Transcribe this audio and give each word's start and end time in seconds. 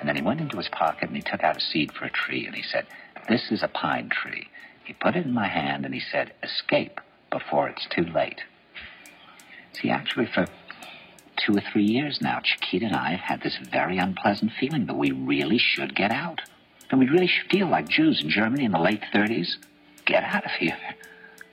And 0.00 0.08
then 0.08 0.16
he 0.16 0.22
went 0.22 0.40
into 0.40 0.56
his 0.56 0.68
pocket 0.68 1.08
and 1.08 1.16
he 1.16 1.22
took 1.22 1.44
out 1.44 1.58
a 1.58 1.60
seed 1.60 1.92
for 1.92 2.06
a 2.06 2.10
tree 2.10 2.46
and 2.46 2.56
he 2.56 2.62
said, 2.62 2.86
This 3.28 3.50
is 3.50 3.62
a 3.62 3.68
pine 3.68 4.08
tree. 4.08 4.48
He 4.82 4.94
put 4.94 5.14
it 5.14 5.26
in 5.26 5.34
my 5.34 5.46
hand 5.46 5.84
and 5.84 5.94
he 5.94 6.00
said, 6.00 6.32
Escape 6.42 7.00
before 7.30 7.68
it's 7.68 7.86
too 7.94 8.04
late. 8.04 8.40
See, 9.74 9.90
actually, 9.90 10.26
for 10.26 10.46
two 11.36 11.56
or 11.56 11.60
three 11.72 11.84
years 11.84 12.20
now, 12.20 12.40
Chiquita 12.42 12.86
and 12.86 12.96
I 12.96 13.10
have 13.10 13.20
had 13.20 13.42
this 13.42 13.58
very 13.70 13.98
unpleasant 13.98 14.52
feeling 14.58 14.86
that 14.86 14.96
we 14.96 15.10
really 15.12 15.58
should 15.58 15.94
get 15.94 16.10
out. 16.10 16.40
And 16.90 16.98
we 16.98 17.06
really 17.06 17.28
should 17.28 17.50
feel 17.50 17.68
like 17.68 17.88
Jews 17.88 18.22
in 18.22 18.30
Germany 18.30 18.64
in 18.64 18.72
the 18.72 18.80
late 18.80 19.02
30s. 19.14 19.56
Get 20.06 20.24
out 20.24 20.44
of 20.44 20.50
here. 20.52 20.78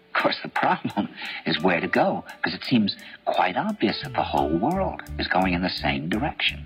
Of 0.07 0.23
course, 0.23 0.37
the 0.41 0.49
problem 0.49 1.09
is 1.45 1.61
where 1.61 1.79
to 1.79 1.87
go, 1.87 2.23
because 2.37 2.55
it 2.55 2.65
seems 2.65 2.95
quite 3.25 3.55
obvious 3.55 4.01
that 4.01 4.13
the 4.13 4.23
whole 4.23 4.57
world 4.57 5.03
is 5.19 5.27
going 5.27 5.53
in 5.53 5.61
the 5.61 5.69
same 5.69 6.09
direction. 6.09 6.65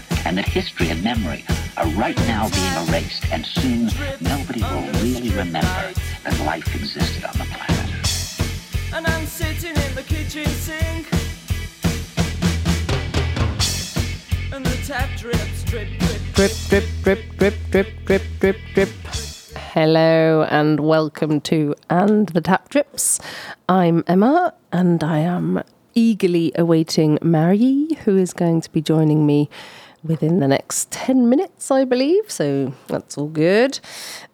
and 0.25 0.37
that 0.37 0.47
history 0.47 0.89
and 0.89 1.03
memory 1.03 1.43
are 1.77 1.87
right 1.89 2.17
now 2.27 2.49
being 2.49 2.87
erased, 2.87 3.25
and 3.31 3.45
soon 3.45 3.85
nobody 4.19 4.61
will 4.61 4.87
really 5.01 5.29
remember 5.29 5.91
that 6.23 6.39
life 6.45 6.75
existed 6.75 7.25
on 7.25 7.33
the 7.37 7.45
planet. 7.45 8.93
And 8.93 9.07
I'm 9.07 9.25
sitting 9.25 9.75
in 9.75 9.95
the 9.95 10.03
kitchen 10.03 10.45
sink. 10.45 11.07
And 14.53 14.65
the 14.65 14.77
tap 14.85 15.09
drips, 15.17 15.63
drip, 15.63 15.87
drip, 15.99 16.21
Drip, 16.33 16.51
drip, 16.69 16.83
drip, 17.03 17.19
drip, 17.37 17.55
drip, 17.71 17.87
drip, 18.05 18.23
drip, 18.39 18.57
drip. 18.73 18.89
Hello 19.73 20.43
and 20.49 20.79
welcome 20.81 21.39
to 21.41 21.75
And 21.89 22.27
the 22.29 22.41
Tap 22.41 22.69
Drips. 22.69 23.19
I'm 23.69 24.03
Emma 24.07 24.53
and 24.71 25.03
I 25.03 25.19
am 25.19 25.63
eagerly 25.93 26.51
awaiting 26.55 27.17
Marie, 27.21 27.97
who 28.05 28.17
is 28.17 28.33
going 28.33 28.61
to 28.61 28.71
be 28.71 28.81
joining 28.81 29.25
me 29.25 29.49
within 30.03 30.39
the 30.39 30.47
next 30.47 30.91
10 30.91 31.29
minutes, 31.29 31.71
I 31.71 31.85
believe. 31.85 32.29
So 32.31 32.73
that's 32.87 33.17
all 33.17 33.27
good. 33.27 33.79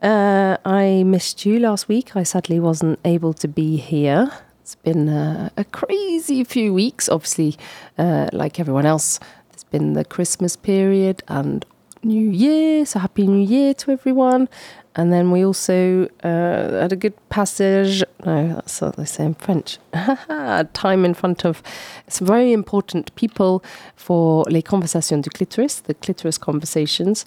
Uh, 0.01 0.57
I 0.65 1.03
missed 1.03 1.45
you 1.45 1.59
last 1.59 1.87
week. 1.87 2.15
I 2.15 2.23
sadly 2.23 2.59
wasn't 2.59 2.99
able 3.03 3.33
to 3.33 3.47
be 3.47 3.77
here. 3.77 4.31
It's 4.61 4.75
been 4.75 5.07
uh, 5.09 5.49
a 5.55 5.63
crazy 5.63 6.43
few 6.43 6.73
weeks, 6.73 7.07
obviously, 7.07 7.57
uh, 7.97 8.29
like 8.33 8.59
everyone 8.59 8.85
else. 8.85 9.19
There's 9.51 9.63
been 9.63 9.93
the 9.93 10.03
Christmas 10.03 10.55
period 10.55 11.23
and 11.27 11.65
New 12.03 12.29
Year. 12.29 12.85
So, 12.85 12.99
Happy 12.99 13.27
New 13.27 13.45
Year 13.45 13.73
to 13.75 13.91
everyone. 13.91 14.49
And 14.97 15.13
then 15.13 15.29
we 15.29 15.45
also 15.45 16.09
uh, 16.23 16.81
had 16.81 16.91
a 16.91 16.95
good 16.95 17.13
passage. 17.29 18.03
No, 18.25 18.55
that's 18.55 18.81
what 18.81 18.95
they 18.95 19.05
say 19.05 19.25
in 19.25 19.35
French. 19.35 19.77
Time 20.73 21.05
in 21.05 21.13
front 21.13 21.45
of 21.45 21.61
some 22.07 22.27
very 22.27 22.51
important 22.51 23.13
people 23.13 23.63
for 23.95 24.43
Les 24.49 24.63
Conversations 24.63 25.21
du 25.23 25.29
Clitoris, 25.29 25.81
the 25.81 25.93
clitoris 25.93 26.39
conversations, 26.39 27.25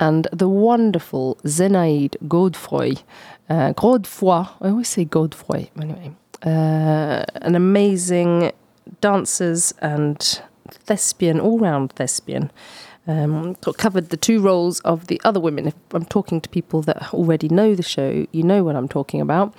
and 0.00 0.26
the 0.32 0.48
wonderful 0.48 1.36
Zenaide 1.44 2.16
Godefroy. 2.26 3.02
Uh, 3.50 3.74
Godefroy, 3.74 4.48
I 4.62 4.68
always 4.70 4.88
say 4.88 5.04
Godefroy, 5.04 5.68
anyway. 5.80 6.12
Uh, 6.42 7.24
an 7.42 7.54
amazing 7.54 8.52
dancers 9.02 9.74
and 9.82 10.40
thespian, 10.86 11.38
all 11.38 11.58
round 11.58 11.92
thespian 11.92 12.50
um, 13.06 13.54
covered 13.56 14.10
the 14.10 14.16
two 14.16 14.40
roles 14.40 14.80
of 14.80 15.08
the 15.08 15.20
other 15.24 15.40
women. 15.40 15.66
If 15.66 15.74
I'm 15.92 16.04
talking 16.04 16.40
to 16.40 16.48
people 16.48 16.82
that 16.82 17.12
already 17.12 17.48
know 17.48 17.74
the 17.74 17.82
show, 17.82 18.26
you 18.30 18.42
know 18.42 18.62
what 18.62 18.76
I'm 18.76 18.88
talking 18.88 19.20
about. 19.20 19.54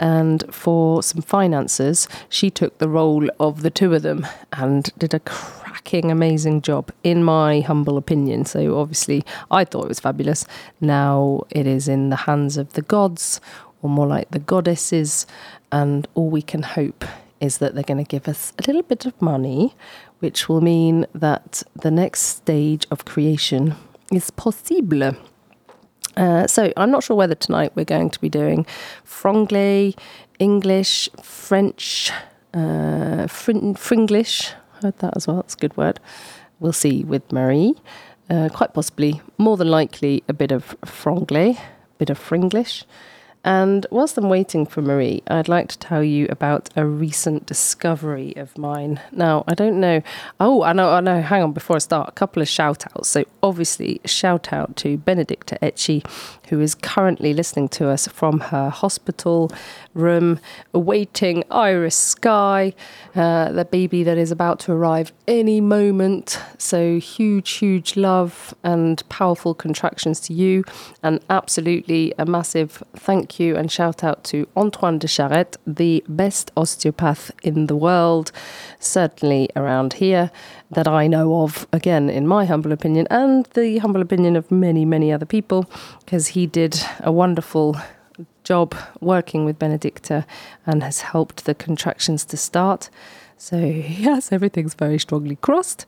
And 0.00 0.44
for 0.54 1.02
some 1.02 1.22
finances, 1.22 2.08
she 2.28 2.50
took 2.50 2.78
the 2.78 2.88
role 2.88 3.28
of 3.38 3.62
the 3.62 3.70
two 3.70 3.94
of 3.94 4.02
them 4.02 4.26
and 4.52 4.90
did 4.98 5.12
a 5.12 5.20
cracking, 5.20 6.10
amazing 6.10 6.62
job, 6.62 6.90
in 7.02 7.24
my 7.24 7.60
humble 7.60 7.98
opinion. 7.98 8.44
So 8.44 8.78
obviously, 8.78 9.24
I 9.50 9.64
thought 9.64 9.84
it 9.84 9.88
was 9.88 10.00
fabulous. 10.00 10.46
Now 10.80 11.44
it 11.50 11.66
is 11.66 11.88
in 11.88 12.08
the 12.08 12.16
hands 12.16 12.56
of 12.56 12.72
the 12.72 12.82
gods, 12.82 13.40
or 13.82 13.90
more 13.90 14.06
like 14.06 14.30
the 14.30 14.38
goddesses, 14.38 15.26
and 15.70 16.08
all 16.14 16.30
we 16.30 16.42
can 16.42 16.62
hope 16.62 17.04
is 17.40 17.58
that 17.58 17.74
they're 17.74 17.84
going 17.84 18.04
to 18.04 18.08
give 18.08 18.26
us 18.26 18.52
a 18.58 18.62
little 18.66 18.82
bit 18.82 19.06
of 19.06 19.20
money 19.22 19.74
which 20.20 20.48
will 20.48 20.60
mean 20.60 21.06
that 21.14 21.62
the 21.80 21.90
next 21.90 22.20
stage 22.22 22.86
of 22.90 23.04
creation 23.04 23.74
is 24.12 24.30
possible. 24.30 25.12
Uh, 26.16 26.46
so 26.46 26.72
I'm 26.76 26.90
not 26.90 27.04
sure 27.04 27.16
whether 27.16 27.34
tonight 27.34 27.72
we're 27.74 27.84
going 27.84 28.10
to 28.10 28.20
be 28.20 28.28
doing 28.28 28.66
franglais, 29.04 29.96
English, 30.38 31.08
French, 31.22 32.10
uh, 32.54 33.26
frin- 33.28 33.74
Fringlish. 33.74 34.52
Heard 34.82 34.98
that 34.98 35.16
as 35.16 35.26
well. 35.26 35.36
That's 35.36 35.54
a 35.54 35.58
good 35.58 35.76
word. 35.76 36.00
We'll 36.60 36.72
see 36.72 37.04
with 37.04 37.30
Marie. 37.32 37.74
Uh, 38.30 38.48
quite 38.52 38.74
possibly, 38.74 39.22
more 39.38 39.56
than 39.56 39.68
likely, 39.68 40.22
a 40.28 40.34
bit 40.34 40.52
of 40.52 40.76
franglais, 40.84 41.56
a 41.56 41.98
bit 41.98 42.10
of 42.10 42.18
Fringlish. 42.18 42.84
And 43.48 43.86
whilst 43.90 44.18
I'm 44.18 44.28
waiting 44.28 44.66
for 44.66 44.82
Marie, 44.82 45.22
I'd 45.26 45.48
like 45.48 45.68
to 45.68 45.78
tell 45.78 46.04
you 46.04 46.26
about 46.28 46.68
a 46.76 46.84
recent 46.84 47.46
discovery 47.46 48.36
of 48.36 48.58
mine. 48.58 49.00
Now, 49.10 49.44
I 49.48 49.54
don't 49.54 49.80
know. 49.80 50.02
Oh, 50.38 50.62
I 50.62 50.74
know, 50.74 50.90
I 50.90 51.00
know. 51.00 51.22
Hang 51.22 51.42
on, 51.42 51.52
before 51.52 51.76
I 51.76 51.78
start, 51.78 52.10
a 52.10 52.12
couple 52.12 52.42
of 52.42 52.48
shout 52.48 52.84
outs. 52.94 53.08
So, 53.08 53.24
obviously, 53.42 54.00
shout 54.04 54.52
out 54.52 54.76
to 54.76 54.96
Benedicta 54.98 55.58
Etchi, 55.62 56.04
who 56.48 56.60
is 56.60 56.74
currently 56.74 57.34
listening 57.34 57.68
to 57.68 57.88
us 57.88 58.08
from 58.08 58.40
her 58.40 58.70
hospital 58.70 59.50
room, 59.94 60.40
awaiting 60.72 61.44
Iris 61.50 61.96
Sky, 61.96 62.74
uh, 63.14 63.52
the 63.52 63.64
baby 63.64 64.02
that 64.02 64.16
is 64.16 64.30
about 64.30 64.58
to 64.60 64.72
arrive 64.72 65.12
any 65.26 65.60
moment. 65.60 66.40
So, 66.56 66.98
huge, 66.98 67.50
huge 67.50 67.96
love 67.96 68.54
and 68.62 69.06
powerful 69.08 69.54
contractions 69.54 70.20
to 70.20 70.32
you. 70.32 70.64
And 71.02 71.20
absolutely 71.28 72.14
a 72.18 72.24
massive 72.24 72.82
thank 72.96 73.38
you 73.38 73.56
and 73.56 73.70
shout 73.70 74.02
out 74.02 74.24
to 74.24 74.48
Antoine 74.56 74.98
de 74.98 75.08
Charette, 75.08 75.56
the 75.66 76.04
best 76.08 76.50
osteopath 76.56 77.30
in 77.42 77.66
the 77.66 77.76
world, 77.76 78.32
certainly 78.78 79.48
around 79.54 79.94
here 79.94 80.30
that 80.70 80.86
I 80.86 81.06
know 81.06 81.42
of, 81.42 81.66
again, 81.72 82.10
in 82.10 82.26
my 82.26 82.44
humble 82.44 82.72
opinion, 82.72 83.06
and 83.10 83.27
the 83.54 83.78
humble 83.78 84.02
opinion 84.02 84.36
of 84.36 84.50
many, 84.50 84.84
many 84.84 85.12
other 85.12 85.26
people, 85.26 85.70
because 86.00 86.28
he 86.28 86.46
did 86.46 86.80
a 87.00 87.12
wonderful 87.12 87.76
job 88.44 88.74
working 89.00 89.44
with 89.44 89.58
Benedicta 89.58 90.26
and 90.66 90.82
has 90.82 91.00
helped 91.02 91.44
the 91.44 91.54
contractions 91.54 92.24
to 92.24 92.36
start. 92.36 92.90
So, 93.36 93.56
yes, 94.06 94.32
everything's 94.32 94.74
very 94.74 94.98
strongly 94.98 95.36
crossed. 95.36 95.86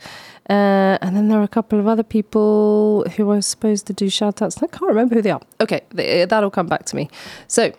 Uh, 0.48 0.98
and 1.02 1.16
then 1.16 1.28
there 1.28 1.40
are 1.40 1.44
a 1.44 1.48
couple 1.48 1.78
of 1.78 1.86
other 1.86 2.02
people 2.02 3.04
who 3.16 3.30
are 3.30 3.42
supposed 3.42 3.86
to 3.86 3.92
do 3.92 4.08
shout 4.08 4.42
outs. 4.42 4.62
I 4.62 4.66
can't 4.66 4.82
remember 4.82 5.16
who 5.16 5.22
they 5.22 5.30
are. 5.30 5.42
Okay, 5.60 5.82
that'll 5.92 6.50
come 6.50 6.66
back 6.66 6.84
to 6.86 6.96
me. 6.96 7.08
So, 7.46 7.72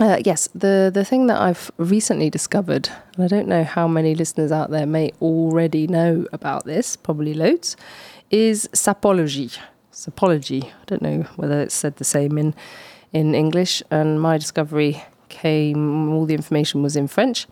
uh, 0.00 0.18
yes, 0.24 0.48
the, 0.54 0.90
the 0.92 1.04
thing 1.04 1.26
that 1.26 1.40
I've 1.40 1.70
recently 1.76 2.30
discovered, 2.30 2.88
and 3.14 3.24
I 3.24 3.28
don't 3.28 3.48
know 3.48 3.64
how 3.64 3.88
many 3.88 4.14
listeners 4.14 4.52
out 4.52 4.70
there 4.70 4.86
may 4.86 5.12
already 5.20 5.86
know 5.88 6.26
about 6.32 6.64
this, 6.66 6.96
probably 6.96 7.34
loads, 7.34 7.76
is 8.30 8.68
sapology. 8.72 9.58
Sapology. 9.92 10.64
I 10.64 10.84
don't 10.86 11.02
know 11.02 11.22
whether 11.36 11.60
it's 11.60 11.74
said 11.74 11.96
the 11.96 12.04
same 12.04 12.38
in, 12.38 12.54
in 13.12 13.34
English, 13.34 13.82
and 13.90 14.20
my 14.20 14.38
discovery 14.38 15.02
came, 15.28 16.12
all 16.12 16.26
the 16.26 16.34
information 16.34 16.82
was 16.82 16.96
in 16.96 17.08
French, 17.08 17.46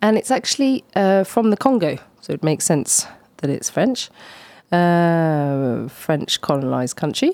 and 0.00 0.16
it's 0.16 0.30
actually 0.30 0.84
uh, 0.94 1.24
from 1.24 1.50
the 1.50 1.56
Congo, 1.56 1.98
so 2.20 2.32
it 2.32 2.42
makes 2.42 2.64
sense 2.64 3.06
that 3.38 3.50
it's 3.50 3.70
French, 3.70 4.10
uh, 4.70 5.88
French 5.88 6.40
colonized 6.40 6.96
country. 6.96 7.32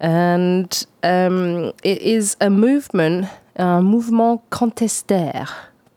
And 0.00 0.86
um, 1.02 1.72
it 1.82 2.00
is 2.02 2.36
a 2.40 2.50
movement 2.50 3.26
un 3.58 3.82
mouvement 3.82 4.40
contestaire 4.50 5.48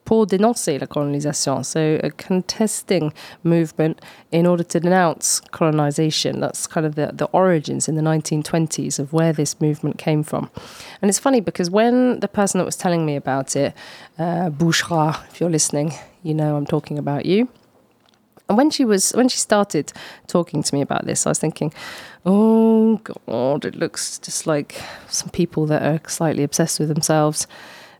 pour 0.06 0.26
dénoncer 0.26 0.80
la 0.80 0.88
colonisation. 0.88 1.64
So, 1.64 2.00
a 2.04 2.10
contesting 2.12 3.14
movement 3.44 4.02
in 4.32 4.46
order 4.46 4.64
to 4.64 4.80
denounce 4.80 5.40
colonization. 5.52 6.40
That's 6.40 6.68
kind 6.68 6.86
of 6.86 6.96
the, 6.96 7.12
the 7.14 7.26
origins 7.26 7.88
in 7.88 7.96
the 7.96 8.02
1920s 8.02 9.00
of 9.00 9.14
where 9.14 9.34
this 9.34 9.60
movement 9.62 9.98
came 9.98 10.24
from. 10.24 10.50
And 11.02 11.10
it's 11.10 11.20
funny 11.20 11.42
because 11.42 11.70
when 11.70 12.20
the 12.20 12.28
person 12.28 12.58
that 12.60 12.66
was 12.66 12.76
telling 12.76 13.06
me 13.06 13.16
about 13.16 13.56
it, 13.56 13.74
uh, 14.18 14.50
Bouchra, 14.50 15.24
if 15.30 15.40
you're 15.40 15.50
listening, 15.50 15.94
you 16.24 16.34
know 16.34 16.56
I'm 16.56 16.66
talking 16.66 16.98
about 16.98 17.26
you. 17.26 17.48
And 18.52 18.58
when 18.58 18.70
she 18.70 18.84
was 18.84 19.12
when 19.12 19.30
she 19.30 19.38
started 19.38 19.94
talking 20.28 20.62
to 20.62 20.76
me 20.76 20.82
about 20.82 21.06
this, 21.06 21.26
I 21.26 21.30
was 21.30 21.40
thinking, 21.40 21.74
oh 22.26 22.98
god, 22.98 23.64
it 23.64 23.76
looks 23.76 24.20
just 24.20 24.46
like 24.46 24.76
some 25.08 25.30
people 25.30 25.66
that 25.68 25.82
are 25.82 26.02
slightly 26.10 26.44
obsessed 26.44 26.78
with 26.78 26.90
themselves. 26.90 27.48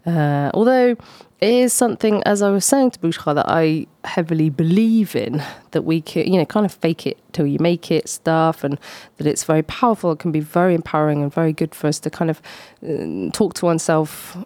Uh, 0.06 0.52
although 0.54 0.98
is 1.42 1.74
something, 1.74 2.22
as 2.24 2.42
I 2.42 2.50
was 2.50 2.66
saying 2.66 2.92
to 2.92 3.00
Bouchra, 3.00 3.34
that 3.36 3.48
I 3.48 3.88
heavily 4.04 4.50
believe 4.50 5.16
in, 5.16 5.44
that 5.72 5.84
we 5.84 6.02
can, 6.02 6.32
you 6.32 6.38
know, 6.38 6.46
kind 6.46 6.66
of 6.66 6.74
fake 6.74 7.08
it 7.08 7.18
till 7.34 7.48
you 7.48 7.58
make 7.60 7.90
it 7.92 8.08
stuff, 8.08 8.64
and 8.64 8.80
that 9.18 9.28
it's 9.28 9.44
very 9.44 9.64
powerful. 9.64 10.12
It 10.12 10.20
can 10.20 10.32
be 10.32 10.40
very 10.40 10.76
empowering 10.76 11.24
and 11.24 11.34
very 11.34 11.54
good 11.54 11.74
for 11.74 11.88
us 11.88 12.00
to 12.00 12.10
kind 12.10 12.30
of 12.30 12.42
uh, 12.88 13.32
talk 13.32 13.56
to 13.56 13.66
oneself 13.66 14.38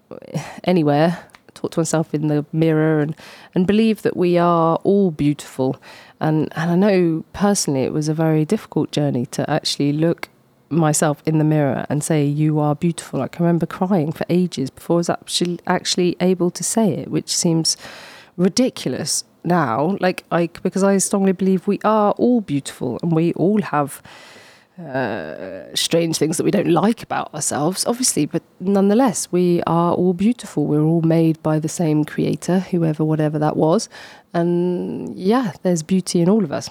anywhere 0.64 1.26
talk 1.56 1.72
to 1.72 1.80
oneself 1.80 2.14
in 2.14 2.28
the 2.28 2.46
mirror 2.52 3.00
and, 3.00 3.16
and 3.56 3.66
believe 3.66 4.04
that 4.04 4.16
we 4.16 4.38
are 4.38 4.76
all 4.84 5.10
beautiful. 5.10 5.82
And, 6.20 6.52
and 6.56 6.72
I 6.72 6.76
know 6.76 7.26
personally 7.34 7.84
it 7.84 7.94
was 7.94 8.08
a 8.08 8.14
very 8.14 8.46
difficult 8.46 8.92
journey 8.92 9.26
to 9.28 9.50
actually 9.50 9.94
look 9.94 10.30
myself 10.70 11.22
in 11.26 11.38
the 11.38 11.44
mirror 11.44 11.86
and 11.90 12.04
say, 12.04 12.26
You 12.26 12.60
are 12.60 12.76
beautiful. 12.76 13.20
Like, 13.20 13.40
I 13.40 13.44
remember 13.44 13.66
crying 13.66 14.12
for 14.12 14.26
ages 14.30 14.70
before 14.70 14.98
I 14.98 14.98
was 14.98 15.10
actually, 15.10 15.60
actually 15.68 16.16
able 16.20 16.52
to 16.52 16.64
say 16.64 16.94
it, 16.94 17.10
which 17.10 17.36
seems 17.36 17.78
ridiculous 18.38 19.24
now. 19.44 19.98
Like, 20.00 20.24
I, 20.32 20.50
because 20.64 20.84
I 20.84 20.98
strongly 20.98 21.32
believe 21.32 21.68
we 21.68 21.80
are 21.84 22.12
all 22.14 22.42
beautiful 22.42 23.00
and 23.02 23.12
we 23.12 23.34
all 23.34 23.62
have 23.62 24.02
uh, 24.78 25.74
strange 25.74 26.18
things 26.18 26.38
that 26.38 26.44
we 26.44 26.52
don't 26.52 26.70
like 26.72 27.02
about 27.02 27.34
ourselves, 27.34 27.86
obviously, 27.86 28.26
but 28.26 28.44
nonetheless, 28.60 29.32
we 29.32 29.64
are 29.64 29.94
all 29.94 30.14
beautiful. 30.14 30.66
We're 30.66 30.84
all 30.84 31.02
made 31.02 31.42
by 31.42 31.60
the 31.60 31.70
same 31.70 32.04
creator, 32.04 32.60
whoever, 32.60 33.06
whatever 33.06 33.40
that 33.40 33.56
was. 33.56 33.88
And 34.34 35.18
yeah, 35.18 35.54
there's 35.64 35.82
beauty 35.82 36.20
in 36.20 36.30
all 36.30 36.44
of 36.44 36.52
us. 36.52 36.70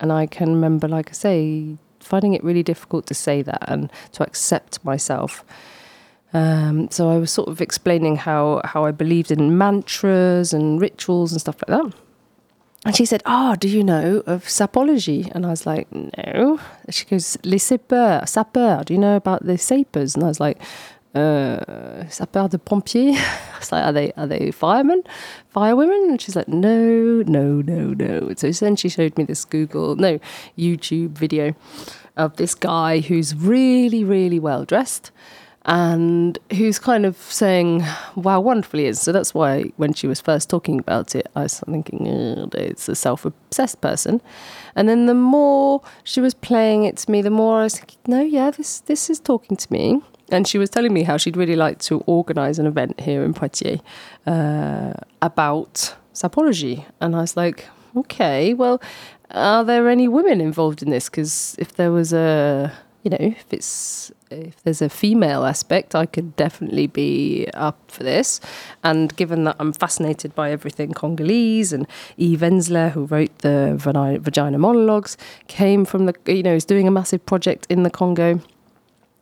And 0.00 0.12
I 0.12 0.26
can 0.26 0.50
remember, 0.50 0.86
like 0.86 1.10
I 1.10 1.12
say, 1.12 1.76
finding 2.04 2.34
it 2.34 2.44
really 2.44 2.62
difficult 2.62 3.06
to 3.06 3.14
say 3.14 3.42
that 3.42 3.64
and 3.68 3.90
to 4.12 4.22
accept 4.22 4.84
myself. 4.84 5.44
Um, 6.32 6.90
so 6.90 7.10
I 7.10 7.16
was 7.16 7.30
sort 7.30 7.48
of 7.48 7.60
explaining 7.60 8.16
how, 8.16 8.60
how 8.64 8.84
I 8.84 8.90
believed 8.90 9.30
in 9.30 9.56
mantras 9.56 10.52
and 10.52 10.80
rituals 10.80 11.32
and 11.32 11.40
stuff 11.40 11.56
like 11.66 11.80
that. 11.80 11.94
And 12.84 12.94
she 12.94 13.06
said, 13.06 13.22
Oh, 13.24 13.54
do 13.56 13.68
you 13.68 13.82
know 13.82 14.22
of 14.26 14.44
sapology? 14.44 15.30
And 15.34 15.46
I 15.46 15.50
was 15.50 15.64
like, 15.64 15.88
No. 15.90 16.60
She 16.90 17.06
goes, 17.06 17.38
Les 17.42 17.58
sapeurs, 17.58 18.28
sapeurs, 18.28 18.84
do 18.84 18.92
you 18.92 18.98
know 18.98 19.16
about 19.16 19.46
the 19.46 19.56
sapers? 19.56 20.14
And 20.14 20.24
I 20.24 20.28
was 20.28 20.40
like, 20.40 20.60
uh, 21.14 22.04
sapeurs 22.08 22.50
de 22.50 22.58
pompiers? 22.58 23.16
I 23.54 23.58
was 23.58 23.72
like, 23.72 23.84
Are 23.84 23.92
they, 23.92 24.12
are 24.16 24.26
they 24.26 24.50
firemen, 24.50 25.02
firewomen? 25.54 26.10
And 26.10 26.20
she's 26.20 26.36
like, 26.36 26.48
No, 26.48 27.22
no, 27.26 27.62
no, 27.62 27.94
no. 27.94 28.32
So 28.36 28.50
then 28.50 28.76
she 28.76 28.88
showed 28.88 29.16
me 29.16 29.24
this 29.24 29.44
Google, 29.44 29.96
no, 29.96 30.18
YouTube 30.58 31.10
video 31.10 31.54
of 32.16 32.36
this 32.36 32.54
guy 32.54 33.00
who's 33.00 33.34
really, 33.34 34.04
really 34.04 34.38
well 34.38 34.64
dressed 34.64 35.10
and 35.66 36.38
who's 36.52 36.78
kind 36.78 37.06
of 37.06 37.16
saying 37.16 37.82
wow 38.16 38.38
wonderful 38.38 38.78
he 38.78 38.86
is 38.86 39.00
so 39.00 39.12
that's 39.12 39.32
why 39.32 39.62
when 39.76 39.94
she 39.94 40.06
was 40.06 40.20
first 40.20 40.50
talking 40.50 40.78
about 40.78 41.14
it 41.14 41.26
i 41.34 41.42
was 41.42 41.60
thinking 41.60 42.06
it's 42.52 42.86
a 42.86 42.94
self-obsessed 42.94 43.80
person 43.80 44.20
and 44.76 44.88
then 44.90 45.06
the 45.06 45.14
more 45.14 45.80
she 46.02 46.20
was 46.20 46.34
playing 46.34 46.84
it 46.84 46.98
to 46.98 47.10
me 47.10 47.22
the 47.22 47.30
more 47.30 47.60
i 47.60 47.62
was 47.62 47.78
thinking 47.78 47.98
no 48.06 48.20
yeah 48.20 48.50
this 48.50 48.80
this 48.80 49.08
is 49.08 49.18
talking 49.18 49.56
to 49.56 49.72
me 49.72 50.02
and 50.30 50.48
she 50.48 50.58
was 50.58 50.70
telling 50.70 50.92
me 50.92 51.02
how 51.02 51.16
she'd 51.16 51.36
really 51.36 51.56
like 51.56 51.78
to 51.78 52.00
organize 52.06 52.58
an 52.58 52.66
event 52.66 53.00
here 53.00 53.24
in 53.24 53.34
poitiers 53.34 53.80
uh, 54.26 54.92
about 55.22 55.94
sapology 56.12 56.84
and 57.00 57.16
i 57.16 57.20
was 57.20 57.36
like 57.36 57.68
okay 57.96 58.54
well 58.54 58.80
are 59.30 59.64
there 59.64 59.88
any 59.88 60.08
women 60.08 60.40
involved 60.40 60.82
in 60.82 60.90
this 60.90 61.08
because 61.08 61.56
if 61.58 61.74
there 61.74 61.90
was 61.90 62.12
a 62.12 62.72
you 63.04 63.10
know, 63.10 63.18
if 63.20 63.44
it's 63.50 64.10
if 64.30 64.60
there's 64.64 64.80
a 64.80 64.88
female 64.88 65.44
aspect, 65.44 65.94
I 65.94 66.06
could 66.06 66.34
definitely 66.36 66.86
be 66.86 67.46
up 67.52 67.78
for 67.90 68.02
this. 68.02 68.40
And 68.82 69.14
given 69.14 69.44
that 69.44 69.56
I'm 69.60 69.74
fascinated 69.74 70.34
by 70.34 70.50
everything 70.50 70.92
Congolese, 70.92 71.74
and 71.74 71.86
Eve 72.16 72.40
Ensler, 72.40 72.90
who 72.90 73.04
wrote 73.04 73.38
the 73.40 73.74
Vagina 73.76 74.58
Monologues, 74.58 75.18
came 75.48 75.84
from 75.84 76.06
the, 76.06 76.14
you 76.26 76.42
know, 76.42 76.54
is 76.54 76.64
doing 76.64 76.88
a 76.88 76.90
massive 76.90 77.24
project 77.26 77.66
in 77.68 77.82
the 77.82 77.90
Congo. 77.90 78.40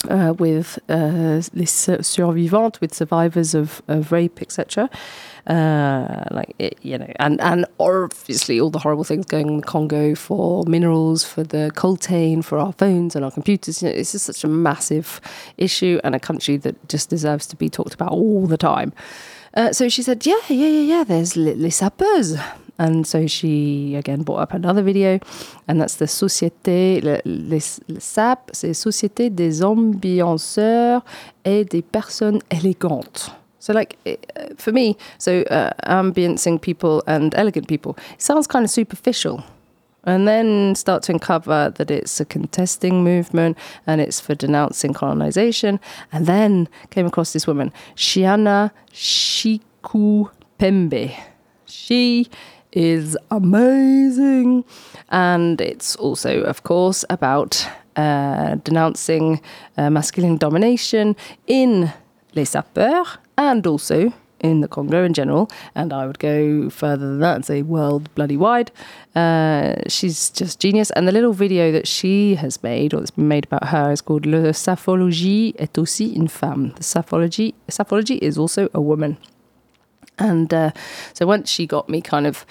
Uh, 0.08 0.34
with 0.36 0.80
uh, 0.88 1.40
les 1.54 1.66
survivantes, 1.66 2.80
with 2.80 2.92
survivors 2.92 3.54
of, 3.54 3.82
of 3.86 4.10
rape, 4.10 4.42
etc 4.42 4.90
uh, 5.46 6.24
like 6.30 6.54
it, 6.58 6.78
you 6.82 6.96
know, 6.96 7.10
and 7.16 7.40
and 7.40 7.66
obviously 7.80 8.60
all 8.60 8.70
the 8.70 8.78
horrible 8.78 9.04
things 9.04 9.26
going 9.26 9.48
in 9.48 9.56
the 9.58 9.66
Congo 9.66 10.14
for 10.14 10.64
minerals, 10.66 11.24
for 11.24 11.42
the 11.42 11.72
coltan, 11.74 12.44
for 12.44 12.58
our 12.58 12.72
phones 12.72 13.16
and 13.16 13.24
our 13.24 13.30
computers. 13.30 13.82
You 13.82 13.88
know, 13.88 13.94
it's 13.94 14.12
just 14.12 14.26
such 14.26 14.44
a 14.44 14.48
massive 14.48 15.20
issue 15.56 16.00
and 16.04 16.14
a 16.14 16.20
country 16.20 16.56
that 16.58 16.88
just 16.88 17.10
deserves 17.10 17.46
to 17.48 17.56
be 17.56 17.68
talked 17.68 17.94
about 17.94 18.12
all 18.12 18.46
the 18.46 18.56
time. 18.56 18.92
Uh, 19.54 19.72
so 19.72 19.88
she 19.88 20.02
said, 20.02 20.24
yeah, 20.24 20.34
yeah, 20.48 20.68
yeah, 20.68 20.96
yeah. 20.96 21.04
There's 21.04 21.36
les 21.36 21.70
sapeurs. 21.70 22.36
And 22.78 23.06
so 23.06 23.26
she 23.26 23.94
again 23.96 24.22
brought 24.22 24.40
up 24.40 24.54
another 24.54 24.82
video, 24.82 25.18
and 25.68 25.80
that's 25.80 25.96
the 25.96 26.06
Société, 26.06 27.02
le, 27.02 27.20
les, 27.24 27.80
le 27.88 28.00
SAP, 28.00 28.50
c'est 28.52 28.72
Société 28.74 29.30
des 29.30 29.62
ambianceurs 29.62 31.04
et 31.44 31.64
des 31.64 31.82
personnes 31.82 32.40
élégantes. 32.50 33.30
So, 33.62 33.72
like 33.72 33.96
for 34.56 34.72
me, 34.72 34.96
so 35.18 35.42
uh, 35.42 35.70
ambiancing 35.86 36.60
people 36.60 37.04
and 37.06 37.32
elegant 37.36 37.68
people 37.68 37.96
sounds 38.18 38.48
kind 38.48 38.64
of 38.64 38.70
superficial. 38.70 39.44
And 40.04 40.26
then 40.26 40.74
start 40.74 41.04
to 41.04 41.12
uncover 41.12 41.72
that 41.76 41.88
it's 41.88 42.18
a 42.18 42.24
contesting 42.24 43.04
movement 43.04 43.56
and 43.86 44.00
it's 44.00 44.18
for 44.18 44.34
denouncing 44.34 44.94
colonization. 44.94 45.78
And 46.12 46.26
then 46.26 46.68
came 46.90 47.06
across 47.06 47.32
this 47.32 47.46
woman, 47.46 47.72
Shiana 47.94 48.72
Shiku 48.92 50.28
Pembe. 50.58 51.14
She 51.66 52.28
is 52.72 53.16
amazing. 53.30 54.64
And 55.10 55.60
it's 55.60 55.96
also, 55.96 56.42
of 56.42 56.62
course, 56.62 57.04
about 57.10 57.66
uh, 57.96 58.56
denouncing 58.64 59.40
uh, 59.76 59.90
masculine 59.90 60.38
domination 60.38 61.16
in 61.46 61.92
Les 62.34 62.46
Sapeurs 62.46 63.18
and 63.36 63.66
also 63.66 64.12
in 64.42 64.60
the 64.60 64.68
Congo 64.68 65.04
in 65.04 65.14
general, 65.14 65.48
and 65.74 65.92
I 65.92 66.06
would 66.06 66.18
go 66.18 66.68
further 66.68 67.06
than 67.06 67.20
that 67.20 67.36
and 67.36 67.44
say 67.44 67.62
world 67.62 68.12
bloody 68.14 68.36
wide. 68.36 68.70
Uh, 69.14 69.74
she's 69.86 70.30
just 70.30 70.60
genius. 70.60 70.90
And 70.90 71.06
the 71.06 71.12
little 71.12 71.32
video 71.32 71.70
that 71.72 71.86
she 71.86 72.34
has 72.34 72.62
made, 72.62 72.92
or 72.92 72.98
that's 72.98 73.12
been 73.12 73.28
made 73.28 73.44
about 73.44 73.68
her, 73.68 73.92
is 73.92 74.00
called 74.00 74.26
Le 74.26 74.52
Saphologie 74.52 75.54
est 75.58 75.78
aussi 75.78 76.12
une 76.14 76.28
femme. 76.28 76.72
The 76.74 76.82
Saphologie, 76.82 77.54
Saphologie 77.68 78.18
is 78.20 78.36
also 78.36 78.68
a 78.74 78.80
woman. 78.80 79.16
And 80.18 80.52
uh, 80.52 80.72
so 81.14 81.26
once 81.26 81.50
she 81.50 81.66
got 81.66 81.88
me 81.88 82.00
kind 82.00 82.26
of 82.26 82.46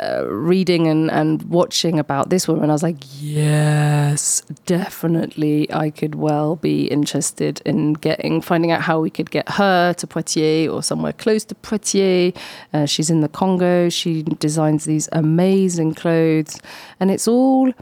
uh, 0.00 0.24
reading 0.28 0.86
and, 0.86 1.10
and 1.10 1.42
watching 1.44 1.98
about 1.98 2.30
this 2.30 2.46
woman, 2.46 2.70
I 2.70 2.72
was 2.72 2.82
like, 2.82 2.98
yes, 3.20 4.42
definitely. 4.64 5.72
I 5.72 5.90
could 5.90 6.14
well 6.14 6.56
be 6.56 6.86
interested 6.86 7.60
in 7.64 7.94
getting, 7.94 8.40
finding 8.40 8.70
out 8.70 8.82
how 8.82 9.00
we 9.00 9.10
could 9.10 9.30
get 9.30 9.48
her 9.48 9.92
to 9.94 10.06
Poitiers 10.06 10.72
or 10.72 10.82
somewhere 10.82 11.12
close 11.12 11.44
to 11.46 11.54
Poitiers. 11.56 12.32
Uh, 12.72 12.86
she's 12.86 13.10
in 13.10 13.22
the 13.22 13.28
Congo. 13.28 13.88
She 13.88 14.22
designs 14.22 14.84
these 14.84 15.08
amazing 15.12 15.94
clothes, 15.94 16.60
and 17.00 17.10
it's 17.10 17.26
all 17.26 17.72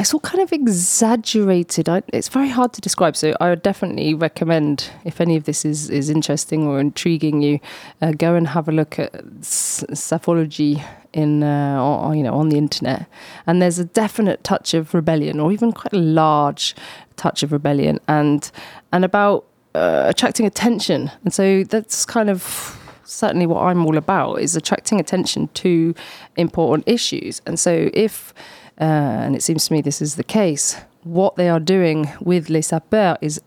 it's 0.00 0.12
all 0.12 0.20
kind 0.20 0.42
of 0.42 0.52
exaggerated. 0.52 1.88
I, 1.88 2.02
it's 2.12 2.28
very 2.28 2.48
hard 2.48 2.72
to 2.72 2.80
describe. 2.80 3.16
So 3.16 3.34
I 3.40 3.50
would 3.50 3.62
definitely 3.62 4.14
recommend, 4.14 4.90
if 5.04 5.20
any 5.20 5.36
of 5.36 5.44
this 5.44 5.64
is, 5.64 5.88
is 5.90 6.10
interesting 6.10 6.66
or 6.66 6.80
intriguing 6.80 7.40
you, 7.40 7.60
uh, 8.02 8.12
go 8.12 8.34
and 8.34 8.48
have 8.48 8.68
a 8.68 8.72
look 8.72 8.98
at 8.98 9.12
Saphologie 9.42 10.84
in 11.12 11.42
uh, 11.42 11.82
or, 11.82 12.14
you 12.14 12.22
know 12.22 12.34
on 12.34 12.48
the 12.48 12.58
internet. 12.58 13.06
And 13.46 13.60
there's 13.60 13.78
a 13.78 13.84
definite 13.84 14.42
touch 14.44 14.74
of 14.74 14.94
rebellion, 14.94 15.40
or 15.40 15.52
even 15.52 15.72
quite 15.72 15.92
a 15.92 15.98
large 15.98 16.74
touch 17.16 17.42
of 17.42 17.52
rebellion, 17.52 17.98
and 18.08 18.50
and 18.92 19.04
about 19.04 19.44
uh, 19.74 20.04
attracting 20.06 20.46
attention. 20.46 21.10
And 21.24 21.32
so 21.32 21.64
that's 21.64 22.04
kind 22.04 22.30
of 22.30 22.79
certainly 23.10 23.46
what 23.46 23.62
I'm 23.62 23.84
all 23.86 23.96
about 23.96 24.40
is 24.40 24.56
attracting 24.56 25.00
attention 25.00 25.48
to 25.48 25.94
important 26.36 26.88
issues. 26.88 27.42
And 27.46 27.58
so 27.58 27.90
if 27.92 28.32
uh, 28.80 29.24
and 29.24 29.36
it 29.36 29.42
seems 29.42 29.66
to 29.66 29.72
me 29.72 29.82
this 29.82 30.00
is 30.00 30.14
the 30.14 30.24
case. 30.24 30.76
What 31.02 31.36
they 31.36 31.48
are 31.48 31.60
doing 31.60 32.10
with 32.20 32.48
Les 32.48 32.68
Sapeurs 32.70 33.18
is 33.20 33.40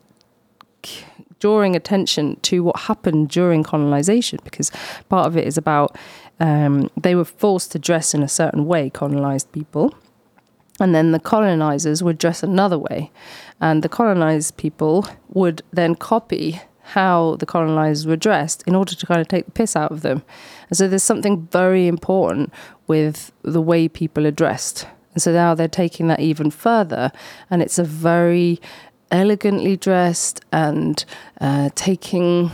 drawing 1.40 1.76
attention 1.76 2.40
to 2.42 2.64
what 2.64 2.80
happened 2.82 3.30
during 3.30 3.64
colonization, 3.64 4.40
because 4.44 4.72
part 5.10 5.28
of 5.28 5.36
it 5.36 5.46
is 5.46 5.58
about 5.58 5.98
um, 6.40 6.90
they 6.96 7.16
were 7.16 7.26
forced 7.26 7.72
to 7.72 7.80
dress 7.80 8.14
in 8.14 8.24
a 8.24 8.28
certain 8.28 8.66
way, 8.66 8.90
colonized 8.90 9.52
people. 9.52 9.94
And 10.80 10.94
then 10.96 11.12
the 11.12 11.20
colonizers 11.20 12.02
would 12.02 12.18
dress 12.18 12.44
another 12.44 12.80
way. 12.80 13.12
And 13.62 13.84
the 13.84 13.90
colonized 13.90 14.58
people 14.58 15.08
would 15.30 15.62
then 15.72 15.96
copy 15.96 16.62
how 16.84 17.38
the 17.38 17.46
colonizers 17.46 18.06
were 18.06 18.16
dressed 18.16 18.64
in 18.68 18.76
order 18.76 18.94
to 18.94 19.06
kind 19.06 19.22
of 19.22 19.28
take 19.28 19.46
the 19.46 19.52
piss 19.52 19.76
out 19.76 19.92
of 19.92 20.02
them. 20.02 20.22
And 20.70 20.78
so 20.78 20.88
there's 20.88 21.04
something 21.04 21.48
very 21.52 21.88
important 21.88 22.54
with 22.88 23.32
the 23.42 23.62
way 23.62 23.88
people 23.88 24.28
are 24.28 24.32
dressed. 24.32 24.86
And 25.14 25.22
so 25.22 25.32
now 25.32 25.56
they're 25.56 25.68
taking 25.68 26.08
that 26.08 26.20
even 26.20 26.52
further, 26.52 27.12
and 27.50 27.62
it's 27.62 27.80
a 27.80 27.84
very 27.84 28.60
elegantly 29.12 29.78
dressed 29.78 30.44
and 30.52 31.06
uh, 31.40 31.70
taking 31.76 32.52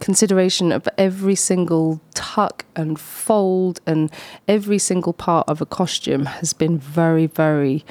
consideration 0.00 0.72
of 0.72 0.88
every 0.96 1.34
single 1.34 2.00
tuck 2.14 2.64
and 2.74 2.98
fold 2.98 3.80
and 3.86 4.10
every 4.46 4.78
single 4.78 5.12
part 5.12 5.48
of 5.48 5.60
a 5.60 5.66
costume 5.66 6.24
has 6.26 6.52
been 6.52 6.78
very, 6.78 7.26
very 7.26 7.84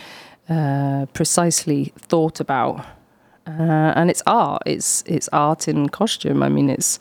uh, 0.49 1.05
precisely 1.13 1.93
thought 1.97 2.39
about. 2.39 2.85
Uh, 3.47 3.93
and 3.95 4.09
it's 4.09 4.23
art. 4.27 4.61
It's 4.65 5.03
it's 5.05 5.29
art 5.31 5.67
in 5.67 5.89
costume. 5.89 6.43
I 6.43 6.49
mean, 6.49 6.69
it's 6.69 6.99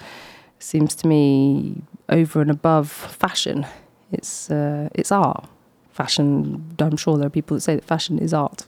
seems 0.58 0.94
to 0.96 1.08
me 1.08 1.82
over 2.08 2.40
and 2.40 2.50
above 2.50 2.90
fashion. 2.90 3.66
It's 4.12 4.50
uh, 4.50 4.88
it's 4.94 5.10
art 5.10 5.48
fashion. 5.96 6.76
I'm 6.78 6.96
sure 6.96 7.16
there 7.16 7.26
are 7.26 7.30
people 7.30 7.56
that 7.56 7.62
say 7.62 7.74
that 7.74 7.84
fashion 7.84 8.18
is 8.18 8.32
art. 8.34 8.66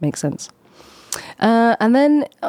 Makes 0.00 0.20
sense. 0.20 0.48
Uh, 1.40 1.74
and 1.80 1.94
then 1.94 2.24
uh, 2.42 2.46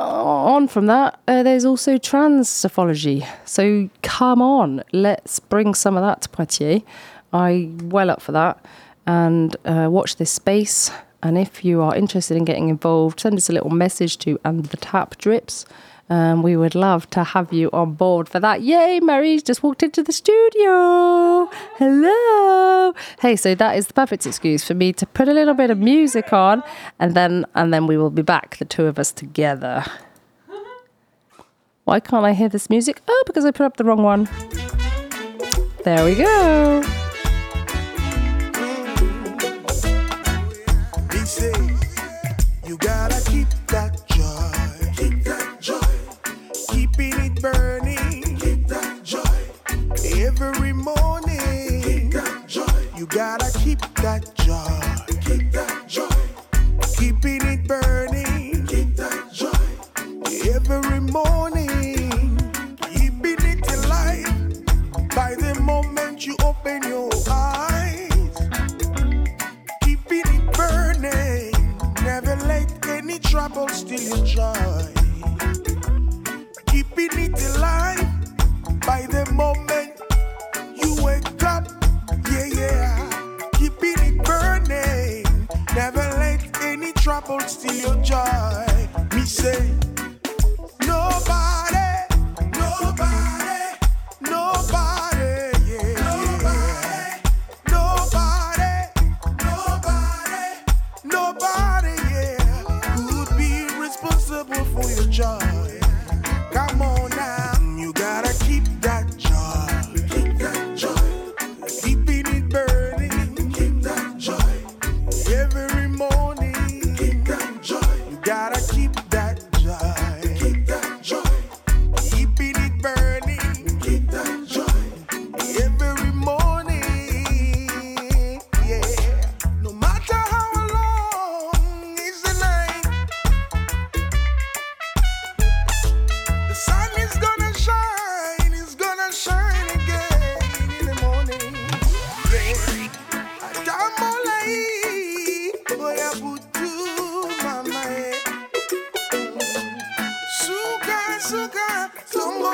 on 0.56 0.68
from 0.68 0.86
that, 0.86 1.20
uh, 1.28 1.44
there's 1.44 1.66
also 1.66 1.98
trans 1.98 2.48
Saphologie. 2.48 3.26
So 3.46 3.90
come 4.04 4.42
on, 4.42 4.84
let's 4.94 5.40
bring 5.40 5.74
some 5.74 5.98
of 5.98 6.04
that 6.04 6.22
to 6.22 6.30
Poitiers. 6.30 6.82
I 7.34 7.70
well 7.84 8.10
up 8.10 8.22
for 8.22 8.32
that. 8.34 8.64
And 9.08 9.56
uh, 9.66 9.88
watch 9.90 10.18
this 10.18 10.32
space. 10.32 10.92
And 11.22 11.38
if 11.38 11.66
you 11.66 11.82
are 11.82 11.96
interested 11.96 12.38
in 12.38 12.46
getting 12.46 12.70
involved, 12.70 13.20
send 13.20 13.38
us 13.38 13.50
a 13.50 13.54
little 13.54 13.70
message 13.70 14.18
to 14.20 14.40
and 14.44 14.66
the 14.66 14.78
tap 14.78 15.18
drips 15.18 15.66
um, 16.10 16.42
we 16.42 16.58
would 16.58 16.74
love 16.74 17.08
to 17.12 17.24
have 17.24 17.54
you 17.54 17.70
on 17.72 17.94
board 17.94 18.28
for 18.28 18.40
that. 18.40 18.62
Yay, 18.62 19.00
Mary's 19.00 19.44
just 19.44 19.62
walked 19.62 19.84
into 19.84 20.02
the 20.02 20.12
studio. 20.12 21.46
Hello. 21.78 22.94
Hey, 23.22 23.36
so 23.36 23.54
that 23.54 23.78
is 23.78 23.88
the 23.88 23.94
perfect 23.94 24.26
excuse 24.26 24.64
for 24.64 24.74
me 24.74 24.92
to 24.94 25.06
put 25.06 25.28
a 25.28 25.34
little 25.34 25.54
bit 25.54 25.70
of 25.70 25.78
music 25.78 26.34
on 26.34 26.64
and 26.98 27.14
then 27.14 27.46
and 27.54 27.72
then 27.72 27.86
we 27.86 27.96
will 27.96 28.10
be 28.10 28.24
back, 28.24 28.58
the 28.58 28.66
two 28.66 28.86
of 28.86 28.98
us 28.98 29.12
together. 29.12 29.86
Why 31.84 32.00
can't 32.00 32.26
I 32.26 32.34
hear 32.34 32.50
this 32.50 32.70
music? 32.70 33.02
Oh, 33.08 33.24
because 33.28 33.46
I 33.46 33.52
put 33.52 33.66
up 33.66 33.78
the 33.78 33.84
wrong 33.84 34.04
one. 34.04 34.28
There 35.84 36.04
we 36.06 36.16
go. 36.16 36.99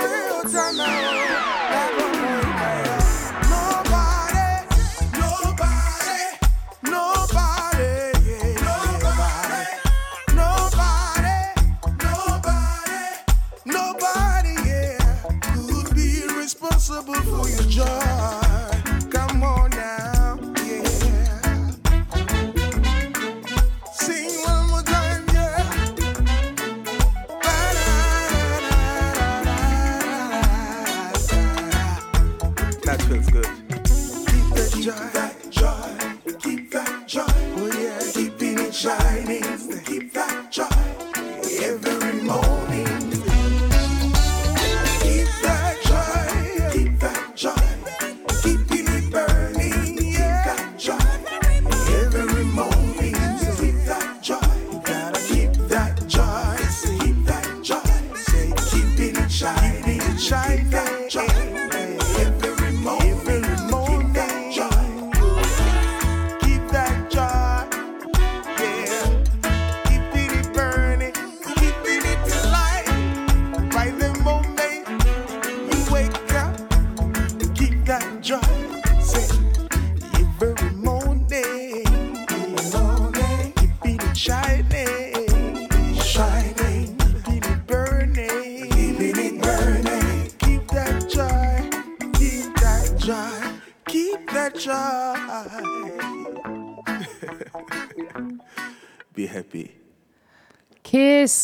real 0.04 0.42
time 0.44 0.78
now. 0.78 1.25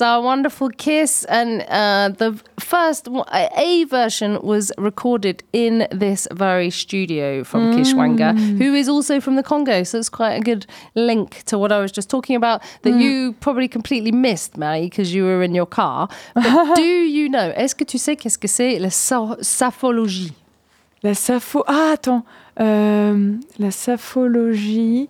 Our 0.02 0.22
wonderful 0.22 0.70
Kiss. 0.70 1.26
And 1.26 1.62
uh, 1.70 2.10
the 2.18 2.40
first, 2.60 3.08
A 3.58 3.84
version 3.86 4.40
was 4.42 4.72
recorded 4.78 5.44
in 5.54 5.88
this 5.92 6.28
very 6.32 6.70
studio 6.70 7.44
from 7.44 7.74
Kishwanga, 7.74 8.38
who 8.58 8.74
is 8.74 8.88
also 8.90 9.20
from 9.20 9.36
the 9.36 9.44
Congo. 9.44 9.84
So 9.84 9.98
it's 10.00 10.10
quite 10.10 10.34
a 10.34 10.42
good 10.42 10.66
link 10.96 11.44
to 11.46 11.58
what 11.58 11.72
I 11.72 11.80
was 11.80 11.92
just 11.92 12.10
talking 12.10 12.36
about 12.36 12.62
that 12.84 12.94
you 13.00 13.34
probably 13.40 13.68
completely 13.68 14.12
missed, 14.12 14.58
Marie, 14.58 14.90
because 14.90 15.14
you 15.14 15.24
were 15.24 15.44
in 15.44 15.54
your 15.56 15.68
car. 15.68 16.08
But 16.36 16.76
do 16.76 16.82
you 16.84 17.30
know, 17.30 17.52
est-ce 17.56 17.76
que 17.76 17.86
tu 17.86 17.98
sais 17.98 18.16
qu'est-ce 18.16 18.38
que 18.38 18.48
c'est 18.48 18.80
la 18.80 18.90
sa- 18.90 19.38
saphologie? 19.42 20.34
La 21.04 21.14
sapho. 21.16 21.64
Ah, 21.68 21.94
attends. 21.94 22.24
Euh, 22.60 23.38
la 23.58 23.72
saphologie. 23.72 25.10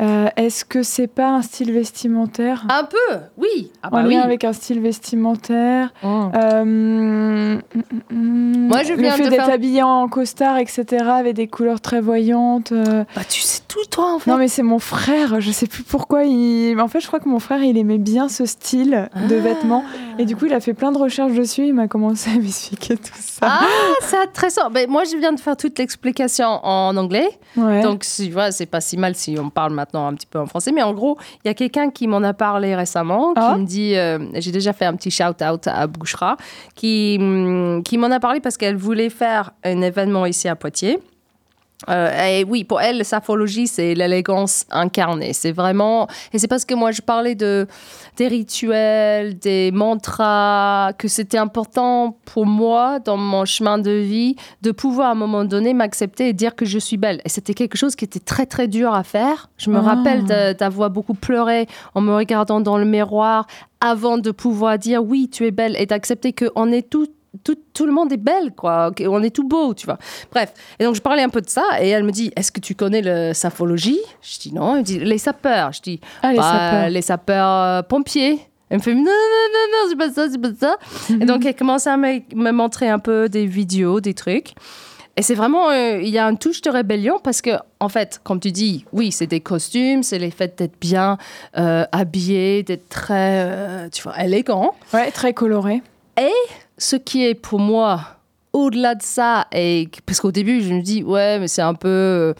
Euh, 0.00 0.28
Est-ce 0.36 0.64
que 0.64 0.82
c'est 0.82 1.06
pas 1.06 1.28
un 1.28 1.42
style 1.42 1.72
vestimentaire? 1.72 2.66
Un 2.68 2.84
peu, 2.84 3.16
oui. 3.38 3.70
Ah 3.82 3.88
En 3.88 3.90
bah 3.90 4.02
lien 4.02 4.08
oui. 4.08 4.16
avec 4.16 4.44
un 4.44 4.52
style 4.52 4.80
vestimentaire. 4.80 5.92
Mm. 6.02 6.30
Euh, 6.34 6.64
mm, 6.64 7.60
mm, 8.10 8.68
Moi, 8.68 8.82
je 8.82 8.92
le 8.94 9.00
viens 9.02 9.12
fait 9.12 9.24
de 9.24 9.28
d'être 9.30 9.44
faire- 9.44 9.54
habillé 9.54 9.82
en 9.82 10.08
costard, 10.08 10.58
etc., 10.58 10.84
avec 11.08 11.34
des 11.34 11.46
couleurs 11.46 11.80
très 11.80 12.00
voyantes. 12.00 12.72
euh. 12.72 13.04
Bah 13.14 13.22
tu 13.28 13.40
sais 13.40 13.60
tout, 13.68 13.84
toi, 13.90 14.14
en 14.14 14.18
fait. 14.18 14.30
Non, 14.30 14.36
mais 14.36 14.48
c'est 14.48 14.62
mon 14.62 14.78
frère. 14.78 15.40
Je 15.40 15.50
sais 15.52 15.66
plus 15.66 15.82
pourquoi. 15.84 16.24
Il... 16.24 16.78
En 16.80 16.88
fait, 16.88 17.00
je 17.00 17.06
crois 17.06 17.20
que 17.20 17.28
mon 17.28 17.38
frère, 17.38 17.62
il 17.62 17.76
aimait 17.78 17.98
bien 17.98 18.28
ce 18.28 18.46
style 18.46 19.08
de 19.28 19.36
Ah. 19.36 19.40
vêtements. 19.40 19.84
Et 20.18 20.24
du 20.24 20.34
coup, 20.36 20.46
il 20.46 20.54
a 20.54 20.60
fait 20.60 20.74
plein 20.74 20.90
de 20.92 20.98
recherches 20.98 21.32
dessus. 21.34 21.66
Il 21.66 21.74
m'a 21.74 21.86
commencé 21.88 22.30
à 22.30 22.34
m'expliquer 22.38 22.96
tout 22.96 23.12
ça. 23.18 23.46
Ah, 23.48 23.60
c'est 24.02 24.18
intéressant. 24.18 24.70
Ben, 24.70 24.88
moi, 24.90 25.04
je 25.04 25.16
viens 25.16 25.32
de 25.32 25.40
faire 25.40 25.56
toute 25.56 25.78
l'explication 25.78 26.46
en 26.64 26.96
anglais. 26.96 27.28
ouais. 27.56 27.82
Donc, 27.82 28.04
tu 28.04 28.30
vois, 28.30 28.50
c'est 28.50 28.66
pas 28.66 28.80
si 28.80 28.96
mal 28.96 29.14
si 29.14 29.36
on 29.38 29.50
parle 29.50 29.72
maintenant 29.72 29.83
un 29.92 30.14
petit 30.14 30.26
peu 30.26 30.38
en 30.38 30.46
français. 30.46 30.72
Mais 30.72 30.82
en 30.82 30.92
gros, 30.94 31.18
il 31.44 31.48
y 31.48 31.50
a 31.50 31.54
quelqu'un 31.54 31.90
qui 31.90 32.06
m'en 32.08 32.22
a 32.22 32.32
parlé 32.32 32.74
récemment, 32.74 33.34
qui 33.34 33.40
Ah. 33.42 33.56
me 33.58 33.64
dit, 33.64 33.96
euh, 33.96 34.18
j'ai 34.34 34.52
déjà 34.52 34.72
fait 34.72 34.84
un 34.86 34.94
petit 34.94 35.10
shout-out 35.10 35.66
à 35.66 35.86
Bouchra, 35.86 36.36
qui, 36.74 37.16
hum, 37.20 37.82
qui 37.84 37.98
m'en 37.98 38.10
a 38.10 38.20
parlé 38.20 38.40
parce 38.40 38.56
qu'elle 38.56 38.76
voulait 38.76 39.10
faire 39.10 39.50
un 39.64 39.80
événement 39.82 40.26
ici 40.26 40.48
à 40.48 40.56
Poitiers. 40.56 40.98
Euh, 41.88 42.26
et 42.40 42.44
oui, 42.44 42.64
pour 42.64 42.80
elle, 42.80 42.98
la 42.98 43.04
saphologie, 43.04 43.66
c'est 43.66 43.94
l'élégance 43.94 44.64
incarnée. 44.70 45.32
C'est 45.32 45.52
vraiment. 45.52 46.08
Et 46.32 46.38
c'est 46.38 46.48
parce 46.48 46.64
que 46.64 46.74
moi, 46.74 46.90
je 46.92 47.02
parlais 47.02 47.34
de, 47.34 47.66
des 48.16 48.28
rituels, 48.28 49.38
des 49.38 49.70
mantras, 49.72 50.92
que 50.98 51.08
c'était 51.08 51.38
important 51.38 52.16
pour 52.24 52.46
moi, 52.46 52.98
dans 53.00 53.16
mon 53.16 53.44
chemin 53.44 53.78
de 53.78 53.90
vie, 53.90 54.36
de 54.62 54.70
pouvoir 54.70 55.08
à 55.08 55.12
un 55.12 55.16
moment 55.16 55.44
donné 55.44 55.74
m'accepter 55.74 56.28
et 56.28 56.32
dire 56.32 56.54
que 56.54 56.64
je 56.64 56.78
suis 56.78 56.96
belle. 56.96 57.20
Et 57.24 57.28
c'était 57.28 57.54
quelque 57.54 57.76
chose 57.76 57.96
qui 57.96 58.04
était 58.04 58.20
très, 58.20 58.46
très 58.46 58.68
dur 58.68 58.94
à 58.94 59.02
faire. 59.02 59.48
Je 59.56 59.70
me 59.70 59.78
Ah. 59.78 59.82
rappelle 59.82 60.24
d'avoir 60.56 60.90
beaucoup 60.90 61.14
pleuré 61.14 61.66
en 61.94 62.00
me 62.00 62.14
regardant 62.14 62.60
dans 62.60 62.78
le 62.78 62.84
miroir 62.84 63.46
avant 63.80 64.18
de 64.18 64.30
pouvoir 64.30 64.78
dire 64.78 65.04
oui, 65.04 65.28
tu 65.30 65.46
es 65.46 65.50
belle 65.50 65.76
et 65.78 65.86
d'accepter 65.86 66.32
qu'on 66.32 66.72
est 66.72 66.88
tout 66.88 67.06
tout, 67.42 67.56
tout 67.72 67.86
le 67.86 67.92
monde 67.92 68.12
est 68.12 68.16
belle, 68.18 68.52
quoi. 68.56 68.90
On 69.08 69.22
est 69.22 69.34
tout 69.34 69.46
beau, 69.48 69.74
tu 69.74 69.86
vois. 69.86 69.98
Bref. 70.32 70.52
Et 70.78 70.84
donc, 70.84 70.94
je 70.94 71.00
parlais 71.02 71.22
un 71.22 71.28
peu 71.28 71.40
de 71.40 71.48
ça 71.48 71.64
et 71.80 71.88
elle 71.88 72.04
me 72.04 72.12
dit 72.12 72.30
Est-ce 72.36 72.52
que 72.52 72.60
tu 72.60 72.74
connais 72.74 73.02
le 73.02 73.32
saphologie 73.34 73.98
Je 74.22 74.38
dis 74.38 74.54
Non. 74.54 74.74
Elle 74.74 74.78
me 74.80 74.84
dit 74.84 74.98
Les 75.00 75.18
sapeurs. 75.18 75.72
Je 75.72 75.80
dis 75.82 76.00
Ah, 76.22 76.30
les 76.32 76.38
Bah, 76.38 76.42
sapeurs. 76.42 76.90
Les 76.90 77.02
sapeurs 77.02 77.48
euh, 77.48 77.82
pompiers. 77.82 78.38
Elle 78.70 78.78
me 78.78 78.82
fait 78.82 78.94
Non, 78.94 79.02
non, 79.02 79.08
non, 79.10 79.66
non, 79.72 79.88
c'est 79.90 79.96
pas 79.96 80.10
ça, 80.10 80.28
c'est 80.30 80.40
pas 80.40 80.52
ça. 80.58 80.76
Et 81.10 81.24
donc, 81.26 81.44
elle 81.44 81.54
commence 81.56 81.86
à 81.86 81.96
me, 81.96 82.20
me 82.34 82.50
montrer 82.50 82.88
un 82.88 82.98
peu 82.98 83.28
des 83.28 83.46
vidéos, 83.46 84.00
des 84.00 84.14
trucs. 84.14 84.54
Et 85.16 85.22
c'est 85.22 85.34
vraiment, 85.36 85.70
euh, 85.70 86.00
il 86.02 86.08
y 86.08 86.18
a 86.18 86.24
une 86.28 86.38
touche 86.38 86.60
de 86.62 86.70
rébellion 86.70 87.20
parce 87.22 87.40
que, 87.40 87.50
en 87.78 87.88
fait, 87.88 88.20
comme 88.24 88.40
tu 88.40 88.50
dis, 88.50 88.84
oui, 88.92 89.12
c'est 89.12 89.28
des 89.28 89.38
costumes, 89.38 90.02
c'est 90.02 90.18
les 90.18 90.32
fait 90.32 90.58
d'être 90.58 90.80
bien 90.80 91.18
euh, 91.56 91.84
habillé, 91.92 92.64
d'être 92.64 92.88
très, 92.88 93.44
euh, 93.46 93.88
tu 93.92 94.02
vois, 94.02 94.20
élégant 94.24 94.74
Ouais, 94.92 95.12
très 95.12 95.32
coloré. 95.32 95.82
Ce 96.78 96.96
qui 96.96 97.24
est 97.26 97.34
pour 97.34 97.58
moi 97.60 98.00
au-delà 98.52 98.94
de 98.94 99.02
ça, 99.02 99.46
et 99.52 99.88
parce 100.06 100.20
qu'au 100.20 100.30
début 100.32 100.62
je 100.62 100.72
me 100.74 100.80
dis 100.82 101.02
ouais 101.02 101.38
mais 101.38 101.48
c'est 101.48 101.62
un 101.62 101.74
peu 101.74 102.34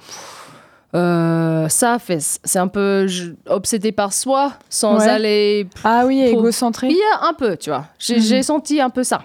euh, 0.94 1.68
ça 1.68 1.98
fait 1.98 2.20
c'est 2.20 2.58
un 2.58 2.68
peu 2.68 3.06
je- 3.08 3.32
obsédé 3.48 3.90
par 3.90 4.12
soi 4.12 4.52
sans 4.68 4.98
Ouais. 4.98 5.08
aller 5.08 5.66
Ah 5.82 6.04
oui, 6.06 6.20
égocentré. 6.22 6.86
il 6.88 6.96
y 6.96 7.00
a 7.16 7.26
un 7.26 7.32
peu 7.34 7.56
tu 7.56 7.70
vois 7.70 7.86
j'ai 7.98 8.20
j'ai 8.20 8.42
senti 8.44 8.80
un 8.80 8.90
peu 8.90 9.02
ça 9.02 9.22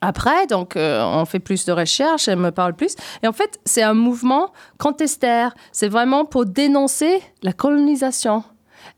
après, 0.00 0.46
donc, 0.46 0.76
euh, 0.76 1.02
on 1.02 1.24
fait 1.24 1.38
plus 1.38 1.64
de 1.64 1.72
recherches, 1.72 2.28
elle 2.28 2.36
me 2.38 2.50
parle 2.50 2.74
plus. 2.74 2.94
Et 3.22 3.26
en 3.26 3.32
fait, 3.32 3.58
c'est 3.64 3.82
un 3.82 3.94
mouvement 3.94 4.52
contestataire. 4.76 5.54
C'est 5.72 5.88
vraiment 5.88 6.26
pour 6.26 6.44
dénoncer 6.44 7.22
la 7.42 7.54
colonisation. 7.54 8.44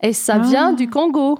Et 0.02 0.12
ça 0.12 0.34
Ah. 0.36 0.38
vient 0.46 0.72
du 0.74 0.90
Congo. 0.90 1.38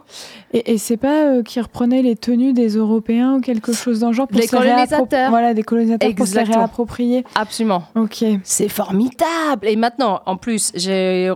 Et, 0.52 0.72
et 0.72 0.78
c'est 0.78 0.96
pas 0.96 1.24
euh, 1.24 1.42
qui 1.42 1.60
reprenait 1.60 2.00
les 2.00 2.16
tenues 2.16 2.54
des 2.54 2.68
Européens 2.76 3.34
ou 3.34 3.40
quelque 3.40 3.72
chose 3.74 4.00
dans 4.00 4.06
le 4.08 4.12
genre 4.14 4.26
pour 4.26 4.40
Les 4.40 4.46
se 4.46 4.56
colonisateurs. 4.56 5.28
Voilà, 5.30 5.52
des 5.52 5.62
colonisateurs 5.62 6.08
pour 6.14 6.26
se 6.26 6.30
Exactement. 6.32 6.58
réapproprier. 6.60 7.24
Absolument. 7.34 7.82
Ok. 7.94 8.24
C'est 8.44 8.68
formidable. 8.70 9.68
Et 9.68 9.76
maintenant, 9.76 10.22
en 10.24 10.36
plus, 10.38 10.72
j'ai 10.74 11.28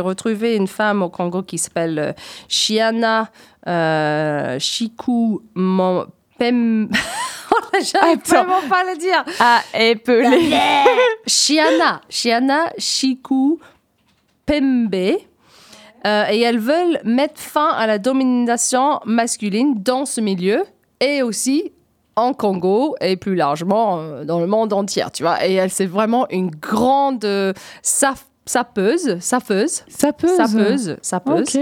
retrouvé 0.00 0.54
une 0.54 0.68
femme 0.68 1.02
au 1.02 1.08
Congo 1.08 1.42
qui 1.42 1.58
s'appelle 1.58 1.98
euh, 1.98 2.12
Shiana 2.48 3.30
euh, 3.66 4.58
Mon- 5.54 6.06
Pem. 6.38 6.88
Oh, 7.52 7.76
J'arrive 7.82 8.20
vraiment 8.26 8.60
pas 8.68 8.82
à 8.88 8.92
le 8.92 8.96
dire. 8.96 9.24
Ah, 9.40 9.60
épelé. 9.76 10.54
Shiana, 11.26 12.00
Shiana 12.08 12.72
Shiku 12.78 13.58
Pembe. 14.46 14.94
Euh, 16.06 16.24
et 16.30 16.40
elles 16.40 16.58
veulent 16.58 17.00
mettre 17.04 17.40
fin 17.40 17.68
à 17.68 17.86
la 17.86 17.98
domination 17.98 19.00
masculine 19.04 19.82
dans 19.82 20.06
ce 20.06 20.20
milieu 20.20 20.64
et 21.00 21.22
aussi 21.22 21.72
en 22.16 22.32
Congo 22.32 22.96
et 23.00 23.16
plus 23.16 23.34
largement 23.34 23.98
euh, 23.98 24.24
dans 24.24 24.40
le 24.40 24.46
monde 24.46 24.72
entier, 24.72 25.04
tu 25.12 25.22
vois. 25.22 25.46
Et 25.46 25.54
elle, 25.54 25.70
c'est 25.70 25.86
vraiment 25.86 26.26
une 26.30 26.50
grande 26.50 27.24
euh, 27.24 27.52
sapeuse, 28.46 29.18
sapeuse, 29.20 29.84
Ça 29.88 30.12
peut. 30.12 30.26
sapeuse, 30.36 30.96
sapeuse. 31.02 31.54
Ok. 31.56 31.60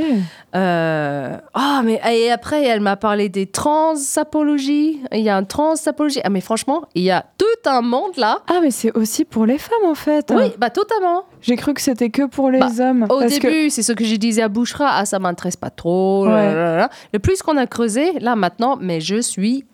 Euh, 0.55 1.37
Ah, 1.55 1.83
mais 1.85 2.01
et 2.11 2.31
après, 2.31 2.65
elle 2.65 2.81
m'a 2.81 2.97
parlé 2.97 3.29
des 3.29 3.47
trans-sapologies. 3.47 5.01
Il 5.13 5.21
y 5.21 5.29
a 5.29 5.37
un 5.37 5.45
trans-sapologie. 5.45 6.21
Ah, 6.25 6.31
mais 6.31 6.41
franchement, 6.41 6.83
il 6.95 7.03
y 7.03 7.11
a 7.11 7.25
tout 7.37 7.45
un 7.71 7.83
monde 7.83 8.17
là. 8.17 8.39
Ah, 8.49 8.61
mais 8.63 8.71
c'est 8.71 8.97
aussi 8.97 9.25
pour 9.25 9.45
les 9.47 9.59
femmes 9.59 9.85
en 9.85 9.95
fait. 9.95 10.33
Oui, 10.35 10.53
bah 10.59 10.71
totalement. 10.71 11.25
J'ai 11.43 11.57
cru 11.57 11.75
que 11.75 11.81
c'était 11.81 12.11
que 12.11 12.27
pour 12.27 12.51
les 12.51 12.59
Bah, 12.61 12.69
hommes. 12.81 13.05
Au 13.05 13.21
parce 13.21 13.39
que- 13.39 13.47
début, 13.49 13.71
c'est 13.71 13.83
ce 13.83 13.93
que 13.93 14.05
je 14.05 14.17
disais 14.17 14.43
à 14.43 14.49
Bouchera. 14.49 14.89
Ah, 14.93 15.05
ça 15.05 15.19
m'intéresse 15.19 15.57
pas 15.57 15.71
trop. 15.71 16.27
Ouais. 16.27 16.87
Le 17.13 17.19
plus 17.19 17.43
qu'on 17.43 17.57
a 17.57 17.67
creusé, 17.67 18.19
là 18.21 18.35
maintenant, 18.37 18.79
mais 18.81 19.01
je 19.01 19.21
suis 19.21 19.65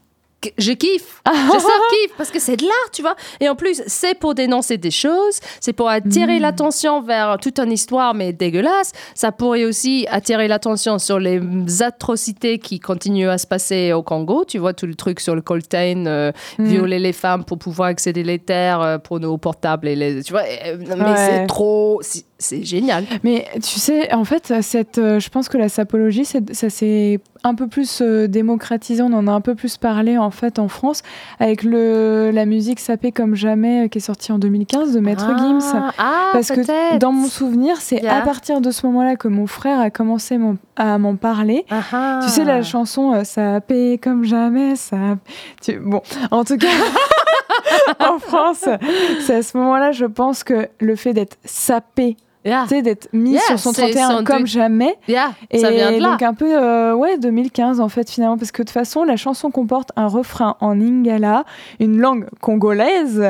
je 0.58 0.72
kiffe. 0.72 1.22
je 1.26 1.50
surkiffe 1.50 2.16
parce 2.16 2.30
que 2.30 2.38
c'est 2.38 2.56
de 2.56 2.62
l'art, 2.64 2.90
tu 2.92 3.02
vois. 3.02 3.16
Et 3.40 3.48
en 3.48 3.54
plus, 3.54 3.82
c'est 3.86 4.18
pour 4.18 4.34
dénoncer 4.34 4.78
des 4.78 4.90
choses, 4.90 5.40
c'est 5.60 5.72
pour 5.72 5.88
attirer 5.88 6.38
l'attention 6.38 7.00
vers 7.02 7.36
toute 7.40 7.58
une 7.58 7.72
histoire, 7.72 8.14
mais 8.14 8.32
dégueulasse. 8.32 8.92
Ça 9.14 9.32
pourrait 9.32 9.64
aussi 9.64 10.06
attirer 10.10 10.48
l'attention 10.48 10.98
sur 10.98 11.18
les 11.18 11.40
atrocités 11.82 12.58
qui 12.58 12.80
continuent 12.80 13.28
à 13.28 13.38
se 13.38 13.46
passer 13.46 13.92
au 13.92 14.02
Congo. 14.02 14.44
Tu 14.44 14.58
vois, 14.58 14.72
tout 14.74 14.86
le 14.86 14.94
truc 14.94 15.20
sur 15.20 15.34
le 15.34 15.42
coltan, 15.42 16.04
euh, 16.06 16.32
violer 16.58 16.98
les 16.98 17.12
femmes 17.12 17.44
pour 17.44 17.58
pouvoir 17.58 17.88
accéder 17.88 18.22
les 18.22 18.38
terres 18.38 18.80
euh, 18.80 18.98
pour 18.98 19.20
nos 19.20 19.36
portables. 19.38 19.88
Et 19.88 19.96
les, 19.96 20.22
tu 20.22 20.32
vois, 20.32 20.42
euh, 20.66 20.76
mais 20.80 20.94
Ouais. 21.04 21.16
c'est 21.16 21.46
trop. 21.46 22.00
C'est 22.46 22.62
génial. 22.64 23.04
Mais 23.22 23.46
tu 23.54 23.80
sais, 23.80 24.12
en 24.12 24.24
fait, 24.24 24.52
cette, 24.60 24.98
euh, 24.98 25.18
je 25.18 25.30
pense 25.30 25.48
que 25.48 25.56
la 25.56 25.68
sapologie, 25.70 26.24
ça 26.26 26.70
s'est 26.70 27.20
un 27.42 27.54
peu 27.54 27.66
plus 27.68 28.00
euh, 28.02 28.26
démocratisé. 28.26 29.02
On 29.02 29.12
en 29.14 29.26
a 29.26 29.32
un 29.32 29.40
peu 29.40 29.54
plus 29.54 29.76
parlé 29.78 30.18
en 30.18 30.30
fait 30.30 30.58
en 30.58 30.68
France 30.68 31.02
avec 31.40 31.62
le, 31.62 32.30
la 32.32 32.44
musique 32.46 32.80
sapée 32.80 33.12
comme 33.12 33.34
jamais 33.34 33.84
euh, 33.84 33.88
qui 33.88 33.98
est 33.98 34.00
sortie 34.02 34.30
en 34.32 34.38
2015 34.38 34.92
de 34.94 35.00
Maître 35.00 35.26
Gims. 35.38 35.60
Ah, 35.98 36.30
Parce 36.32 36.48
que 36.48 36.98
dans 36.98 37.12
mon 37.12 37.26
souvenir, 37.28 37.76
c'est 37.80 37.94
Yeah. 38.04 38.18
à 38.18 38.22
partir 38.22 38.60
de 38.60 38.70
ce 38.70 38.84
moment-là 38.86 39.16
que 39.16 39.28
mon 39.28 39.46
frère 39.46 39.80
a 39.80 39.88
commencé 39.88 40.36
mon- 40.36 40.58
à 40.76 40.98
m'en 40.98 41.16
parler. 41.16 41.64
Ah, 41.70 41.80
ah. 41.92 42.20
Tu 42.22 42.28
sais, 42.28 42.44
la 42.44 42.62
chanson 42.62 43.12
euh, 43.14 43.24
Ça 43.24 43.60
paie 43.62 43.98
comme 44.02 44.24
jamais, 44.24 44.76
ça. 44.76 44.96
Tu- 45.62 45.78
Bon, 45.78 46.02
en 46.30 46.44
tout 46.44 46.58
cas, 46.58 46.66
en 48.00 48.18
France, 48.18 48.64
c'est 49.26 49.36
à 49.36 49.42
ce 49.42 49.56
moment-là, 49.56 49.92
je 49.92 50.04
pense 50.06 50.44
que 50.44 50.68
le 50.80 50.96
fait 50.96 51.12
d'être 51.14 51.36
sapé, 51.44 52.16
Yeah. 52.44 52.64
tu 52.64 52.68
sais, 52.76 52.82
d'être 52.82 53.08
mis 53.12 53.32
Yeah, 53.32 53.40
sur 53.46 53.58
son 53.58 53.72
c'est 53.72 53.90
31 53.90 54.08
sans 54.10 54.24
comme 54.24 54.46
jamais. 54.46 54.96
Yeah, 55.08 55.32
Et 55.50 55.58
ça 55.58 55.70
vient 55.70 55.92
de 55.92 55.98
là. 56.02 56.10
donc 56.10 56.22
un 56.22 56.34
peu, 56.34 56.54
euh, 56.54 56.94
ouais, 56.94 57.16
2015 57.18 57.80
en 57.80 57.88
fait 57.88 58.10
finalement, 58.10 58.36
parce 58.36 58.52
que 58.52 58.62
de 58.62 58.66
toute 58.66 58.72
façon, 58.74 59.04
la 59.04 59.16
chanson 59.16 59.50
comporte 59.50 59.90
un 59.96 60.06
refrain 60.06 60.56
en 60.60 60.74
lingala, 60.74 61.44
une 61.80 61.98
langue 61.98 62.26
congolaise. 62.40 63.22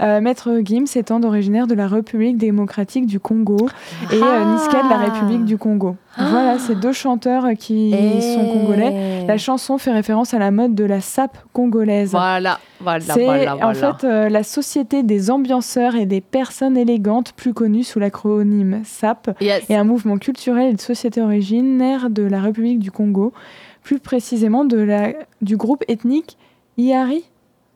Euh, 0.00 0.20
Maître 0.20 0.60
Gims 0.64 0.86
étant 0.96 1.22
originaire 1.22 1.66
de 1.66 1.74
la 1.74 1.86
République 1.86 2.38
démocratique 2.38 3.06
du 3.06 3.20
Congo 3.20 3.68
et 4.12 4.16
euh, 4.22 4.44
Niska 4.52 4.82
de 4.82 4.88
la 4.90 4.96
République 4.96 5.44
du 5.44 5.58
Congo. 5.58 5.96
Voilà, 6.18 6.58
c'est 6.58 6.74
deux 6.78 6.92
chanteurs 6.92 7.46
qui 7.58 7.90
sont 7.92 8.44
congolais. 8.52 9.22
Eh. 9.22 9.26
La 9.26 9.36
chanson 9.38 9.78
fait 9.78 9.92
référence 9.92 10.34
à 10.34 10.38
la 10.38 10.50
mode 10.50 10.74
de 10.74 10.84
la 10.84 11.00
sape 11.00 11.36
congolaise. 11.52 12.10
Voilà, 12.10 12.58
voilà, 12.80 13.00
C'est 13.14 13.24
voilà, 13.24 13.56
en 13.68 13.74
fait 13.74 14.04
euh, 14.04 14.28
la 14.28 14.42
société 14.42 15.02
des 15.02 15.30
ambianceurs 15.30 15.94
et 15.94 16.06
des 16.06 16.20
personnes 16.20 16.76
élégantes, 16.76 17.32
plus 17.32 17.52
connue 17.54 17.84
sous 17.84 17.98
l'acronyme 17.98 18.80
SAP, 18.84 19.30
Yes. 19.40 19.64
et 19.68 19.76
un 19.76 19.84
mouvement 19.84 20.18
culturel 20.18 20.70
et 20.70 20.74
de 20.74 20.80
société 20.80 21.20
originaire 21.20 22.08
de 22.10 22.22
la 22.22 22.40
République 22.40 22.78
du 22.78 22.90
Congo, 22.90 23.32
plus 23.82 23.98
précisément 24.00 24.64
de 24.64 24.78
la, 24.78 25.08
du 25.42 25.56
groupe 25.56 25.84
ethnique 25.88 26.36
Iari. 26.78 27.24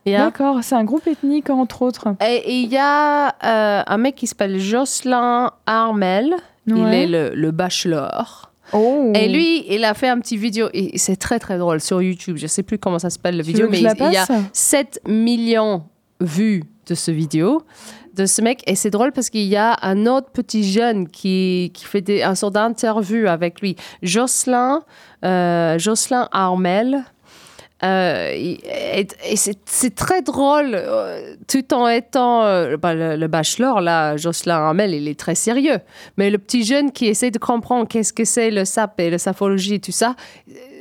Yeah. 0.05 0.25
D'accord, 0.25 0.57
c'est 0.63 0.73
un 0.75 0.83
groupe 0.83 1.05
ethnique 1.05 1.49
entre 1.51 1.83
autres. 1.83 2.15
Et 2.27 2.59
il 2.63 2.69
y 2.71 2.77
a 2.77 3.27
euh, 3.27 3.83
un 3.85 3.97
mec 3.97 4.15
qui 4.15 4.25
s'appelle 4.25 4.59
Jocelyn 4.59 5.51
Armel. 5.67 6.33
Il 6.67 6.93
est 6.93 7.07
le, 7.07 7.31
le 7.33 7.51
bachelor. 7.51 8.51
Oh. 8.73 9.11
Et 9.15 9.27
lui, 9.27 9.65
il 9.67 9.83
a 9.83 9.93
fait 9.93 10.07
un 10.07 10.19
petit 10.19 10.37
vidéo. 10.37 10.69
Et 10.73 10.97
c'est 10.97 11.15
très 11.17 11.39
très 11.39 11.57
drôle 11.57 11.81
sur 11.81 12.01
YouTube. 12.01 12.37
Je 12.37 12.47
sais 12.47 12.63
plus 12.63 12.77
comment 12.77 12.99
ça 12.99 13.09
s'appelle 13.09 13.37
le 13.37 13.43
Tu 13.43 13.51
vidéo, 13.51 13.67
mais 13.69 13.79
il, 13.79 13.81
il 13.81 14.13
y 14.13 14.17
a 14.17 14.25
passe 14.25 14.31
7 14.53 15.01
millions 15.07 15.83
vues 16.19 16.63
de 16.87 16.95
ce 16.95 17.11
vidéo 17.11 17.63
de 18.13 18.25
ce 18.25 18.41
mec 18.41 18.61
et 18.67 18.75
c'est 18.75 18.89
drôle 18.89 19.11
parce 19.11 19.29
qu'il 19.29 19.45
y 19.45 19.55
a 19.55 19.77
un 19.81 20.05
autre 20.05 20.29
petit 20.31 20.69
jeune 20.69 21.07
qui, 21.07 21.71
qui 21.73 21.85
fait 21.85 22.01
des, 22.01 22.23
un 22.23 22.35
sort 22.35 22.51
d'interview 22.51 23.27
avec 23.27 23.61
lui 23.61 23.75
Jocelyn 24.01 24.81
euh, 25.23 25.79
Jocelyn 25.79 26.27
Armel 26.31 27.05
Euh, 27.83 28.31
et 28.33 29.35
c'est 29.35 29.95
très 29.95 30.21
drôle, 30.21 30.71
euh, 30.73 31.35
tout 31.47 31.73
en 31.73 31.87
étant 31.87 32.43
euh, 32.43 32.77
bah, 32.77 32.93
le, 32.93 33.27
bachelor, 33.27 33.81
là, 33.81 34.17
Jocelyn 34.17 34.55
Armel, 34.55 34.93
il 34.93 35.07
est 35.07 35.19
très 35.19 35.35
sérieux. 35.35 35.79
Mais 36.17 36.29
le 36.29 36.37
petit 36.37 36.63
jeune 36.63 36.91
qui 36.91 37.07
essaie 37.07 37.31
de 37.31 37.39
comprendre 37.39 37.87
qu'est-ce 37.87 38.13
que 38.13 38.25
c'est 38.25 38.51
le 38.51 38.65
sap 38.65 38.99
et 38.99 39.09
la 39.09 39.17
saphologie 39.17 39.75
et 39.75 39.79
tout 39.79 39.91
ça, 39.91 40.15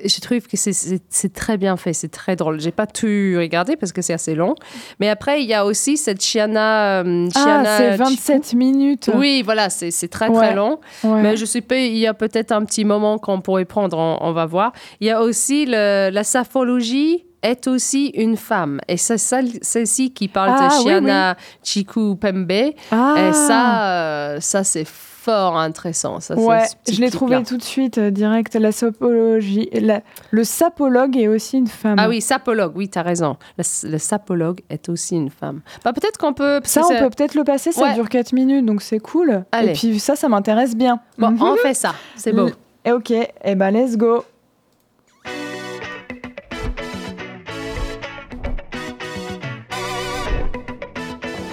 je 0.05 0.21
trouve 0.21 0.41
que 0.41 0.57
c'est- 0.57 1.33
très 1.35 1.57
bien 1.57 1.77
fait, 1.77 1.93
c'est 1.93 2.09
très 2.11 2.37
drôle. 2.37 2.61
J'ai 2.61 2.71
pas 2.73 2.87
tout 2.87 3.07
regardé 3.07 3.77
parce 3.77 3.93
que 3.93 4.03
c'est 4.03 4.13
assez 4.13 4.35
long. 4.35 4.55
Mais 4.99 5.09
après, 5.09 5.43
il 5.43 5.49
y 5.49 5.55
a 5.55 5.65
aussi 5.65 5.97
cette 5.97 6.23
Chiana. 6.23 7.03
euh, 7.03 7.29
Ah, 7.35 7.63
c'est 7.79 7.97
27 7.97 8.55
minutes. 8.55 9.11
Oui, 9.15 9.43
voilà, 9.45 9.71
c'est 9.71 9.91
très 10.09 10.29
Ouais. 10.29 10.37
très 10.37 10.55
long. 10.55 10.79
Ouais. 11.05 11.23
Mais 11.23 11.37
je 11.37 11.45
sais 11.45 11.61
pas, 11.61 11.77
il 11.77 11.97
y 11.97 12.07
a 12.07 12.15
peut-être 12.15 12.53
un 12.53 12.65
petit 12.65 12.85
moment 12.85 13.19
qu'on 13.19 13.41
pourrait 13.41 13.65
prendre, 13.65 13.99
on, 13.99 14.19
on 14.21 14.33
va 14.33 14.47
voir. 14.47 14.73
Il 15.01 15.07
y 15.07 15.11
a 15.11 15.21
aussi 15.23 15.67
le- 15.67 16.11
la 16.11 16.25
saphologie 16.25 17.25
est 17.43 17.67
aussi 17.69 18.09
une 18.09 18.37
femme. 18.37 18.81
Et 18.89 18.97
c'est 18.99 19.17
celle- 19.19 19.59
celle-ci 19.63 20.13
qui 20.13 20.29
parle 20.29 20.53
Ah, 20.59 20.69
de 20.69 20.75
oui, 20.75 20.83
Chiana 20.83 21.37
Chiku 21.63 22.17
Pembe. 22.17 22.53
Ah. 22.91 23.15
Et 23.19 23.33
ça, 23.33 23.89
euh, 23.93 24.41
ça 24.41 24.63
c'est 24.63 24.87
fort 25.23 25.57
intéressant. 25.59 26.21
Ça, 26.21 26.35
Ouais, 26.37 26.65
je 26.91 27.01
l'ai 27.01 27.11
trouvé 27.11 27.43
tout 27.43 27.57
de 27.57 27.63
suite 27.63 27.99
euh, 27.99 28.11
direct. 28.11 28.55
La 28.55 28.73
sapologie, 28.73 29.69
la- 29.73 30.01
le 30.31 30.45
sapologue 30.45 31.17
est 31.17 31.29
aussi 31.29 31.59
une 31.59 31.67
femme. 31.67 31.97
Ah 31.99 32.09
oui, 32.09 32.21
sapologue, 32.21 32.73
oui, 32.75 32.89
tu 32.89 32.99
as 32.99 33.03
raison. 33.03 33.37
Le, 33.59 33.65
le 33.91 33.99
sapologue 33.99 34.61
est 34.71 34.89
aussi 34.89 35.17
une 35.17 35.31
femme. 35.31 35.61
Bah, 35.85 35.93
peut-être 35.93 36.17
qu'on 36.19 36.33
peut... 36.33 36.61
Ça, 36.65 36.83
on 36.85 36.89
peut 36.89 37.11
peut-être 37.11 37.35
le 37.35 37.45
passer. 37.45 37.73
Ça 37.73 37.83
Ouais. 37.83 37.95
dure 37.95 38.09
4 38.09 38.33
minutes, 38.33 38.65
donc 38.65 38.83
c'est 38.83 38.99
cool. 39.01 39.45
Allez. 39.53 39.71
Et 39.71 39.73
puis 39.75 39.99
ça, 40.01 40.17
ça 40.17 40.29
m'intéresse 40.29 40.75
bien. 40.77 41.01
Bon, 41.19 41.31
Mhm. 41.31 41.43
on 41.43 41.57
fait 41.57 41.75
ça, 41.75 41.95
c'est 42.17 42.33
beau. 42.33 42.49
Et 42.85 42.93
ok, 42.93 43.11
et 43.11 43.55
ben 43.57 43.71
let's 43.71 43.97
go. 43.97 44.25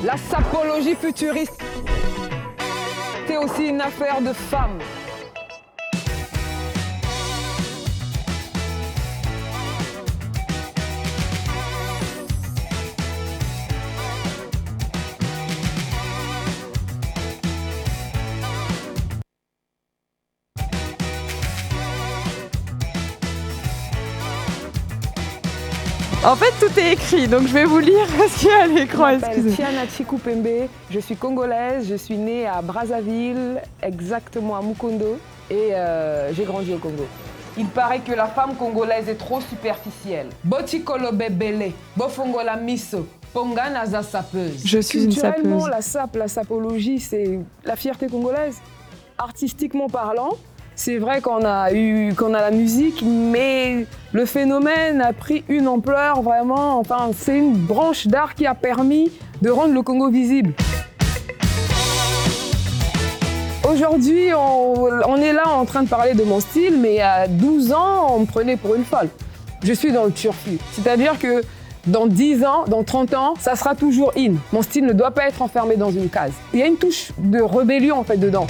La 0.04 0.16
sapologie 0.18 0.96
futuriste, 0.96 1.60
aussi 3.38 3.68
une 3.68 3.82
affaire 3.82 4.22
de 4.22 4.34
femmes. 4.34 4.80
En 26.28 26.36
fait, 26.36 26.52
tout 26.60 26.78
est 26.78 26.92
écrit, 26.92 27.26
donc 27.26 27.48
je 27.48 27.54
vais 27.54 27.64
vous 27.64 27.80
lire 27.80 28.06
ce 28.28 28.40
qu'il 28.40 28.50
y 28.50 28.52
a 28.52 28.64
à 28.64 28.68
l'écran. 28.68 29.18
Tiana 29.56 29.88
Chikupembe, 29.88 30.68
je 30.92 31.00
suis 31.00 31.16
congolaise, 31.16 31.88
je 31.88 31.96
suis 31.96 32.18
née 32.18 32.46
à 32.46 32.62
Brazzaville, 32.62 33.62
exactement 33.82 34.58
à 34.58 34.62
Mukondo, 34.62 35.18
et 35.50 35.74
euh, 35.74 36.34
j'ai 36.34 36.44
grandi 36.44 36.74
au 36.74 36.80
Congo. 36.80 37.06
Il 37.58 37.68
paraît 37.68 38.02
que 38.02 38.12
la 38.12 38.26
femme 38.26 38.56
congolaise 38.58 39.08
est 39.08 39.16
trop 39.16 39.40
superficielle. 39.40 40.28
Botikolo 40.44 41.14
bebele, 41.14 41.72
bofongola 41.96 42.58
miso, 42.58 43.08
ponga 43.34 43.70
naza 43.70 44.04
sapeuse. 44.04 44.64
Je 44.66 44.80
suis 44.80 45.06
une 45.06 45.14
sapeuse. 45.14 45.70
la 45.70 45.82
sap, 45.82 46.14
la 46.18 46.28
sapologie, 46.28 47.00
c'est 47.00 47.40
la 47.64 47.78
fierté 47.78 48.08
congolaise. 48.08 48.58
Artistiquement 49.18 49.88
parlant, 49.88 50.32
c'est 50.78 51.00
vrai 51.00 51.22
qu'on 51.22 51.44
a 51.44 51.74
eu 51.74 52.14
qu'on 52.14 52.34
a 52.36 52.40
la 52.40 52.52
musique, 52.52 53.04
mais 53.04 53.88
le 54.14 54.26
phénomène 54.26 55.02
a 55.02 55.12
pris 55.12 55.44
une 55.50 55.68
ampleur 55.68 56.22
vraiment. 56.22 56.80
Enfin, 56.80 57.10
c'est 57.18 57.38
une 57.38 57.54
branche 57.54 58.08
d'art 58.08 58.36
qui 58.36 58.46
a 58.46 58.54
permis 58.54 59.12
de 59.42 59.50
rendre 59.50 59.74
le 59.74 59.82
Congo 59.82 60.10
visible. 60.10 60.54
Aujourd'hui, 63.70 64.30
on, 64.34 65.18
est 65.18 65.34
là 65.34 65.50
en 65.50 65.66
train 65.66 65.84
de 65.84 65.90
parler 65.90 66.14
de 66.14 66.24
mon 66.24 66.40
style, 66.40 66.80
mais 66.80 67.02
à 67.02 67.28
12 67.28 67.74
ans, 67.74 68.16
on 68.16 68.20
me 68.22 68.26
prenait 68.26 68.56
pour 68.56 68.76
une 68.76 68.86
folle. 68.86 69.10
Je 69.64 69.74
suis 69.74 69.92
dans 69.92 70.06
le 70.06 70.12
turfu. 70.12 70.58
C'est-à-dire 70.72 71.20
que 71.20 71.42
dans 71.88 72.06
10 72.06 72.46
ans, 72.46 72.66
dans 72.68 72.84
30 72.84 73.14
ans, 73.16 73.34
ça 73.40 73.56
sera 73.56 73.76
toujours 73.76 74.14
in. 74.16 74.36
Mon 74.54 74.62
style 74.62 74.86
ne 74.86 74.94
doit 74.94 75.12
pas 75.12 75.28
être 75.28 75.42
enfermé 75.42 75.76
dans 75.76 75.92
une 75.92 76.08
case. 76.08 76.34
Il 76.54 76.60
y 76.60 76.64
a 76.64 76.68
une 76.68 76.78
touche 76.78 77.12
de 77.18 77.42
rébellion 77.42 77.98
en 77.98 78.04
fait 78.04 78.18
dedans. 78.18 78.48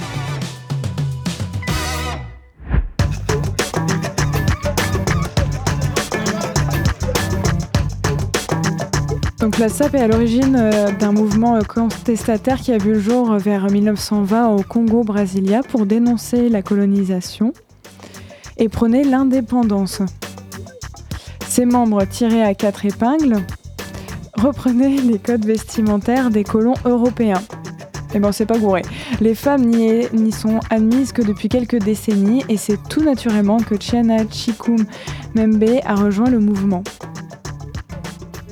Donc 9.40 9.58
la 9.58 9.68
SAP 9.68 9.94
est 9.94 10.00
à 10.00 10.08
l'origine 10.08 10.56
euh, 10.58 10.90
d'un 10.90 11.12
mouvement 11.12 11.54
euh, 11.54 11.60
contestataire 11.60 12.60
qui 12.60 12.72
a 12.72 12.78
vu 12.78 12.94
le 12.94 13.00
jour 13.00 13.30
euh, 13.30 13.38
vers 13.38 13.70
1920 13.70 14.48
au 14.48 14.62
Congo-Brasilia 14.64 15.62
pour 15.62 15.86
dénoncer 15.86 16.48
la 16.48 16.60
colonisation 16.60 17.52
et 18.56 18.68
prôner 18.68 19.04
l'indépendance. 19.04 20.02
Ses 21.46 21.66
membres, 21.66 22.04
tirés 22.04 22.42
à 22.42 22.54
quatre 22.54 22.84
épingles, 22.84 23.36
reprenaient 24.34 24.96
les 25.04 25.20
codes 25.20 25.44
vestimentaires 25.44 26.30
des 26.30 26.42
colons 26.42 26.74
européens. 26.84 27.42
Eh 28.14 28.18
ben, 28.18 28.32
c'est 28.32 28.46
pas 28.46 28.58
gouré. 28.58 28.82
Les 29.20 29.36
femmes 29.36 29.66
n'y 29.66 30.08
n'y 30.14 30.32
sont 30.32 30.58
admises 30.70 31.12
que 31.12 31.22
depuis 31.22 31.48
quelques 31.48 31.78
décennies 31.78 32.42
et 32.48 32.56
c'est 32.56 32.78
tout 32.88 33.02
naturellement 33.02 33.58
que 33.58 33.76
Chiana 33.78 34.28
Chikum 34.28 34.84
Membe 35.36 35.80
a 35.84 35.94
rejoint 35.94 36.30
le 36.30 36.40
mouvement. 36.40 36.82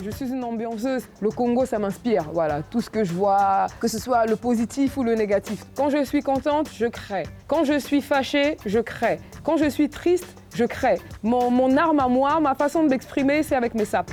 Je 0.07 0.12
suis 0.12 0.29
une 0.29 0.45
ambianceuse. 0.45 1.03
Le 1.21 1.31
Congo, 1.31 1.66
ça 1.66 1.81
m'inspire. 1.81 2.27
Voilà, 2.33 2.62
tout 2.62 2.81
ce 2.81 2.88
que 2.88 3.03
je 3.03 3.12
vois, 3.12 3.66
que 3.81 3.88
ce 3.88 3.99
soit 3.99 4.25
le 4.27 4.37
positif 4.37 4.97
ou 4.97 5.03
le 5.03 5.16
négatif. 5.16 5.64
Quand 5.77 5.90
je 5.90 6.05
suis 6.05 6.23
contente, 6.23 6.71
je 6.73 6.87
crée. 6.87 7.25
Quand 7.49 7.64
je 7.64 7.77
suis 7.81 8.01
fâchée, 8.01 8.57
je 8.64 8.79
crée. 8.79 9.19
Quand 9.42 9.57
je 9.57 9.69
suis 9.69 9.88
triste, 9.88 10.29
je 10.55 10.64
crée. 10.64 11.01
Mon, 11.25 11.51
mon 11.51 11.77
arme 11.77 11.99
à 11.99 12.07
moi, 12.07 12.38
ma 12.38 12.55
façon 12.55 12.85
de 12.85 12.88
m'exprimer, 12.88 13.42
c'est 13.42 13.57
avec 13.57 13.75
mes 13.75 13.85
sapes. 13.85 14.12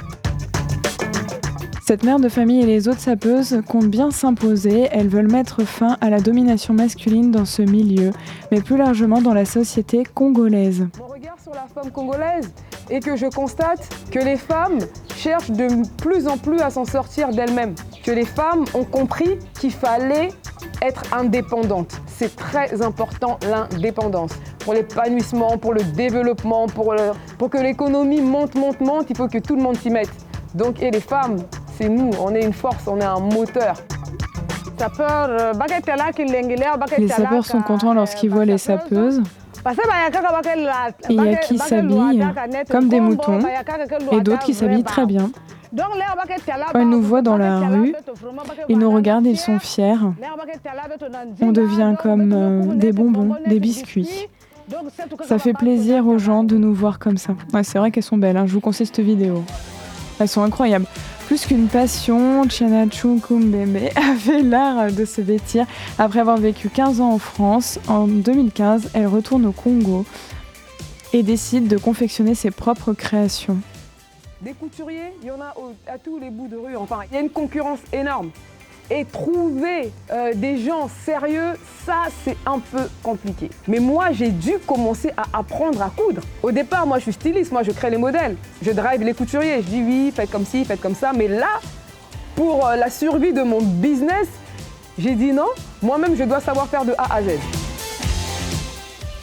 Cette 1.86 2.04
mère 2.04 2.20
de 2.20 2.30
famille 2.30 2.64
et 2.64 2.66
les 2.66 2.88
autres 2.88 3.02
sapeuses 3.02 3.62
comptent 3.68 3.92
bien 3.92 4.10
s'imposer. 4.10 4.88
Elles 4.92 5.10
veulent 5.10 5.32
mettre 5.32 5.64
fin 5.64 5.98
à 6.02 6.10
la 6.10 6.22
domination 6.22 6.74
masculine 6.74 7.30
dans 7.30 7.46
ce 7.46 7.62
milieu, 7.62 8.10
mais 8.52 8.62
plus 8.62 8.78
largement 8.78 9.22
dans 9.22 9.36
la 9.36 9.46
société 9.46 10.04
congolaise. 10.12 10.88
Sur 11.54 11.62
la 11.62 11.68
femme 11.84 11.92
congolaise 11.92 12.52
est 12.90 13.00
que 13.00 13.16
je 13.16 13.28
constate 13.28 13.88
que 14.12 14.18
les 14.18 14.38
femmes 14.38 14.80
cherchent 15.16 15.52
de 15.52 15.68
plus 15.98 16.28
en 16.28 16.38
plus 16.38 16.60
à 16.62 16.72
s'en 16.72 16.84
sortir 16.84 17.30
d'elles-mêmes. 17.30 17.76
Que 18.04 18.10
les 18.12 18.26
femmes 18.26 18.66
ont 18.74 18.84
compris 18.86 19.38
qu'il 19.60 19.72
fallait 19.72 20.30
être 20.82 21.04
indépendante. 21.14 22.02
C'est 22.08 22.36
très 22.36 22.82
important 22.82 23.38
l'indépendance. 23.48 24.32
Pour 24.60 24.74
l'épanouissement, 24.74 25.58
pour 25.60 25.74
le 25.76 25.84
développement, 25.84 26.66
pour, 26.68 26.94
le- 26.94 27.12
pour 27.38 27.52
que 27.52 27.60
l'économie 27.60 28.22
monte, 28.22 28.56
monte, 28.56 28.82
monte, 28.82 29.06
il 29.12 29.16
faut 29.16 29.28
que 29.28 29.38
tout 29.38 29.56
le 29.56 29.62
monde 29.62 29.78
s'y 29.78 29.92
mette. 29.92 30.10
Donc, 30.56 30.82
et 30.82 30.90
les 30.90 31.02
femmes, 31.02 31.38
c'est 31.78 31.90
nous, 31.90 32.10
on 32.20 32.34
est 32.34 32.44
une 32.44 32.54
force, 32.54 32.88
on 32.88 33.00
est 33.00 33.04
un 33.06 33.20
moteur. 33.20 33.76
Les 36.98 37.08
sapeurs 37.26 37.46
sont 37.46 37.62
contents 37.62 37.94
lorsqu'ils 37.94 38.30
voient 38.32 38.46
les 38.46 38.58
sapeuses. 38.58 39.22
Il 41.10 41.24
y 41.24 41.30
a 41.30 41.36
qui 41.38 41.58
s'habillent 41.58 42.26
comme 42.70 42.90
des 42.90 43.00
moutons 43.00 43.40
et 44.12 44.22
d'autres 44.22 44.44
qui 44.44 44.54
s'habillent 44.54 44.84
très 44.84 45.06
bien. 45.06 45.32
Quand 45.76 46.80
ils 46.80 46.90
nous 46.90 47.02
voient 47.02 47.22
dans 47.22 47.38
la 47.38 47.60
rue, 47.60 47.96
Ils 48.70 48.78
nous 48.78 48.92
regardent, 48.92 49.26
ils 49.26 49.40
sont 49.40 49.58
fiers. 49.60 49.96
On 51.42 51.52
devient 51.52 51.96
comme 52.00 52.32
euh, 52.32 52.76
des 52.76 52.92
bonbons, 52.92 53.36
des 53.48 53.60
biscuits. 53.60 54.28
Ça 55.24 55.40
fait 55.40 55.54
plaisir 55.54 56.08
aux 56.08 56.20
gens 56.20 56.44
de 56.44 56.58
nous 56.58 56.74
voir 56.74 57.00
comme 57.00 57.18
ça. 57.18 57.34
Ouais, 57.54 57.64
c'est 57.64 57.80
vrai 57.80 57.92
qu'elles 57.92 58.04
sont 58.04 58.18
belles, 58.18 58.38
hein. 58.38 58.46
je 58.46 58.54
vous 58.54 58.62
conseille 58.62 58.86
cette 58.88 59.00
vidéo. 59.00 59.44
Elles 60.20 60.28
sont 60.28 60.44
incroyables. 60.44 60.86
Plus 61.28 61.46
qu'une 61.46 61.68
passion, 61.68 62.44
Chianachu 62.48 63.20
Kumbembe 63.20 63.90
a 63.96 64.16
fait 64.20 64.42
l'art 64.42 64.92
de 64.92 65.06
se 65.06 65.22
vêtir. 65.22 65.66
Après 65.98 66.20
avoir 66.20 66.38
vécu 66.38 66.70
15 66.70 67.00
ans 67.02 67.14
en 67.14 67.18
France, 67.18 67.80
en 67.88 68.08
2015, 68.08 68.90
elle 68.94 69.08
retourne 69.08 69.46
au 69.46 69.52
Congo 69.52 70.06
et 71.14 71.24
décide 71.24 71.68
de 71.68 71.78
confectionner 71.78 72.36
ses 72.36 72.52
propres 72.52 72.94
créations. 72.94 73.58
Des 74.42 74.54
couturiers, 74.54 75.14
il 75.22 75.30
y 75.30 75.32
en 75.32 75.40
a 75.40 75.54
à 75.88 75.98
tous 75.98 76.20
les 76.20 76.30
bouts 76.30 76.50
de 76.50 76.58
rue. 76.58 76.76
Enfin, 76.76 77.00
il 77.10 77.14
y 77.14 77.18
a 77.18 77.22
une 77.22 77.30
concurrence 77.30 77.80
énorme. 77.94 78.30
Et 78.92 79.06
trouver 79.06 79.92
euh, 80.12 80.34
des 80.36 80.58
gens 80.58 80.90
sérieux, 81.06 81.54
ça, 81.86 82.04
c'est 82.24 82.36
un 82.46 82.60
peu 82.60 82.84
compliqué. 83.02 83.50
Mais 83.68 83.80
moi, 83.80 84.12
j'ai 84.12 84.30
dû 84.30 84.60
commencer 84.68 85.12
à 85.16 85.40
apprendre 85.40 85.82
à 85.82 85.90
coudre. 85.90 86.22
Au 86.44 86.52
départ, 86.52 86.86
moi, 86.86 86.98
je 86.98 87.04
suis 87.04 87.14
styliste, 87.14 87.52
moi, 87.52 87.64
je 87.64 87.72
crée 87.72 87.90
les 87.90 87.98
modèles. 87.98 88.36
Je 88.62 88.72
drive 88.72 89.02
les 89.02 89.14
couturiers. 89.14 89.62
Je 89.62 89.68
dis 89.68 89.82
oui, 89.82 90.12
faites 90.14 90.30
comme 90.30 90.46
ci, 90.46 90.66
faites 90.66 90.82
comme 90.82 90.96
ça. 90.96 91.12
Mais 91.14 91.28
là, 91.28 91.60
pour 92.36 92.68
euh, 92.68 92.76
la 92.76 92.90
survie 92.90 93.34
de 93.34 93.42
mon 93.42 93.62
business, 93.62 94.28
j'ai 94.98 95.16
dit 95.16 95.32
non. 95.32 95.48
Moi-même, 95.82 96.16
je 96.16 96.24
dois 96.24 96.42
savoir 96.42 96.68
faire 96.68 96.86
de 96.86 96.94
A 96.98 97.16
à 97.16 97.22
Z. 97.24 97.30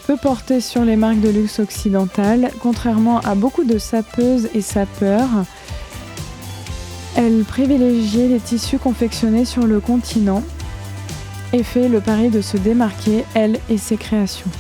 peu 0.07 0.17
portée 0.17 0.61
sur 0.61 0.85
les 0.85 0.97
marques 0.97 1.21
de 1.21 1.29
luxe 1.29 1.61
occidentales, 1.61 2.51
contrairement 2.61 3.21
à 3.21 3.35
beaucoup 3.35 3.65
de 3.65 3.79
sapeuses 3.79 4.49
et 4.55 4.63
sapeurs. 4.63 5.29
Elle 7.17 7.45
privilégie 7.45 8.29
les 8.29 8.41
tissus 8.41 8.79
confectionnés 8.79 9.45
sur 9.45 9.67
le 9.67 9.81
continent 9.81 10.43
et 11.53 11.63
fait 11.63 11.89
le 11.89 12.01
pari 12.01 12.29
de 12.29 12.41
se 12.41 12.57
démarquer, 12.57 13.25
elle 13.35 13.59
et 13.69 13.79
ses 13.79 13.97
créations. 13.97 14.51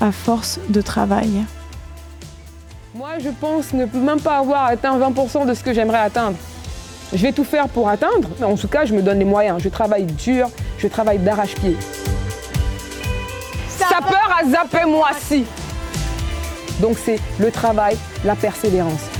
À 0.00 0.12
force 0.12 0.60
de 0.68 0.80
travail. 0.80 1.44
Moi, 2.94 3.18
je 3.18 3.30
pense 3.30 3.72
ne 3.72 3.86
même 3.86 4.20
pas 4.20 4.38
avoir 4.38 4.66
atteint 4.66 4.96
20% 4.98 5.46
de 5.46 5.54
ce 5.54 5.64
que 5.64 5.74
j'aimerais 5.74 5.98
atteindre. 5.98 6.36
Je 7.12 7.22
vais 7.22 7.32
tout 7.32 7.44
faire 7.44 7.68
pour 7.68 7.88
atteindre, 7.88 8.28
mais 8.38 8.46
en 8.46 8.56
tout 8.56 8.68
cas, 8.68 8.84
je 8.84 8.94
me 8.94 9.02
donne 9.02 9.18
les 9.18 9.24
moyens. 9.24 9.60
Je 9.62 9.68
travaille 9.68 10.04
dur, 10.04 10.48
je 10.78 10.86
travaille 10.86 11.18
d'arrache-pied. 11.18 11.76
Sapeur 13.68 14.38
a 14.40 14.48
zappé 14.48 14.84
moi 14.86 15.08
si. 15.20 15.44
Donc 16.80 16.96
c'est 17.04 17.18
le 17.38 17.50
travail, 17.50 17.96
la 18.24 18.34
persévérance. 18.34 19.13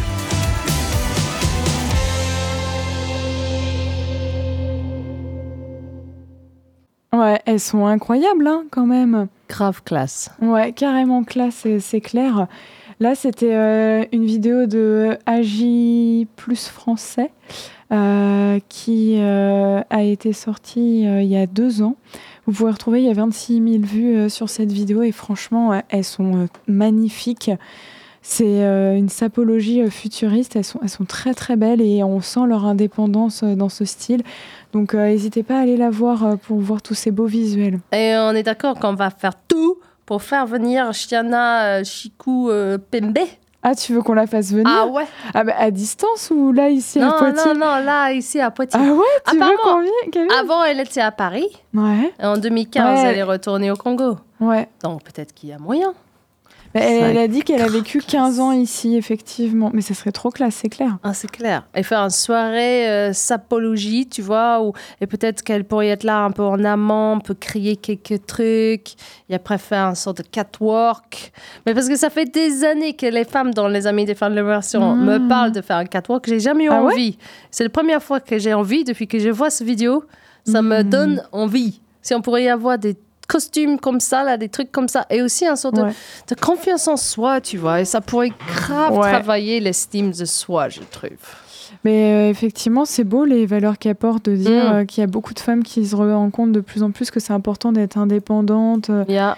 Ouais, 7.14 7.40
elles 7.46 7.60
sont 7.60 7.86
incroyables 7.86 8.46
hein, 8.46 8.64
quand 8.70 8.86
même. 8.86 9.28
Grave 9.48 9.82
classe. 9.84 10.30
Ouais, 10.42 10.72
carrément 10.72 11.22
classe, 11.22 11.66
c'est- 11.78 12.00
clair. 12.00 12.46
Là, 13.00 13.14
c'était 13.14 13.54
euh, 13.54 14.04
une 14.12 14.24
vidéo 14.24 14.66
de 14.66 15.16
Agi 15.26 16.26
Plus 16.36 16.66
Français 16.68 17.30
euh, 17.92 18.58
qui 18.68 19.16
euh, 19.18 19.80
a 19.90 20.02
été 20.02 20.32
sortie 20.32 21.02
il 21.02 21.26
y 21.26 21.36
a 21.36 21.46
deux 21.46 21.82
ans. 21.82 21.96
Vous 22.46 22.52
pouvez 22.52 22.70
retrouver, 22.70 23.00
il 23.00 23.06
y 23.06 23.10
a 23.10 23.14
26 23.14 23.62
000 23.80 23.84
vues 23.84 24.30
sur 24.30 24.48
cette 24.48 24.70
vidéo 24.72 25.02
et 25.02 25.12
franchement, 25.12 25.80
elles 25.88 26.04
sont 26.04 26.48
magnifiques. 26.68 27.50
C'est 28.26 28.64
euh, 28.64 28.96
une 28.96 29.10
sapologie 29.10 29.82
euh, 29.82 29.90
futuriste, 29.90 30.56
elles 30.56 30.64
sont, 30.64 30.80
elles 30.82 30.88
sont 30.88 31.04
très 31.04 31.34
très 31.34 31.56
belles 31.56 31.82
et 31.82 32.02
on 32.02 32.22
sent 32.22 32.46
leur 32.48 32.64
indépendance 32.64 33.42
euh, 33.42 33.54
dans 33.54 33.68
ce 33.68 33.84
style. 33.84 34.22
Donc 34.72 34.94
n'hésitez 34.94 35.42
pas 35.42 35.58
à 35.58 35.60
aller 35.60 35.76
la 35.76 35.90
voir 35.90 36.38
pour 36.38 36.58
voir 36.58 36.80
tous 36.80 36.94
ces 36.94 37.10
beaux 37.10 37.26
visuels. 37.26 37.80
Et 37.92 38.14
on 38.16 38.30
est 38.30 38.42
d'accord 38.42 38.80
qu'on 38.80 38.94
va 38.94 39.10
faire 39.10 39.34
tout 39.46 39.76
pour 40.06 40.22
faire 40.22 40.46
venir 40.46 40.92
Shiana 40.94 41.84
Chiku 41.84 42.50
Pembe. 42.90 43.18
Ah, 43.62 43.74
tu 43.74 43.92
veux 43.94 44.02
qu'on 44.02 44.14
la 44.14 44.26
fasse 44.26 44.52
venir 44.52 44.66
Ah 44.68 44.86
ouais 44.86 45.04
Ah 45.32 45.44
bah 45.44 45.54
à 45.58 45.70
distance 45.70 46.30
ou 46.34 46.52
là 46.52 46.70
ici 46.70 47.00
à 47.00 47.12
Poitiers 47.12 47.54
non, 47.54 47.60
non, 47.60 47.84
là, 47.84 48.12
ici 48.12 48.40
à 48.40 48.50
Poitiers. 48.50 48.80
Ah 48.82 48.92
ouais, 48.92 49.22
tu 49.30 49.38
veux 49.38 49.56
qu'on 49.62 49.80
vienne 49.80 50.28
Avant, 50.38 50.64
elle 50.64 50.80
était 50.80 51.00
à 51.00 51.10
Paris. 51.12 51.46
Ouais, 51.72 52.12
Et 52.20 52.26
en 52.26 52.36
2015, 52.36 52.84
Ouais. 53.00 53.08
elle 53.10 53.18
est 53.18 53.22
retournée 53.22 53.70
au 53.70 53.76
Congo. 53.76 54.16
ouais. 54.40 54.68
Donc 54.82 55.02
peut-être 55.04 55.32
qu'il 55.34 55.50
y 55.50 55.52
a 55.52 55.58
moyen. 55.58 55.94
Bah, 56.74 56.80
elle, 56.80 57.16
a 57.18 57.28
dit 57.28 57.42
qu'elle 57.42 57.62
a 57.62 57.68
vécu 57.68 57.98
classe. 57.98 58.10
15 58.10 58.40
ans 58.40 58.50
ici, 58.52 58.96
effectivement. 58.96 59.70
Mais 59.72 59.80
ça 59.80 59.94
serait 59.94 60.10
trop 60.12 60.30
classe, 60.30 60.56
c'est 60.56 60.68
clair. 60.68 60.98
Ah, 61.04 61.14
c'est 61.14 61.30
clair. 61.30 61.66
Et 61.74 61.82
faire 61.84 62.00
une 62.00 62.10
soirée 62.10 62.88
euh, 62.90 63.12
sapologie, 63.12 64.08
tu 64.08 64.22
vois, 64.22 64.60
ou, 64.62 64.72
et 65.00 65.06
peut-être 65.06 65.42
qu'elle 65.42 65.64
pourrait 65.64 65.88
être 65.88 66.02
là 66.02 66.18
un 66.24 66.30
peu 66.32 66.42
en 66.42 66.62
amont, 66.64 67.12
on 67.14 67.20
peut 67.20 67.34
créer 67.34 67.76
quelques 67.76 68.26
trucs, 68.26 68.94
et 69.28 69.34
après 69.34 69.58
faire 69.58 69.86
une 69.86 69.94
sorte 69.94 70.18
de 70.18 70.22
catwalk. 70.24 71.32
Mais 71.66 71.74
parce 71.74 71.88
que 71.88 71.96
ça 71.96 72.10
fait 72.10 72.24
des 72.26 72.64
années 72.64 72.94
que 72.94 73.06
les 73.06 73.24
femmes 73.24 73.54
dans 73.54 73.68
Les 73.68 73.86
Amis 73.86 74.04
des 74.04 74.14
femmes 74.14 74.34
de 74.34 74.40
l'émission 74.40 74.94
Mm. 74.96 75.04
me 75.04 75.28
parlent 75.28 75.52
de 75.52 75.60
faire 75.62 75.76
un 75.76 75.84
catwalk. 75.86 76.24
J'ai 76.28 76.40
jamais 76.40 76.64
eu 76.64 76.68
Ah 76.70 76.82
ouais 76.82 76.92
envie. 76.92 77.18
C'est 77.50 77.64
la 77.64 77.70
première 77.70 78.02
fois 78.02 78.20
que 78.20 78.38
j'ai 78.38 78.52
envie 78.54 78.84
depuis 78.84 79.06
que 79.06 79.18
je 79.18 79.28
vois 79.28 79.50
cette 79.50 79.66
vidéo. 79.66 80.04
Ça 80.46 80.60
me 80.62 80.82
Mm. 80.82 80.88
donne 80.90 81.22
envie. 81.32 81.80
Si 82.02 82.14
on 82.14 82.20
pourrait 82.20 82.44
y 82.44 82.48
avoir 82.48 82.78
des 82.78 82.96
costumes 83.26 83.78
comme 83.78 84.00
ça, 84.00 84.22
là, 84.24 84.36
des 84.36 84.48
trucs 84.48 84.70
comme 84.72 84.88
ça, 84.88 85.06
et 85.10 85.22
aussi 85.22 85.46
un 85.46 85.56
sorte 85.56 85.76
de, 85.76 85.82
Ouais. 85.82 85.92
de 86.28 86.34
confiance 86.34 86.88
en 86.88 86.96
soi, 86.96 87.40
tu 87.40 87.56
vois, 87.58 87.80
et 87.80 87.84
ça 87.84 88.00
pourrait 88.00 88.32
grave 88.54 88.96
Ouais. 88.96 89.10
travailler 89.10 89.60
l'estime 89.60 90.10
de 90.12 90.24
soi, 90.24 90.68
je 90.68 90.80
trouve. 90.90 91.10
Mais 91.84 92.12
euh, 92.12 92.30
effectivement, 92.30 92.84
c'est 92.84 93.04
beau 93.04 93.24
les 93.24 93.46
valeurs 93.46 93.78
qu'elle 93.78 93.94
porte 93.96 94.26
de 94.26 94.36
dire 94.36 94.50
Mm. 94.64 94.72
euh, 94.76 94.84
qu'il 94.84 95.00
y 95.02 95.04
a 95.04 95.06
beaucoup 95.06 95.34
de 95.34 95.40
femmes 95.40 95.62
qui 95.62 95.84
se 95.86 95.94
rendent 95.96 96.30
compte 96.32 96.52
de 96.52 96.60
plus 96.60 96.82
en 96.82 96.90
plus 96.92 97.10
que 97.10 97.20
c'est 97.20 97.32
important 97.32 97.72
d'être 97.72 97.98
indépendante. 97.98 98.90
Euh, 98.90 99.04
Yeah. 99.08 99.36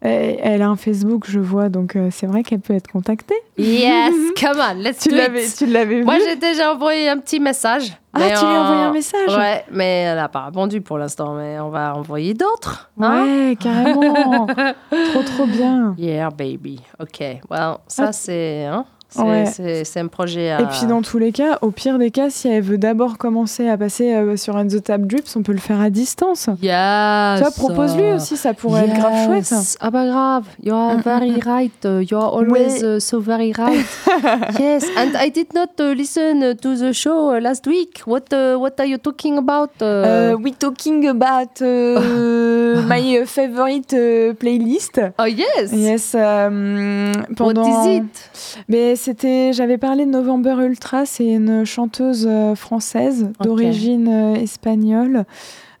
Elle 0.00 0.62
a 0.62 0.68
un 0.68 0.76
Facebook, 0.76 1.24
je 1.28 1.40
vois, 1.40 1.68
donc 1.68 1.96
euh, 1.96 2.08
c'est 2.12 2.26
vrai 2.26 2.42
qu'elle 2.44 2.60
peut 2.60 2.74
être 2.74 2.86
contactée. 2.90 3.34
Yes, 3.56 4.14
come 4.40 4.58
on, 4.60 4.74
let's 4.80 4.98
Tu 5.00 5.08
do 5.10 5.16
it. 5.16 5.54
tu 5.58 5.66
l'avais 5.66 5.96
vu 5.96 6.04
Moi, 6.04 6.18
j'ai 6.24 6.36
déjà 6.36 6.72
envoyé 6.72 7.08
un 7.08 7.18
petit 7.18 7.40
message. 7.40 7.92
Ah, 8.12 8.20
tu 8.20 8.44
lui 8.46 8.52
as 8.54 8.62
envoyé 8.62 8.82
un 8.82 8.92
message? 8.92 9.36
Ouais, 9.36 9.64
mais 9.70 10.02
elle 10.02 10.16
n'a 10.16 10.28
pas 10.28 10.46
répondu 10.46 10.80
pour 10.80 10.98
l'instant, 10.98 11.34
mais 11.34 11.58
on 11.60 11.68
va 11.70 11.94
envoyer 11.96 12.34
d'autres. 12.34 12.90
hein? 13.00 13.24
Ouais, 13.24 13.56
carrément. 13.60 14.46
trop, 15.12 15.22
trop 15.22 15.46
bien. 15.46 15.94
Yeah, 15.98 16.30
baby. 16.30 16.80
OK. 17.00 17.20
Well, 17.50 17.76
ça, 17.86 18.06
Ah. 18.08 18.12
c'est, 18.12 18.64
hein, 18.64 18.84
c'est, 19.10 19.22
Ouais. 19.22 19.82
un 19.96 20.06
projet 20.08 20.50
à... 20.50 20.60
Et 20.60 20.66
puis 20.66 20.86
dans 20.86 21.00
tous 21.02 21.18
les 21.18 21.32
cas, 21.32 21.58
au 21.62 21.70
pire 21.70 21.98
des 21.98 22.10
cas, 22.10 22.28
si 22.30 22.48
elle 22.48 22.62
veut 22.62 22.76
d'abord 22.78 23.16
commencer 23.18 23.68
à 23.68 23.76
passer 23.78 24.14
euh, 24.14 24.36
sur 24.36 24.56
un 24.56 24.66
The 24.66 24.82
Tap 24.82 25.02
Drips, 25.02 25.34
on 25.36 25.42
peut 25.42 25.52
le 25.52 25.58
faire 25.58 25.80
à 25.80 25.88
distance. 25.90 26.48
Yes. 26.62 27.38
Tu 27.38 27.42
vois, 27.42 27.50
propose-lui 27.56 28.12
aussi, 28.12 28.36
ça 28.36 28.52
pourrait 28.54 28.84
être 28.86 28.94
grave 28.94 29.24
chouette. 29.26 29.50
Yes. 29.50 29.76
Ah 29.80 29.90
bah 29.90 30.06
grave, 30.06 30.44
you 30.62 30.74
are 30.74 30.96
Mm, 30.98 31.02
very 31.02 31.40
right. 31.44 31.84
Uh, 31.84 32.02
You 32.02 32.16
are 32.18 32.32
always 32.34 32.82
Oui. 32.82 32.96
uh, 32.96 33.00
so 33.00 33.18
very 33.20 33.52
right. 33.56 33.84
yes, 34.58 34.84
and 34.96 35.16
I 35.16 35.30
did 35.30 35.52
not 35.54 35.70
uh, 35.80 35.92
listen 35.94 36.54
to 36.56 36.76
the 36.76 36.92
show 36.92 37.30
uh, 37.34 37.40
last 37.40 37.66
week. 37.66 38.02
What 38.06 38.32
uh, 38.32 38.56
what 38.58 38.78
are 38.80 38.86
you 38.86 38.98
talking 38.98 39.38
about? 39.38 39.70
uh? 39.80 40.32
Uh, 40.32 40.36
we 40.42 40.52
talking 40.52 41.06
about 41.08 41.60
uh, 41.62 42.82
my 42.88 43.24
favorite 43.26 43.92
uh, 43.92 44.34
playlist. 44.34 45.00
oh 45.18 45.24
yes. 45.26 45.70
Yes, 45.72 46.12
euh, 46.14 47.12
pendant. 47.36 47.62
What 47.62 47.86
is 47.86 47.96
it? 47.98 48.30
Mais 48.68 48.96
c'était, 48.98 49.52
j'avais 49.54 49.78
parlé 49.78 50.04
de 50.04 50.10
November 50.10 50.56
Ultra, 50.62 51.06
c'est 51.06 51.26
une 51.28 51.64
chanteuse 51.64 52.26
euh, 52.30 52.54
française 52.54 53.30
d'origine 53.42 54.08
euh, 54.08 54.34
espagnole 54.34 55.24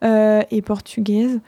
et 0.02 0.62
portugaise. 0.62 1.40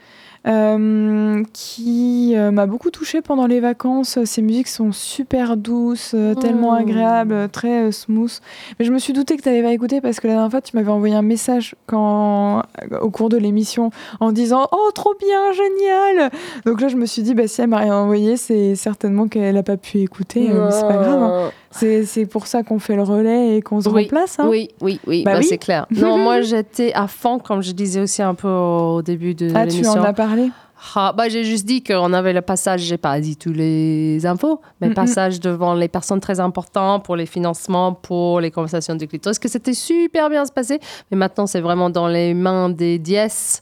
Euh, 0.47 1.43
qui 1.53 2.33
euh, 2.35 2.49
m'a 2.49 2.65
beaucoup 2.65 2.89
touchée 2.89 3.21
pendant 3.21 3.45
les 3.45 3.59
vacances. 3.59 4.17
Ces 4.25 4.41
musiques 4.41 4.69
sont 4.69 4.91
super 4.91 5.55
douces, 5.55 6.13
euh, 6.15 6.33
tellement 6.33 6.71
Oh. 6.71 6.81
agréables, 6.81 7.47
très 7.49 7.91
smooth. 7.91 8.39
Mais 8.79 8.85
je 8.85 8.91
me 8.91 8.97
suis 8.97 9.13
douté 9.13 9.37
que 9.37 9.43
tu 9.43 9.49
n'avais 9.49 9.61
pas 9.61 9.71
écouté 9.71 10.01
parce 10.01 10.19
que 10.19 10.25
la 10.27 10.33
dernière 10.33 10.49
fois, 10.49 10.61
tu 10.61 10.75
m'avais 10.75 10.89
envoyé 10.91 11.13
un 11.13 11.21
message 11.21 11.75
quand, 11.85 12.63
au 13.01 13.11
cours 13.11 13.29
de 13.29 13.37
l'émission 13.37 13.91
en 14.19 14.31
disant 14.31 14.67
Oh, 14.71 14.89
trop 14.95 15.13
bien, 15.19 15.51
génial 15.53 16.31
Donc 16.65 16.81
là, 16.81 16.87
je 16.87 16.95
me 16.97 17.05
suis 17.05 17.21
dit, 17.21 17.35
bah, 17.35 17.47
si 17.47 17.61
elle 17.61 17.67
m'a 17.69 17.77
rien 17.77 17.95
envoyé, 17.95 18.35
c'est 18.35 18.73
certainement 18.73 19.27
qu'elle 19.27 19.53
n'a 19.53 19.63
pas 19.63 19.77
pu 19.77 19.99
écouter. 19.99 20.49
mais 20.51 20.71
c'est 20.71 20.87
pas 20.87 20.97
grave. 20.97 21.21
hein. 21.23 21.51
C'est 21.71 22.25
pour 22.25 22.47
ça 22.47 22.63
qu'on 22.63 22.79
fait 22.79 22.95
le 22.95 23.03
relais 23.03 23.57
et 23.57 23.61
qu'on 23.61 23.81
se 23.81 23.89
Oui, 23.89 24.03
remplace. 24.03 24.39
hein. 24.39 24.47
Oui, 24.49 24.69
oui, 24.81 24.99
oui, 25.07 25.23
Bah 25.23 25.33
bah, 25.33 25.39
oui. 25.39 25.45
c'est 25.47 25.57
clair. 25.57 25.85
Non, 25.91 26.17
moi 26.17 26.41
j'étais 26.41 26.93
à 26.93 27.07
fond, 27.07 27.39
comme 27.39 27.61
je 27.63 27.71
disais 27.71 28.01
aussi 28.01 28.21
un 28.21 28.35
peu 28.35 28.47
au 28.49 29.01
début 29.01 29.33
de 29.35 29.49
Ah, 29.55 29.65
tu 29.65 29.71
l'émission. 29.73 30.01
en 30.01 30.03
as 30.03 30.13
parlé? 30.13 30.49
Ah, 30.95 31.13
bah, 31.15 31.29
j'ai 31.29 31.43
juste 31.43 31.65
dit 31.65 31.83
qu'on 31.83 32.11
avait 32.11 32.33
le 32.33 32.41
passage, 32.41 32.81
j'ai 32.81 32.97
pas 32.97 33.19
dit 33.21 33.37
tous 33.37 33.53
les 33.53 34.25
infos, 34.25 34.61
mais 34.81 34.89
passage 34.89 35.39
devant 35.39 35.75
les 35.75 35.87
personnes 35.87 36.19
très 36.19 36.39
importantes 36.39 37.05
pour 37.05 37.15
les 37.15 37.27
financements, 37.27 37.93
pour 37.93 38.39
les 38.41 38.49
conversations 38.49 38.95
du 38.95 39.07
clitoris, 39.07 39.37
que 39.37 39.47
c'était 39.47 39.75
super 39.75 40.27
bien 40.31 40.43
se 40.43 40.51
passer. 40.51 40.79
Mais 41.11 41.17
maintenant, 41.17 41.45
c'est 41.45 41.61
vraiment 41.61 41.91
dans 41.91 42.07
les 42.07 42.33
mains 42.33 42.69
des 42.69 42.97
dièses. 42.97 43.61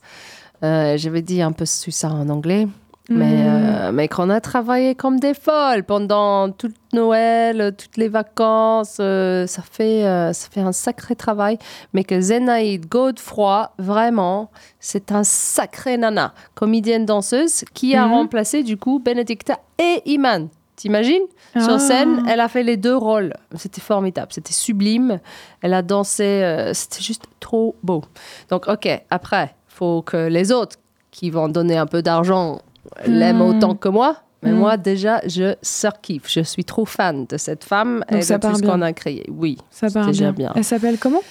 Euh, 0.64 0.96
J'avais 0.98 1.22
dit 1.22 1.42
un 1.42 1.52
peu 1.52 1.66
ça 1.66 2.10
en 2.10 2.30
anglais. 2.30 2.68
Mais, 3.10 3.26
Mm. 3.44 3.48
euh, 3.48 3.92
mais 3.92 4.08
qu'on 4.08 4.30
a 4.30 4.40
travaillé 4.40 4.94
comme 4.94 5.20
des 5.20 5.34
folles 5.34 5.84
pendant 5.84 6.52
toute 6.52 6.76
Noël, 6.94 7.74
toutes 7.78 7.98
les 7.98 8.08
vacances, 8.08 8.98
euh, 9.00 9.48
ça, 9.48 9.62
fait, 9.64 10.06
euh, 10.06 10.32
ça 10.34 10.48
fait 10.52 10.62
un 10.62 10.72
sacré 10.72 11.16
travail. 11.16 11.58
Mais 11.94 12.04
que 12.04 12.20
Zenaïde 12.22 12.88
Godefroy, 12.88 13.72
vraiment, 13.80 14.52
c'est 14.80 15.12
un 15.12 15.24
sacré 15.24 15.98
nana, 15.98 16.34
comédienne 16.56 17.06
danseuse, 17.06 17.64
qui 17.74 17.96
a 17.96 18.06
Mhm. 18.06 18.12
remplacé 18.14 18.62
du 18.64 18.78
coup 18.78 19.00
Benedicta 19.00 19.58
et 19.80 20.02
Iman. 20.06 20.50
T'imagines? 20.76 21.24
Sur 21.60 21.74
Ah. 21.74 21.80
scène, 21.80 22.24
elle 22.30 22.40
a 22.40 22.48
fait 22.48 22.64
les 22.64 22.78
deux 22.78 22.96
rôles. 22.96 23.34
C'était 23.56 23.82
formidable, 23.82 24.32
c'était 24.32 24.54
sublime. 24.54 25.20
Elle 25.62 25.74
a 25.74 25.82
dansé, 25.82 26.72
c'était 26.74 27.02
juste 27.02 27.24
trop 27.42 27.76
beau. 27.84 28.04
Donc, 28.50 28.68
ok, 28.68 28.88
après, 29.10 29.56
faut 29.68 30.02
que 30.04 30.28
les 30.28 30.52
autres 30.54 30.78
qui 31.12 31.32
vont 31.32 31.50
donner 31.50 31.76
un 31.78 31.86
peu 31.88 32.02
d'argent 32.02 32.60
l'aiment 33.06 33.38
Mm. 33.40 33.42
autant 33.58 33.76
que 33.76 33.90
moi. 33.90 34.18
Mais 34.42 34.52
Mm. 34.52 34.56
moi, 34.58 34.78
déjà, 34.78 35.20
je 35.28 35.56
surkiffe. 35.62 36.30
Je 36.30 36.40
suis 36.42 36.64
trop 36.64 36.86
fan 36.86 37.26
de 37.26 37.36
cette 37.38 37.64
femme 37.66 38.06
Donc 38.10 38.20
et 38.20 38.22
ça 38.22 38.38
de 38.38 38.48
tout 38.48 38.56
ce 38.56 38.62
qu'on 38.62 38.82
a 38.82 38.94
créé. 38.94 39.26
Oui, 39.30 39.58
Ça 39.70 39.90
part 39.90 40.08
déjà 40.08 40.32
bien. 40.32 40.48
bien. 40.48 40.54
Elle 40.56 40.64
s'appelle 40.64 40.98
comment? 40.98 41.22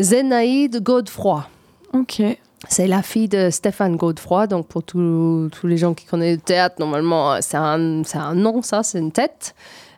Zénaïde 0.00 0.82
Godefroy. 0.82 1.46
Ok. 1.92 2.22
C'est 2.68 2.86
la 2.86 3.02
fille 3.02 3.28
de 3.28 3.50
Stéphane 3.50 3.96
Godefroy. 3.96 4.46
Donc, 4.46 4.66
pour 4.66 4.82
tous 4.82 5.50
les 5.64 5.76
gens 5.76 5.92
qui 5.92 6.06
connaissent 6.06 6.36
le 6.36 6.42
théâtre, 6.42 6.76
normalement, 6.78 7.36
c'est 7.42 7.58
un, 7.58 8.02
c'est 8.04 8.16
un 8.18 8.34
nom, 8.34 8.62
ça, 8.62 8.82
c'est 8.82 8.98
une 8.98 9.12
tête. 9.12 9.54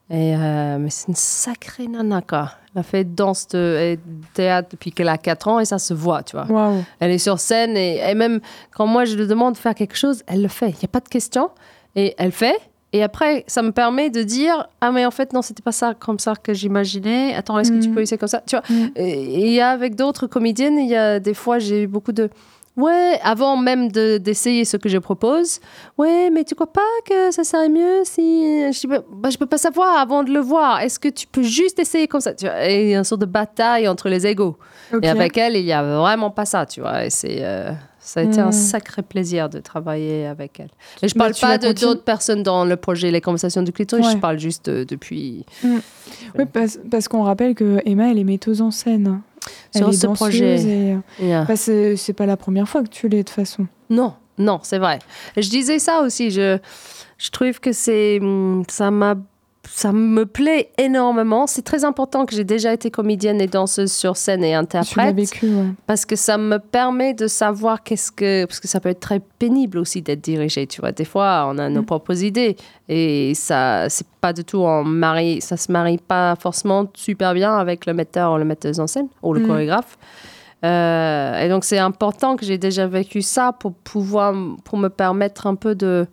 Et, 0.09 0.37
euh, 0.37 0.79
mais 0.79 0.91
c'est 0.91 1.09
une 1.09 1.17
sacrée 1.17 1.89
nana, 1.89 2.23
quoi. 2.23 2.53
Elle 2.75 2.81
a 2.81 2.83
fait 2.85 3.05
danse 3.05 3.49
de, 3.49 3.77
et 3.81 3.99
théâtre 4.35 4.69
depuis 4.73 4.93
qu'elle 4.93 5.09
a 5.09 5.19
4 5.19 5.49
ans 5.49 5.59
et 5.61 5.65
ça 5.65 5.79
se 5.79 5.95
voit, 5.95 6.23
tu 6.23 6.37
vois. 6.37 6.47
Waouh. 6.47 6.85
Elle 7.01 7.11
est 7.11 7.19
sur 7.19 7.41
scène 7.41 7.77
et, 7.77 7.99
et 8.09 8.15
même 8.15 8.41
quand 8.73 8.87
moi 8.87 9.05
je 9.05 9.17
lui 9.17 9.27
demande 9.27 9.55
de 9.55 9.59
faire 9.59 9.75
quelque 9.75 9.97
chose, 9.97 10.23
elle 10.27 10.43
le 10.43 10.49
fait. 10.49 10.69
Il 10.71 10.75
n'y 10.77 10.85
a 10.85 10.89
pas 10.89 11.01
de 11.01 11.09
question. 11.09 11.51
Et 11.97 12.15
elle 12.19 12.31
fait. 12.33 12.57
Et 12.93 13.03
après, 13.03 13.45
ça 13.49 13.63
me 13.63 13.73
permet 13.73 14.11
de 14.11 14.23
dire 14.23 14.69
Ah, 14.81 14.93
mais 14.93 15.05
en 15.05 15.11
fait, 15.11 15.33
non, 15.33 15.43
c'était 15.43 15.63
pas 15.63 15.73
ça 15.73 15.95
comme 15.99 16.19
ça 16.21 16.35
que 16.41 16.55
j'imaginais. 16.55 17.35
Attends, 17.35 17.59
est-ce 17.59 17.73
que 17.73 17.81
tu 17.81 17.89
Mhm. 17.89 17.95
peux 17.95 18.01
essayer 18.03 18.17
comme 18.19 18.29
ça 18.29 18.43
Tu 18.47 18.55
vois? 18.57 18.63
Mhm. 18.71 18.91
Et 18.95 19.47
il 19.49 19.53
y 19.53 19.61
a 19.61 19.71
avec 19.71 19.97
d'autres 19.97 20.27
comédiennes, 20.29 20.79
il 20.79 20.89
y 20.89 20.95
a 20.97 21.19
des 21.19 21.35
fois, 21.35 21.59
j'ai 21.59 21.83
eu 21.83 21.87
beaucoup 21.89 22.13
de. 22.13 22.31
Ouais, 22.77 23.19
avant 23.23 23.57
même 23.57 23.91
de- 23.91 24.19
d'essayer 24.19 24.67
ce 24.67 24.77
que 24.77 24.89
je 24.91 24.99
propose. 24.99 25.61
Ouais, 25.97 26.29
mais 26.31 26.45
tu 26.45 26.55
crois 26.55 26.71
pas 26.71 26.81
que 27.09 27.31
ça 27.31 27.43
serait 27.43 27.71
mieux 27.71 28.03
si. 28.05 28.71
Je 28.73 28.79
dis, 28.81 28.87
bah, 28.87 29.29
peux 29.39 29.47
pas 29.47 29.57
savoir 29.59 29.99
avant 29.99 30.23
de 30.23 30.31
le 30.31 30.41
voir. 30.41 30.81
Est-ce 30.81 30.99
que 30.99 31.09
tu 31.09 31.27
peux 31.27 31.43
juste 31.43 31.79
essayer 31.79 32.07
comme 32.07 32.21
ça 32.21 32.35
tu 32.35 32.45
vois? 32.45 32.69
Et 32.69 32.83
il 32.85 32.91
y 32.91 32.95
a 32.95 32.99
une 32.99 33.05
sorte 33.05 33.23
de 33.23 33.27
bataille 33.27 33.89
entre 33.89 34.09
les 34.11 34.27
égaux. 34.27 34.57
Et 35.03 35.09
avec 35.09 35.37
elle, 35.39 35.57
il 35.57 35.65
n'y 35.65 35.73
a 35.73 35.83
vraiment 35.83 36.31
pas 36.31 36.45
ça, 36.45 36.67
tu 36.67 36.81
vois. 36.83 37.07
Et 37.07 37.11
c'est, 37.11 37.39
euh, 37.41 37.71
ça 37.99 38.21
a 38.21 38.23
été 38.25 38.41
un 38.41 38.49
Hmm. 38.49 38.53
sacré 38.53 39.03
plaisir 39.03 39.49
de 39.49 39.59
travailler 39.59 40.27
avec 40.27 40.61
elle. 40.61 40.69
Et 41.03 41.09
je 41.09 41.15
Bah, 41.15 41.31
parle 41.31 41.35
pas 41.41 41.59
de 41.59 41.73
d'autres 41.73 42.05
personnes 42.05 42.43
dans 42.43 42.65
le 42.67 42.77
projet 42.77 43.11
Les 43.11 43.21
Conversations 43.23 43.63
du 43.63 43.73
Clitoris, 43.73 44.05
Ouais. 44.07 44.13
je 44.13 44.19
parle 44.19 44.39
juste 44.39 44.69
euh, 44.69 44.85
depuis. 44.85 45.45
Oui, 45.65 46.45
parce, 46.53 46.79
parce 46.91 47.09
qu'on 47.09 47.23
rappelle 47.23 47.55
que 47.55 47.81
Emma, 47.87 48.11
elle 48.11 48.19
est 48.19 48.25
metteuse 48.25 48.61
en 48.61 48.71
scène. 48.71 49.23
Sur 49.77 49.95
ce 49.95 50.07
projet. 50.09 50.61
et, 50.61 50.93
euh, 50.95 50.99
Yeah. 51.25 51.45
bah, 51.45 51.57
c'est 51.57 52.13
pas 52.17 52.27
la 52.27 52.37
première 52.37 52.69
fois 52.69 52.83
que 52.83 52.89
tu 52.89 53.09
l'es 53.09 53.19
de 53.19 53.23
toute 53.23 53.31
façon. 53.31 53.67
Non, 53.91 54.15
non, 54.39 54.61
c'est 54.63 54.79
vrai. 54.79 54.99
Je 55.37 55.49
disais 55.49 55.79
ça 55.79 56.01
aussi. 56.03 56.31
Je, 56.31 56.59
je 57.19 57.31
trouve 57.31 57.59
que 57.61 57.73
c'est, 57.73 58.19
hum, 58.21 58.63
ça 58.69 58.91
m'a, 58.91 59.15
ça 59.69 59.93
me 59.93 60.25
plaît 60.27 60.71
énormément. 60.79 61.47
C'est 61.47 61.63
très 61.63 61.85
important 61.85 62.25
que 62.27 62.35
j'ai 62.35 62.45
déjà 62.45 62.73
été 62.73 62.91
comédienne 62.91 63.41
et 63.41 63.47
danseuse 63.47 63.93
sur 63.93 64.17
scène 64.17 64.43
et 64.45 64.55
interprète. 64.55 65.15
vécu, 65.15 65.47
ouais. 65.49 65.67
Parce 65.87 66.05
que 66.07 66.17
ça 66.17 66.39
me 66.39 66.59
permet 66.59 67.15
de 67.15 67.27
savoir 67.27 67.83
qu'est-ce 67.83 68.11
que. 68.13 68.45
Parce 68.47 68.61
que 68.61 68.69
ça 68.69 68.81
peut 68.81 68.89
être 68.89 69.01
très 69.01 69.21
pénible 69.39 69.79
aussi 69.79 70.03
d'être 70.03 70.21
dirigé, 70.23 70.67
tu 70.67 70.81
vois. 70.81 70.93
Des 70.93 71.05
fois, 71.05 71.47
on 71.53 71.59
a 71.59 71.69
nos 71.69 71.83
Mm. 71.83 71.87
propres 71.87 72.23
idées 72.23 72.57
et 72.89 73.33
ça, 73.35 73.89
c'est 73.89 74.07
pas 74.21 74.33
du 74.33 74.45
tout 74.45 74.63
en 74.63 74.85
mari. 74.85 75.41
Ça 75.41 75.57
se 75.57 75.71
marie 75.71 75.99
pas 75.99 76.37
forcément 76.37 76.87
super 76.95 77.35
bien 77.35 77.55
avec 77.57 77.87
le 77.87 77.93
metteur 77.95 78.33
ou 78.33 78.39
le 78.39 78.45
metteuse 78.45 78.81
en 78.81 78.87
scène 78.87 79.09
ou 79.23 79.33
le 79.35 79.41
Mm. 79.41 79.47
chorégraphe. 79.49 79.99
Euh, 80.65 81.39
et 81.45 81.49
donc, 81.49 81.65
c'est 81.65 81.79
important 81.79 82.37
que 82.37 82.45
j'ai 82.47 82.59
déjà 82.59 82.87
vécu 82.87 83.21
ça 83.23 83.53
pour 83.53 83.73
pouvoir. 83.75 84.35
pour 84.65 84.79
me 84.79 84.89
permettre 84.89 85.47
un 85.47 85.55
peu 85.55 85.75
de. 85.75 86.07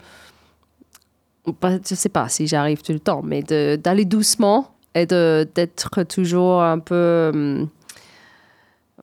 Je 1.45 1.95
sais 1.95 2.09
pas 2.09 2.29
si 2.29 2.47
j'arrive 2.47 2.81
tout 2.81 2.93
le 2.93 2.99
temps, 2.99 3.21
mais 3.23 3.43
d'aller 3.43 4.05
doucement 4.05 4.71
et 4.95 5.05
d'être 5.05 6.03
toujours 6.03 6.61
un 6.61 6.79
peu. 6.79 7.31
hum, 7.33 7.67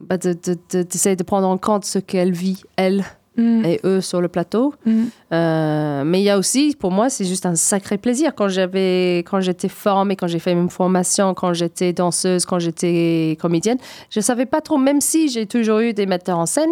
bah, 0.01 0.17
de- 0.17 0.33
de- 0.33 0.57
de- 0.73 0.83
d'essayer 0.83 1.15
de 1.17 1.23
prendre 1.23 1.47
en 1.47 1.59
compte 1.59 1.85
ce 1.85 1.99
qu'elle 1.99 2.33
vit, 2.33 2.63
elle 2.77 3.05
Mm, 3.37 3.65
et 3.65 3.81
eux 3.85 4.01
sur 4.01 4.21
le 4.21 4.29
plateau. 4.29 4.75
mm. 4.85 5.05
Euh, 5.33 6.05
mais 6.05 6.21
il 6.21 6.25
y 6.25 6.31
a 6.31 6.37
aussi, 6.39 6.75
pour 6.79 6.91
moi, 6.91 7.09
c'est 7.11 7.25
juste 7.25 7.47
un 7.47 7.55
sacré 7.55 7.97
plaisir. 7.97 8.35
Quand 8.35 8.49
j'avais, 8.49 9.19
quand 9.19 9.41
j'étais 9.41 9.69
formée, 9.69 10.17
quand 10.17 10.27
j'ai 10.27 10.41
fait 10.41 10.53
une 10.53 10.69
formation, 10.69 11.33
quand 11.35 11.53
j'étais 11.55 11.93
danseuse, 11.93 12.45
quand 12.45 12.59
j'étais 12.59 13.39
comédienne, 13.41 13.79
je 14.11 14.21
savais 14.21 14.47
pas 14.47 14.61
trop, 14.61 14.79
même 14.79 15.01
si 15.01 15.29
j'ai 15.29 15.47
toujours 15.47 15.79
eu 15.79 15.93
des 15.93 16.07
metteurs 16.07 16.39
en 16.39 16.47
scène, 16.47 16.71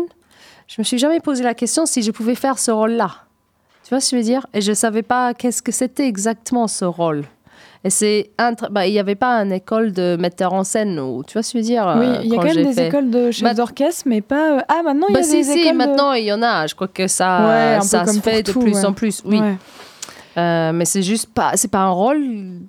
je 0.67 0.75
me 0.79 0.85
suis 0.85 0.99
jamais 0.99 1.21
posé 1.21 1.45
la 1.45 1.55
question 1.55 1.87
si 1.87 2.03
je 2.03 2.11
pouvais 2.11 2.35
faire 2.35 2.59
ce 2.59 2.71
rôle-là. 2.71 3.11
Tu 3.88 3.94
vois 3.94 4.01
ce 4.01 4.11
que 4.11 4.16
je 4.16 4.20
veux 4.20 4.22
dire? 4.24 4.46
Et 4.53 4.61
je 4.61 4.74
savais 4.74 5.01
pas 5.01 5.33
qu'est-ce 5.33 5.62
que 5.62 5.72
c'était 5.72 6.07
exactement 6.07 6.68
ce 6.68 6.85
rôle. 6.85 7.24
Et 7.85 7.88
c'est 7.90 8.33
bah, 8.70 8.87
il 8.87 8.92
n'y 8.92 8.98
avait 8.98 9.14
pas 9.14 9.37
une 9.42 9.53
école 9.53 9.92
de 9.92 10.18
metteur 10.20 10.53
en 10.53 10.62
scène 10.62 10.98
ou 11.01 11.22
tu 11.24 11.33
vois 11.33 11.42
ce 11.42 11.55
que 11.55 11.59
je 11.59 11.62
veux 11.62 11.66
dire 11.70 11.94
Oui, 11.98 12.05
euh, 12.07 12.20
il 12.22 12.29
y 12.31 12.35
a 12.35 12.37
quand 12.37 12.44
même 12.55 12.66
des 12.66 12.72
fait- 12.74 12.88
écoles 12.88 13.09
de 13.09 13.31
chefs 13.31 13.44
Bah- 13.44 13.55
d'orchestre, 13.55 14.03
mais 14.05 14.20
pas. 14.20 14.59
euh, 14.59 14.61
Ah, 14.68 14.83
maintenant 14.85 15.07
il 15.09 15.12
y 15.12 15.14
bah 15.14 15.20
a 15.20 15.22
si, 15.22 15.37
des 15.38 15.42
si, 15.44 15.61
écoles. 15.61 15.77
maintenant 15.77 16.12
il 16.12 16.24
y 16.24 16.33
en 16.35 16.42
a. 16.42 16.66
Je 16.66 16.74
crois 16.74 16.88
que 16.88 17.07
ça, 17.07 17.46
Ouais, 17.48 17.81
ça 17.83 18.05
se 18.05 18.20
fait 18.20 18.42
de 18.42 18.53
tout, 18.53 18.61
plus 18.61 18.74
ouais. 18.74 18.85
en 18.85 18.92
plus. 18.92 19.22
Oui. 19.24 19.40
Ouais. 19.40 19.57
Euh, 20.37 20.72
mais 20.72 20.85
c'est 20.85 21.03
juste 21.03 21.33
pas, 21.33 21.53
c'est 21.55 21.70
pas 21.70 21.79
un 21.79 21.88
rôle 21.90 22.20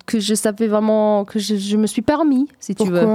que 0.05 0.19
je 0.19 0.33
savais 0.35 0.67
vraiment, 0.67 1.25
que 1.25 1.37
je, 1.37 1.55
je 1.55 1.75
me 1.75 1.85
suis 1.87 2.01
permis, 2.01 2.47
si 2.61 2.73
tu 2.75 2.87
veux. 2.89 3.05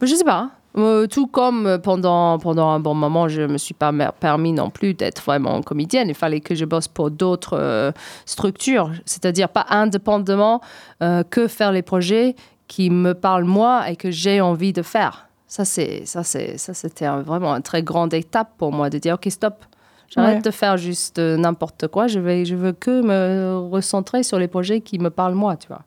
Mais 0.00 0.06
Je 0.08 0.14
sais 0.16 0.24
pas. 0.24 0.50
Euh, 0.76 1.06
tout 1.06 1.26
comme 1.28 1.78
pendant, 1.82 2.38
pendant 2.38 2.70
un 2.70 2.80
bon 2.80 2.94
moment, 2.94 3.28
je 3.28 3.42
me 3.42 3.58
suis 3.58 3.74
pas 3.74 3.92
permis 4.18 4.52
non 4.52 4.70
plus 4.70 4.92
d'être 4.94 5.22
vraiment 5.22 5.62
comédienne. 5.62 6.08
Il 6.08 6.14
fallait 6.16 6.40
que 6.40 6.54
je 6.54 6.64
bosse 6.64 6.88
pour 6.88 7.10
d'autres 7.12 7.56
euh, 7.56 7.92
structures, 8.26 8.90
c'est-à-dire 9.04 9.48
pas 9.48 9.66
indépendamment 9.70 10.60
euh, 11.02 11.22
que 11.22 11.46
faire 11.46 11.70
les 11.70 11.82
projets 11.82 12.34
qui 12.66 12.90
me 12.90 13.14
parlent 13.14 13.44
moi 13.44 13.88
et 13.88 13.94
que 13.96 14.10
j'ai 14.10 14.40
envie 14.40 14.72
de 14.72 14.82
faire. 14.82 15.28
Ça, 15.46 15.64
c'est, 15.64 16.04
ça, 16.06 16.24
c'est, 16.24 16.58
ça, 16.58 16.74
c'était 16.74 17.06
vraiment 17.06 17.54
une 17.54 17.62
très 17.62 17.82
grande 17.84 18.12
étape 18.12 18.50
pour 18.58 18.72
moi 18.72 18.90
de 18.90 18.98
dire 18.98 19.14
ok 19.14 19.26
stop. 19.30 19.64
J'arrête 20.08 20.36
Ouais. 20.36 20.42
de 20.42 20.50
faire 20.50 20.76
juste 20.76 21.18
n'importe 21.18 21.88
quoi. 21.88 22.08
Je 22.08 22.18
vais, 22.18 22.44
je 22.44 22.54
veux 22.56 22.72
que 22.72 23.00
me 23.02 23.68
recentrer 23.70 24.22
sur 24.22 24.38
les 24.38 24.48
projets 24.48 24.80
qui 24.80 24.98
me 24.98 25.10
parlent 25.10 25.34
moi, 25.34 25.56
tu 25.56 25.68
vois. 25.68 25.82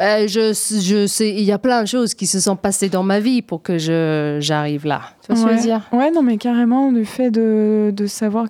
Euh, 0.00 0.26
je, 0.28 0.52
je 0.80 1.06
sais, 1.06 1.30
il 1.30 1.42
y 1.42 1.52
a 1.52 1.58
plein 1.58 1.82
de 1.82 1.88
choses 1.88 2.14
qui 2.14 2.26
se 2.26 2.40
sont 2.40 2.56
passées 2.56 2.88
dans 2.88 3.02
ma 3.02 3.20
vie 3.20 3.42
pour 3.42 3.62
que 3.62 3.78
je, 3.78 4.38
j'arrive 4.40 4.86
là. 4.86 5.02
Tu 5.22 5.32
vois 5.32 5.36
ce 5.36 5.44
que 5.46 5.50
je 5.50 5.56
veux 5.56 5.62
dire? 5.62 5.88
Ouais, 5.92 6.10
non, 6.10 6.22
mais 6.22 6.36
carrément, 6.36 6.92
du 6.92 7.04
fait 7.04 7.30
de, 7.30 7.92
de 7.94 8.06
savoir 8.06 8.46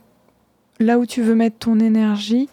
là 0.80 0.98
où 0.98 1.06
tu 1.06 1.22
veux 1.22 1.34
mettre 1.34 1.58
ton 1.58 1.80
énergie 1.80 2.48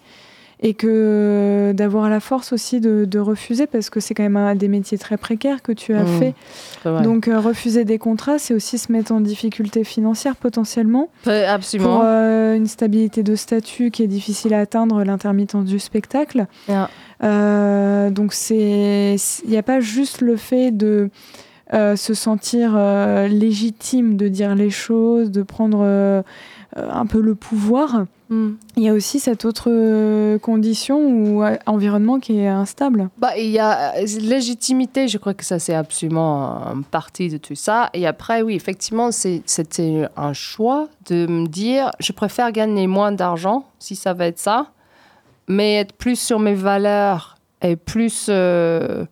et 0.62 0.74
que 0.74 1.72
d'avoir 1.74 2.08
la 2.08 2.20
force 2.20 2.52
aussi 2.52 2.80
de, 2.80 3.18
refuser 3.18 3.66
parce 3.66 3.90
que 3.90 4.00
c'est 4.00 4.14
quand 4.14 4.22
même 4.22 4.36
un 4.36 4.54
des 4.54 4.68
métiers 4.68 4.98
très 4.98 5.16
précaires 5.16 5.62
que 5.62 5.72
tu 5.72 5.94
as 5.94 6.04
mmh. 6.04 6.18
fait. 6.18 6.34
Donc 7.02 7.28
euh, 7.28 7.40
refuser 7.40 7.84
des 7.84 7.98
contrats, 7.98 8.38
c'est 8.38 8.54
aussi 8.54 8.78
se 8.78 8.92
mettre 8.92 9.12
en 9.12 9.20
difficulté 9.20 9.84
financière 9.84 10.36
potentiellement. 10.36 11.08
Absolument. 11.26 11.96
Pour 11.96 12.02
euh, 12.04 12.54
une 12.54 12.66
stabilité 12.66 13.22
de 13.22 13.34
statut 13.34 13.90
qui 13.90 14.02
est 14.02 14.06
difficile 14.06 14.54
à 14.54 14.60
atteindre, 14.60 15.02
l'intermittence 15.02 15.64
du 15.64 15.78
spectacle. 15.78 16.46
Euh, 16.68 16.84
donc 17.20 18.32
c'est, 18.32 19.16
il 19.44 19.50
n'y 19.50 19.56
a 19.56 19.62
pas 19.62 19.80
juste 19.80 20.20
le 20.20 20.36
fait 20.36 20.70
de 20.70 21.10
se 21.72 22.14
sentir 22.14 22.76
légitime 23.28 24.16
de 24.16 24.28
dire 24.28 24.54
les 24.54 24.70
choses, 24.70 25.30
de 25.30 25.42
prendre 25.42 26.24
un 26.76 27.06
peu 27.06 27.20
le 27.20 27.34
pouvoir. 27.34 28.06
Hmm. 28.28 28.54
Il 28.76 28.82
y 28.82 28.88
a 28.88 28.92
aussi 28.92 29.20
cette 29.20 29.44
autre 29.44 29.68
euh, 29.68 30.36
condition 30.38 30.98
ou 30.98 31.44
euh, 31.44 31.56
environnement 31.66 32.18
qui 32.18 32.40
est 32.40 32.48
instable. 32.48 33.08
Bah, 33.18 33.36
il 33.38 33.50
y 33.50 33.60
a 33.60 33.94
euh, 33.94 34.06
légitimité, 34.20 35.06
je 35.06 35.18
crois 35.18 35.32
que 35.32 35.44
ça 35.44 35.60
c'est 35.60 35.74
absolument 35.74 36.74
une 36.74 36.82
partie 36.82 37.28
de 37.28 37.36
tout 37.36 37.54
ça. 37.54 37.88
Et 37.94 38.04
après, 38.04 38.42
oui, 38.42 38.54
effectivement, 38.54 39.10
c'était 39.12 40.08
un 40.16 40.32
choix 40.32 40.88
de 41.08 41.26
me 41.26 41.46
dire, 41.46 41.92
je 42.00 42.12
préfère 42.12 42.50
gagner 42.50 42.88
moins 42.88 43.12
d'argent, 43.12 43.66
si 43.78 43.94
ça 43.94 44.12
va 44.12 44.26
être 44.26 44.40
ça, 44.40 44.66
mais 45.48 45.76
être 45.76 45.92
plus 45.92 46.18
sur 46.18 46.38
mes 46.38 46.54
valeurs 46.54 47.36
et 47.62 47.76
plus, 47.76 48.26
comment 48.26 49.08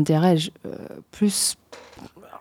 dirais-je, 0.00 0.50
plus 1.10 1.56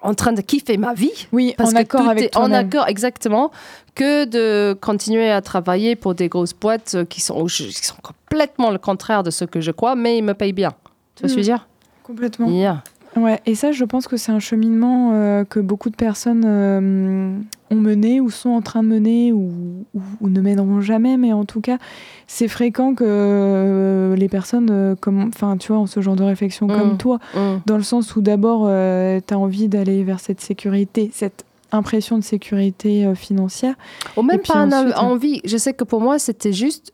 en 0.01 0.13
train 0.13 0.33
de 0.33 0.41
kiffer 0.41 0.77
ma 0.77 0.93
vie. 0.93 1.27
Oui, 1.31 1.55
en 1.59 1.73
accord 1.75 2.07
avec 2.07 2.31
toi 2.31 2.43
En 2.43 2.51
accord, 2.51 2.87
exactement. 2.87 3.51
Que 3.95 4.25
de 4.25 4.73
continuer 4.73 5.31
à 5.31 5.41
travailler 5.41 5.95
pour 5.95 6.13
des 6.13 6.29
grosses 6.29 6.53
boîtes 6.53 7.05
qui 7.09 7.21
sont, 7.21 7.45
qui 7.45 7.85
sont 7.85 7.95
complètement 8.01 8.69
le 8.69 8.79
contraire 8.79 9.23
de 9.23 9.31
ce 9.31 9.45
que 9.45 9.61
je 9.61 9.71
crois, 9.71 9.95
mais 9.95 10.17
ils 10.17 10.23
me 10.23 10.33
payent 10.33 10.53
bien. 10.53 10.73
Tu 11.15 11.21
vois 11.21 11.29
ce 11.29 11.35
que 11.35 11.41
je 11.41 11.47
veux 11.47 11.53
hmm. 11.53 11.57
dire? 11.57 11.67
Complètement. 12.03 12.49
Ouais, 13.15 13.39
et 13.45 13.55
ça, 13.55 13.71
je 13.71 13.85
pense 13.85 14.07
que 14.07 14.17
c'est 14.17 14.31
un 14.31 14.39
cheminement 14.39 15.11
euh, 15.13 15.43
que 15.45 15.59
beaucoup 15.59 15.89
de 15.89 15.95
personnes 15.95 16.43
euh, 16.45 17.37
ont 17.73 17.81
mené 17.81 18.21
ou 18.21 18.29
sont 18.29 18.49
en 18.49 18.61
train 18.61 18.83
de 18.83 18.87
mener 18.87 19.31
ou, 19.31 19.85
ne 20.21 20.41
mèneront 20.41 20.81
jamais, 20.81 21.17
mais 21.17 21.33
en 21.33 21.45
tout 21.45 21.61
cas, 21.61 21.77
c'est 22.27 22.47
fréquent 22.47 22.95
que 22.95 23.03
euh, 23.05 24.15
les 24.15 24.29
personnes, 24.29 24.95
comme, 24.99 25.29
enfin, 25.33 25.57
tu 25.57 25.71
vois, 25.71 25.81
ont 25.81 25.85
ce 25.85 26.01
genre 26.01 26.15
de 26.15 26.23
réflexion 26.23 26.67
comme 26.67 26.93
mmh. 26.93 26.97
toi, 26.97 27.19
mmh. 27.35 27.39
dans 27.65 27.77
le 27.77 27.83
sens 27.83 28.15
où 28.15 28.21
d'abord, 28.21 28.67
tu 28.67 29.33
as 29.33 29.37
envie 29.37 29.67
d'aller 29.67 30.03
vers 30.03 30.19
cette 30.19 30.41
sécurité, 30.41 31.11
cette 31.13 31.45
impression 31.71 32.17
de 32.17 32.23
sécurité 32.23 33.13
financière. 33.15 33.75
Ou 34.15 34.21
même 34.21 34.39
pas 34.39 34.65
envie. 34.97 35.41
Je 35.43 35.57
sais 35.57 35.73
que 35.73 35.83
pour 35.83 36.01
moi, 36.01 36.19
c'était 36.19 36.53
juste 36.53 36.93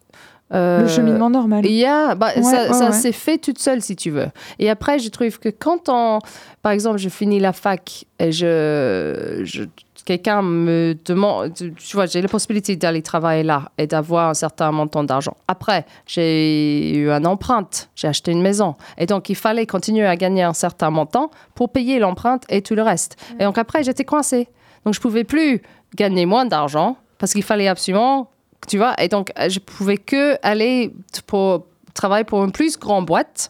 le 0.52 0.88
cheminement 0.88 1.30
normal. 1.30 1.66
Yeah, 1.66 2.16
bah, 2.16 2.32
ça, 2.42 2.92
s'est 2.92 3.12
fait 3.12 3.38
toute 3.38 3.60
seule, 3.60 3.82
si 3.82 3.96
tu 3.96 4.10
veux. 4.10 4.28
Et 4.58 4.70
après, 4.70 5.00
je 5.00 5.10
trouve 5.10 5.40
que 5.40 5.50
quand 5.50 5.90
on, 5.90 6.20
par 6.62 6.72
exemple, 6.72 6.98
je 6.98 7.10
finis 7.10 7.40
la 7.40 7.54
fac 7.54 8.06
et 8.20 8.32
je, 8.32 9.42
je 9.44 9.64
quelqu'un 10.10 10.42
me 10.42 10.96
demande, 11.06 11.54
tu 11.54 11.96
vois, 11.96 12.08
j'ai 12.08 12.20
la 12.20 12.28
possibilité 12.28 12.76
d'aller 12.76 13.04
travailler 13.04 13.44
là 13.44 13.70
et 13.78 13.86
d'avoir 13.86 14.30
un 14.30 14.34
certain 14.34 14.72
montant 14.72 15.04
d'argent. 15.04 15.38
Après, 15.48 15.86
j'ai 16.08 16.96
eu 16.96 17.12
une 17.12 17.28
empreinte, 17.28 17.92
j'ai 17.96 18.08
acheté 18.08 18.32
une 18.32 18.42
maison. 18.42 18.74
Et 18.98 19.06
donc, 19.06 19.30
il 19.30 19.36
fallait 19.36 19.68
continuer 19.68 20.08
à 20.08 20.16
gagner 20.16 20.42
un 20.42 20.54
certain 20.54 20.90
montant 20.90 21.30
pour 21.54 21.72
payer 21.72 22.00
l'empreinte 22.00 22.44
et 22.50 22.64
tout 22.64 22.74
le 22.74 22.82
reste. 22.82 23.18
Et 23.40 23.44
donc, 23.44 23.60
après, 23.60 23.84
j'étais 23.84 24.04
coincée. 24.04 24.48
Donc, 24.84 24.96
je 24.96 25.00
pouvais 25.00 25.24
plus 25.24 25.62
gagner 25.94 26.26
moins 26.26 26.46
d'argent 26.48 26.98
parce 27.20 27.34
qu'il 27.34 27.44
fallait 27.44 27.68
absolument 27.68 28.32
tu 28.68 28.78
vois, 28.78 29.02
et 29.02 29.08
donc, 29.08 29.32
je 29.38 29.60
pouvais 29.60 29.98
que 29.98 30.38
aller 30.42 30.94
pour 31.28 31.66
travailler 31.94 32.26
pour 32.26 32.44
une 32.44 32.52
plus 32.52 32.78
grande 32.78 33.06
boîte 33.06 33.50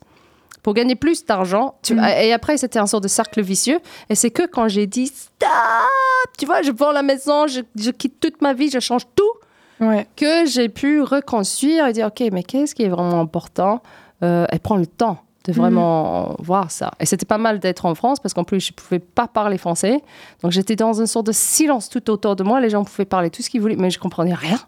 pour 0.64 0.74
gagner 0.74 0.96
plus 0.96 1.26
d'argent. 1.26 1.76
Mm. 1.90 2.04
Et 2.22 2.34
après, 2.34 2.58
c'était 2.58 2.80
un 2.80 2.88
sort 2.88 3.02
de 3.02 3.08
cercle 3.08 3.42
vicieux. 3.42 3.80
Et 4.10 4.16
c'est 4.16 4.32
que 4.32 4.46
quand 4.46 4.68
j'ai 4.68 4.88
dit 4.88 5.08
stop, 5.08 5.50
tu 6.38 6.46
vois, 6.46 6.62
je 6.62 6.72
vends 6.72 6.92
la 6.92 7.04
maison, 7.04 7.48
je, 7.48 7.92
quitte 7.92 8.20
toute 8.20 8.42
ma 8.42 8.54
vie, 8.54 8.70
je 8.70 8.80
change 8.80 9.04
tout, 9.16 9.32
que 10.16 10.46
j'ai 10.46 10.70
pu 10.70 11.02
reconstruire 11.02 11.88
et 11.88 11.94
dire, 11.94 12.08
OK, 12.08 12.24
mais 12.32 12.44
qu'est-ce 12.44 12.76
qui 12.76 12.84
est 12.84 12.90
vraiment 12.90 13.22
important 13.22 13.82
euh, 14.24 14.46
Et 14.52 14.60
prendre 14.60 14.82
le 14.82 14.88
temps 14.88 15.24
de 15.46 15.54
vraiment 15.54 16.32
mm. 16.32 16.36
voir 16.40 16.72
ça. 16.72 16.92
Et 17.00 17.06
c'était 17.06 17.26
pas 17.26 17.38
mal 17.38 17.60
d'être 17.60 17.86
en 17.86 17.96
France 17.96 18.20
parce 18.20 18.34
qu'en 18.34 18.44
plus, 18.44 18.60
je 18.60 18.74
pouvais 18.74 19.00
pas 19.00 19.28
parler 19.28 19.58
français. 19.58 20.04
Donc, 20.44 20.52
j'étais 20.52 20.76
dans 20.76 20.94
une 20.94 21.08
sorte 21.08 21.28
de 21.28 21.32
silence 21.32 21.90
tout 21.90 22.10
autour 22.10 22.36
de 22.36 22.44
moi. 22.44 22.60
Les 22.60 22.70
gens 22.70 22.84
pouvaient 22.84 23.06
parler 23.06 23.30
tout 23.30 23.42
ce 23.42 23.50
qu'ils 23.50 23.62
voulaient, 23.62 23.78
mais 23.78 23.90
je 23.90 24.00
comprenais 24.00 24.34
rien. 24.34 24.60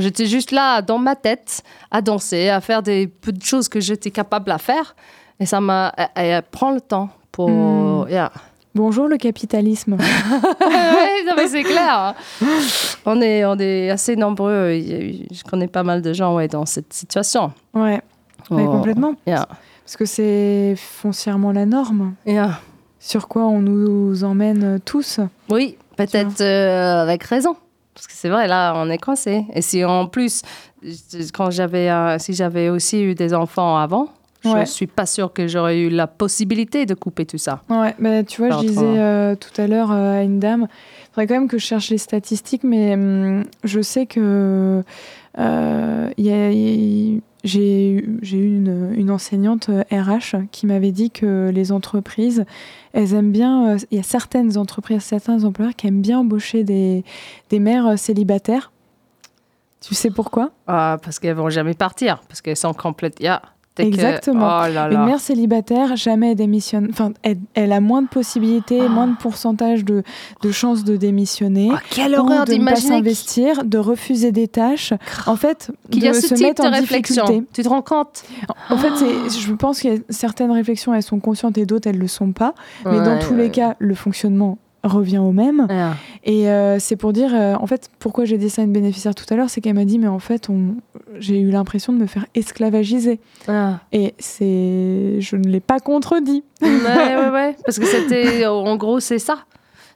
J'étais 0.00 0.26
juste 0.26 0.50
là, 0.50 0.82
dans 0.82 0.98
ma 0.98 1.16
tête, 1.16 1.62
à 1.90 2.02
danser, 2.02 2.48
à 2.48 2.60
faire 2.60 2.82
des 2.82 3.06
petites 3.06 3.44
choses 3.44 3.68
que 3.68 3.80
j'étais 3.80 4.10
capable 4.10 4.50
à 4.50 4.58
faire. 4.58 4.94
Et 5.40 5.46
ça 5.46 5.60
m'a. 5.60 5.92
Elle 6.14 6.42
prend 6.42 6.72
le 6.72 6.80
temps 6.80 7.10
pour. 7.32 7.50
Hmm. 7.50 8.06
Bonjour 8.76 9.08
le 9.08 9.16
capitalisme. 9.16 9.96
oui, 10.60 11.48
c'est 11.48 11.62
clair. 11.62 12.14
On 13.06 13.22
est, 13.22 13.42
on 13.46 13.58
est 13.58 13.88
assez 13.88 14.16
nombreux. 14.16 14.70
Je 14.70 15.42
connais 15.48 15.66
pas 15.66 15.82
mal 15.82 16.02
de 16.02 16.12
gens 16.12 16.34
ouais, 16.34 16.46
dans 16.46 16.66
cette 16.66 16.92
situation. 16.92 17.52
Ouais, 17.72 18.02
oh. 18.50 18.56
complètement. 18.56 19.14
Parce 19.24 19.96
que 19.96 20.04
c'est 20.04 20.74
foncièrement 20.76 21.52
la 21.52 21.64
norme. 21.64 22.16
Sur 23.00 23.28
quoi 23.28 23.44
on 23.44 23.60
nous 23.60 24.24
emmène 24.24 24.78
tous. 24.84 25.20
Oui, 25.48 25.78
peut-être 25.96 26.42
euh, 26.42 27.02
avec 27.02 27.24
raison. 27.24 27.56
Parce 27.94 28.06
que 28.06 28.12
c'est 28.12 28.28
vrai, 28.28 28.46
là, 28.46 28.74
on 28.76 28.90
est 28.90 28.98
coincé. 28.98 29.46
Et 29.54 29.62
si 29.62 29.82
en 29.86 30.06
plus, 30.06 30.42
quand 31.32 31.50
j'avais, 31.50 31.88
si 32.18 32.34
j'avais 32.34 32.68
aussi 32.68 33.02
eu 33.02 33.14
des 33.14 33.32
enfants 33.32 33.78
avant, 33.78 34.10
je 34.54 34.60
ne 34.60 34.64
suis 34.64 34.86
pas 34.86 35.06
sûre 35.06 35.32
que 35.32 35.46
j'aurais 35.46 35.80
eu 35.80 35.88
la 35.88 36.06
possibilité 36.06 36.86
de 36.86 36.94
couper 36.94 37.26
tout 37.26 37.38
ça. 37.38 37.62
Ouais, 37.68 37.94
mais 37.98 38.24
tu 38.24 38.44
vois, 38.44 38.60
je 38.60 38.66
disais 38.66 38.84
euh, 38.84 39.34
tout 39.34 39.60
à 39.60 39.66
l'heure 39.66 39.90
euh, 39.92 40.20
à 40.20 40.22
une 40.22 40.38
dame, 40.38 40.68
il 40.70 41.06
faudrait 41.14 41.26
quand 41.26 41.34
même 41.34 41.48
que 41.48 41.58
je 41.58 41.64
cherche 41.64 41.90
les 41.90 41.98
statistiques, 41.98 42.64
mais 42.64 42.94
hum, 42.94 43.44
je 43.64 43.80
sais 43.80 44.06
que 44.06 44.82
euh, 45.38 46.10
y 46.16 46.30
a, 46.30 47.20
j'ai 47.44 47.90
eu 47.90 48.56
une, 48.56 48.94
une, 48.96 49.10
enseignante 49.10 49.70
RH 49.90 50.34
euh, 50.34 50.42
qui 50.50 50.66
m'avait 50.66 50.92
dit 50.92 51.10
que 51.10 51.50
les 51.52 51.72
entreprises, 51.72 52.44
elles 52.92 53.14
aiment 53.14 53.32
bien, 53.32 53.76
il 53.90 53.98
y 53.98 54.00
a 54.00 54.02
certaines 54.02 54.56
entreprises, 54.56 55.02
certains 55.02 55.44
employeurs 55.44 55.74
qui 55.74 55.86
aiment 55.86 56.00
bien 56.00 56.20
embaucher 56.20 56.64
des, 56.64 57.04
des 57.50 57.58
mères 57.58 57.98
célibataires. 57.98 58.72
Tu 59.80 59.94
sais 59.94 60.10
pourquoi? 60.10 60.50
Ah, 60.66 60.98
Parce 61.02 61.18
qu'elles 61.18 61.36
vont 61.36 61.50
jamais 61.50 61.74
partir, 61.74 62.20
parce 62.28 62.40
qu'elles 62.40 62.56
sont 62.56 62.74
complètes. 62.74 63.20
Exactement. 63.78 64.60
Oh 64.62 64.90
Une 64.90 65.04
mère 65.04 65.20
célibataire, 65.20 65.96
jamais 65.96 66.30
elle 66.30 66.36
démissionne. 66.36 66.88
Enfin, 66.90 67.12
elle, 67.22 67.72
a 67.72 67.80
moins 67.80 68.02
de 68.02 68.08
possibilités, 68.08 68.80
ah. 68.84 68.88
moins 68.88 69.06
de 69.06 69.16
pourcentage 69.16 69.84
de, 69.84 70.02
de 70.42 70.50
chances 70.50 70.84
de 70.84 70.96
démissionner. 70.96 71.70
Oh, 71.72 71.76
quelle 71.90 72.14
horreur 72.14 72.44
de 72.44 72.54
ne 72.54 72.64
pas 72.64 72.76
s'investir, 72.76 73.64
de 73.64 73.78
refuser 73.78 74.32
des 74.32 74.48
tâches. 74.48 74.92
En 75.26 75.36
fait, 75.36 75.70
de 75.90 75.98
y 75.98 76.08
a 76.08 76.14
ce 76.14 76.28
se 76.28 76.34
type 76.34 76.56
de 76.56 76.68
réflexion. 76.68 77.24
difficulté. 77.24 77.50
Tu 77.52 77.62
te 77.62 77.68
rends 77.68 77.82
compte? 77.82 78.24
En 78.70 78.76
fait, 78.76 78.92
je 79.28 79.52
pense 79.54 79.80
que 79.80 80.02
certaines 80.08 80.52
réflexions, 80.52 80.94
elles 80.94 81.02
sont 81.02 81.20
conscientes 81.20 81.58
et 81.58 81.66
d'autres, 81.66 81.88
elles 81.88 81.96
ne 81.96 82.00
le 82.00 82.08
sont 82.08 82.32
pas. 82.32 82.54
Mais 82.84 82.98
dans 82.98 83.18
tous 83.18 83.34
les 83.34 83.50
cas, 83.50 83.76
le 83.78 83.94
fonctionnement 83.94 84.58
revient 84.86 85.18
au 85.18 85.32
même. 85.32 85.66
Ah. 85.70 85.94
Et 86.24 86.48
euh, 86.48 86.78
c'est 86.78 86.96
pour 86.96 87.12
dire, 87.12 87.34
euh, 87.34 87.54
en 87.54 87.66
fait, 87.66 87.90
pourquoi 87.98 88.24
j'ai 88.24 88.38
dit 88.38 88.50
ça 88.50 88.62
à 88.62 88.64
une 88.64 88.72
bénéficiaire 88.72 89.14
tout 89.14 89.24
à 89.30 89.36
l'heure, 89.36 89.50
c'est 89.50 89.60
qu'elle 89.60 89.74
m'a 89.74 89.84
dit, 89.84 89.98
mais 89.98 90.06
en 90.06 90.18
fait, 90.18 90.48
j'ai 91.18 91.40
eu 91.40 91.50
l'impression 91.50 91.92
de 91.92 91.98
me 91.98 92.06
faire 92.06 92.26
esclavagiser. 92.34 93.20
Ah. 93.48 93.80
Et 93.92 94.14
c'est, 94.18 95.20
je 95.20 95.36
ne 95.36 95.48
l'ai 95.48 95.60
pas 95.60 95.80
contredit. 95.80 96.44
Ouais, 96.62 96.68
ouais, 96.68 97.28
ouais. 97.32 97.56
Parce 97.64 97.78
que 97.78 97.86
c'était, 97.86 98.46
en 98.46 98.76
gros, 98.76 99.00
c'est 99.00 99.18
ça. 99.18 99.38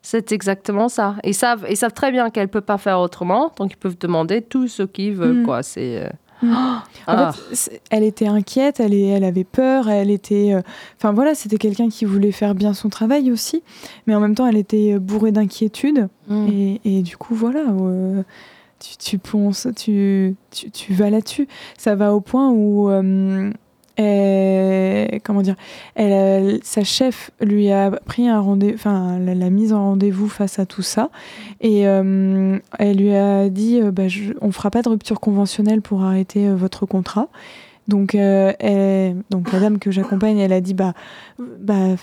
C'est 0.03 0.33
exactement 0.33 0.89
ça. 0.89 1.17
Ils 1.25 1.35
savent, 1.35 1.67
ils 1.69 1.77
savent 1.77 1.93
très 1.93 2.11
bien 2.11 2.31
qu'elle 2.31 2.49
peut 2.49 2.63
pas 2.63 2.79
faire 2.79 3.01
autrement, 3.01 3.53
donc 3.59 3.73
ils 3.73 3.77
peuvent 3.77 3.99
demander 3.99 4.41
tout 4.41 4.67
ce 4.67 4.83
qu'ils 4.83 5.13
veulent. 5.13 5.43
Mm. 5.43 5.45
Quoi. 5.45 5.63
C'est, 5.63 6.11
euh, 6.43 6.47
Mm. 6.47 6.83
Ah. 7.07 7.33
elle 7.91 8.05
était 8.05 8.27
inquiète, 8.27 8.81
elle, 8.81 8.95
elle 8.95 9.25
avait 9.25 9.45
peur, 9.45 9.89
elle 9.89 10.11
était. 10.11 10.55
Euh, 10.55 10.63
enfin 10.97 11.13
voilà, 11.13 11.35
c'était 11.35 11.57
quelqu'un 11.57 11.89
qui 11.89 12.05
voulait 12.05 12.33
faire 12.33 12.55
bien 12.55 12.75
son 12.75 12.89
travail 12.89 13.31
aussi, 13.31 13.63
mais 14.07 14.15
en 14.15 14.21
même 14.21 14.35
temps, 14.35 14.47
elle 14.47 14.57
était 14.57 14.99
bourrée 14.99 15.33
d'inquiétude. 15.33 16.09
Mm. 16.29 16.77
Et, 16.85 17.03
du 17.03 17.17
coup, 17.17 17.35
voilà, 17.35 17.65
euh, 17.69 18.23
tu, 18.79 18.97
tu, 18.97 19.19
penses, 19.19 19.67
tu, 19.77 20.37
tu, 20.51 20.95
vas 20.95 21.11
là-dessus. 21.11 21.49
Ça 21.77 21.95
va 21.95 22.15
au 22.15 22.21
point 22.21 22.51
où. 22.51 22.91
Euh, 22.91 23.51
comment 23.97 25.43
dire, 25.43 25.57
elle, 25.95 26.61
sa 26.63 26.85
chef 26.85 27.31
lui 27.41 27.71
a 27.71 27.91
pris 27.91 28.29
un 28.29 28.41
rendez 28.41 28.73
enfin, 28.75 29.19
l'a 29.19 29.51
mise 29.51 29.73
en 29.73 29.85
rendez-vous 29.85 30.29
face 30.29 30.59
à 30.59 30.67
tout 30.67 30.83
ça, 30.83 31.11
et 31.61 31.87
euh, 31.87 32.59
elle 32.79 32.97
lui 32.97 33.15
a 33.15 33.49
dit, 33.49 33.81
euh, 33.81 33.91
bah, 33.91 34.09
je, 34.09 34.33
on 34.41 34.53
fera 34.53 34.71
pas 34.71 34.83
de 34.83 34.89
rupture 34.89 35.21
conventionnelle 35.21 35.83
pour 35.83 36.03
arrêter 36.03 36.49
euh, 36.49 36.55
votre 36.55 36.87
contrat. 36.87 37.29
Donc, 37.89 38.15
donc 38.15 39.53
la 39.53 39.61
dame 39.61 39.81
que 39.81 39.91
j'accompagne, 39.91 40.39
elle 40.39 40.53
a 40.53 40.61
dit, 40.61 40.75
bah, 40.75 40.95
bah 41.59 41.97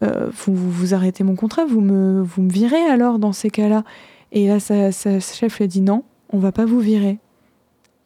vous, 0.00 0.54
vous, 0.54 0.94
arrêtez 0.94 1.24
mon 1.24 1.34
contrat, 1.34 1.64
vous 1.64 1.80
me, 1.80 2.22
vous 2.22 2.42
me 2.42 2.50
virez 2.50 2.82
alors 2.82 3.18
dans 3.18 3.32
ces 3.32 3.50
cas-là. 3.50 3.82
Et 4.30 4.46
là, 4.46 4.60
sa, 4.60 4.92
sa 4.92 5.18
chef 5.18 5.58
lui 5.58 5.64
a 5.64 5.66
dit 5.66 5.80
non, 5.80 6.04
on 6.30 6.38
va 6.38 6.52
pas 6.52 6.66
vous 6.66 6.78
virer. 6.78 7.18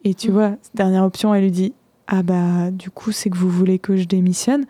Et 0.03 0.15
tu 0.15 0.31
vois, 0.31 0.53
dernière 0.73 1.03
option, 1.03 1.35
elle 1.35 1.43
lui 1.43 1.51
dit 1.51 1.73
Ah 2.11 2.23
bah, 2.23 2.71
du 2.71 2.89
coup, 2.89 3.11
c'est 3.11 3.29
que 3.29 3.37
vous 3.37 3.49
voulez 3.49 3.77
que 3.77 3.95
je 3.95 4.05
démissionne 4.05 4.65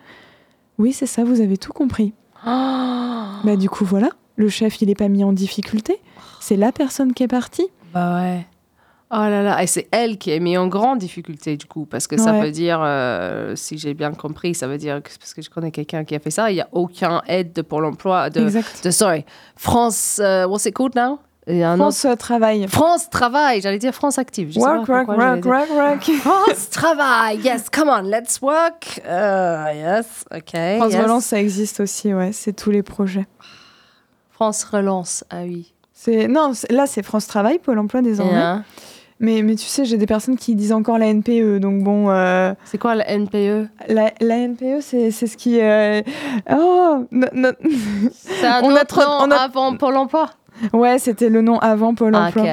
Oui, 0.78 0.92
c'est 0.92 1.06
ça, 1.06 1.24
vous 1.24 1.40
avez 1.40 1.56
tout 1.56 1.72
compris. 1.72 2.12
Bah, 2.44 3.56
du 3.58 3.70
coup, 3.70 3.86
voilà, 3.86 4.10
le 4.36 4.48
chef, 4.50 4.82
il 4.82 4.88
n'est 4.88 4.94
pas 4.94 5.08
mis 5.08 5.24
en 5.24 5.32
difficulté. 5.32 6.00
C'est 6.40 6.56
la 6.56 6.70
personne 6.70 7.14
qui 7.14 7.22
est 7.22 7.28
partie. 7.28 7.66
Bah 7.94 8.20
ouais. 8.20 8.46
Oh 9.12 9.16
là 9.16 9.42
là, 9.42 9.60
et 9.60 9.66
c'est 9.66 9.88
elle 9.90 10.18
qui 10.18 10.30
est 10.30 10.38
mise 10.38 10.56
en 10.56 10.68
grande 10.68 11.00
difficulté 11.00 11.56
du 11.56 11.66
coup, 11.66 11.84
parce 11.84 12.06
que 12.06 12.16
ça 12.16 12.40
veut 12.40 12.52
dire, 12.52 12.78
euh, 12.80 13.56
si 13.56 13.76
j'ai 13.76 13.92
bien 13.92 14.12
compris, 14.12 14.54
ça 14.54 14.68
veut 14.68 14.78
dire 14.78 15.02
que 15.02 15.10
parce 15.18 15.34
que 15.34 15.42
je 15.42 15.50
connais 15.50 15.72
quelqu'un 15.72 16.04
qui 16.04 16.14
a 16.14 16.20
fait 16.20 16.30
ça, 16.30 16.48
il 16.52 16.54
n'y 16.54 16.60
a 16.60 16.68
aucun 16.70 17.20
aide 17.26 17.52
de 17.52 17.62
Pôle 17.62 17.86
emploi, 17.86 18.30
de, 18.30 18.48
de 18.84 18.90
sorry, 18.92 19.24
France, 19.56 20.20
euh, 20.22 20.46
what's 20.46 20.64
it 20.64 20.74
called 20.76 20.94
now? 20.94 21.18
A 21.48 21.52
un 21.72 21.76
France 21.76 22.04
euh, 22.04 22.14
travail. 22.16 22.64
autre- 22.64 22.72
France 22.72 23.10
Travail, 23.10 23.60
j'allais 23.62 23.78
dire 23.78 23.94
France 23.94 24.18
Active. 24.18 24.48
Je 24.48 24.54
sais 24.54 24.60
Work, 24.60 24.86
pas 24.86 25.04
work, 25.04 25.08
work, 25.08 25.44
work, 25.44 25.70
work. 25.70 26.10
France 26.20 26.70
Travail, 26.70 27.38
yes, 27.42 27.68
come 27.70 27.88
on, 27.88 28.02
let's 28.02 28.40
work. 28.42 29.00
Uh, 29.04 29.74
yes, 29.74 30.24
ok. 30.34 30.50
France 30.78 30.92
yes. 30.92 31.02
Relance, 31.02 31.24
ça 31.24 31.40
existe 31.40 31.80
aussi, 31.80 32.12
ouais, 32.14 32.30
c'est 32.32 32.52
tous 32.52 32.70
les 32.70 32.82
projets. 32.82 33.26
France 34.30 34.64
Relance, 34.64 35.24
ah 35.30 35.42
oui. 35.44 35.72
C'est 35.92 36.28
non, 36.28 36.52
là 36.70 36.86
c'est 36.86 37.02
France 37.02 37.26
Travail, 37.26 37.58
Pôle 37.58 37.78
Emploi 37.78 38.00
désormais. 38.02 38.32
Yeah. 38.32 38.62
Mais, 39.22 39.42
mais 39.42 39.54
tu 39.54 39.66
sais, 39.66 39.84
j'ai 39.84 39.98
des 39.98 40.06
personnes 40.06 40.38
qui 40.38 40.54
disent 40.54 40.72
encore 40.72 40.96
la 40.96 41.08
NPE, 41.12 41.58
donc 41.58 41.82
bon, 41.82 42.08
euh, 42.08 42.54
C'est 42.64 42.78
quoi 42.78 42.94
le 42.94 43.02
NPE 43.06 43.68
la, 43.88 44.12
la 44.18 44.36
NPE, 44.38 44.80
c'est 44.80 45.10
ce 45.10 45.36
qui. 45.36 45.60
euh, 45.60 46.00
Oh 46.50 47.04
no- 47.10 47.26
no- 47.34 47.50
C'est 48.14 48.46
un 48.46 48.62
On 48.62 48.70
a 48.74 48.80
autre 48.80 48.86
trop- 48.86 49.02
nom 49.02 49.18
on 49.26 49.30
a- 49.30 49.36
avant 49.36 49.76
Pôle 49.76 49.96
emploi 49.98 50.30
Ouais, 50.72 50.98
c'était 50.98 51.28
le 51.28 51.40
nom 51.42 51.58
avant 51.58 51.94
Pôle 51.94 52.14
Ah, 52.14 52.28
Emploi. 52.28 52.44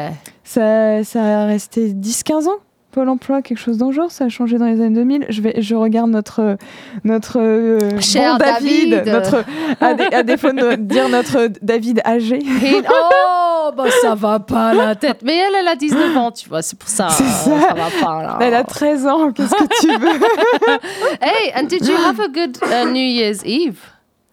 Ça, 0.44 1.04
ça 1.04 1.22
a 1.22 1.46
resté 1.46 1.90
10-15 1.90 2.48
ans, 2.48 2.52
Pôle 2.92 3.10
Emploi, 3.10 3.42
quelque 3.42 3.60
chose 3.60 3.78
dans 3.78 3.88
le 3.88 3.92
genre. 3.94 4.12
Ça 4.12 4.26
a 4.26 4.30
changé 4.30 4.58
dans 4.58 4.66
les 4.66 4.80
années 4.82 4.96
2000. 4.96 5.26
Je, 5.30 5.42
vais, 5.42 5.62
je 5.62 5.76
regarde 5.76 6.10
notre, 6.10 6.58
notre 7.04 7.38
euh, 7.40 8.00
Cher 8.00 8.38
bon 8.38 8.46
David, 8.46 8.90
David. 9.04 9.12
notre, 9.14 9.44
à, 9.82 9.94
dé- 9.94 10.08
à 10.16 10.24
défaut 10.24 10.52
de 10.54 10.76
dire 10.80 11.10
notre 11.10 11.50
David 11.62 12.02
âgé. 12.06 12.38
Et- 12.38 12.82
Oh, 12.90 13.72
bah 13.76 13.84
ça 14.02 14.16
va 14.16 14.40
pas 14.40 14.74
la 14.74 14.96
tête. 14.96 15.20
Mais 15.24 15.36
elle, 15.36 15.54
elle 15.60 15.68
a 15.68 15.76
19 15.76 16.16
ans, 16.16 16.32
tu 16.32 16.48
vois, 16.48 16.62
c'est 16.62 16.80
pour 16.80 16.88
ça. 16.88 17.10
C'est 17.10 17.24
euh, 17.26 17.60
ça. 17.60 17.74
va 17.74 17.90
pas 18.02 18.24
là. 18.24 18.38
Elle 18.40 18.54
a 18.54 18.64
13 18.64 19.06
ans, 19.08 19.32
qu'est-ce 19.34 19.54
que 19.54 19.82
tu 19.82 19.88
veux? 20.00 20.08
Hey, 21.22 21.52
and 21.56 21.68
did 21.68 21.86
you 21.86 21.96
have 21.96 22.20
a 22.22 22.28
good 22.30 22.58
uh, 22.64 22.86
New 22.90 22.96
Year's 23.04 23.42
Eve? 23.44 23.78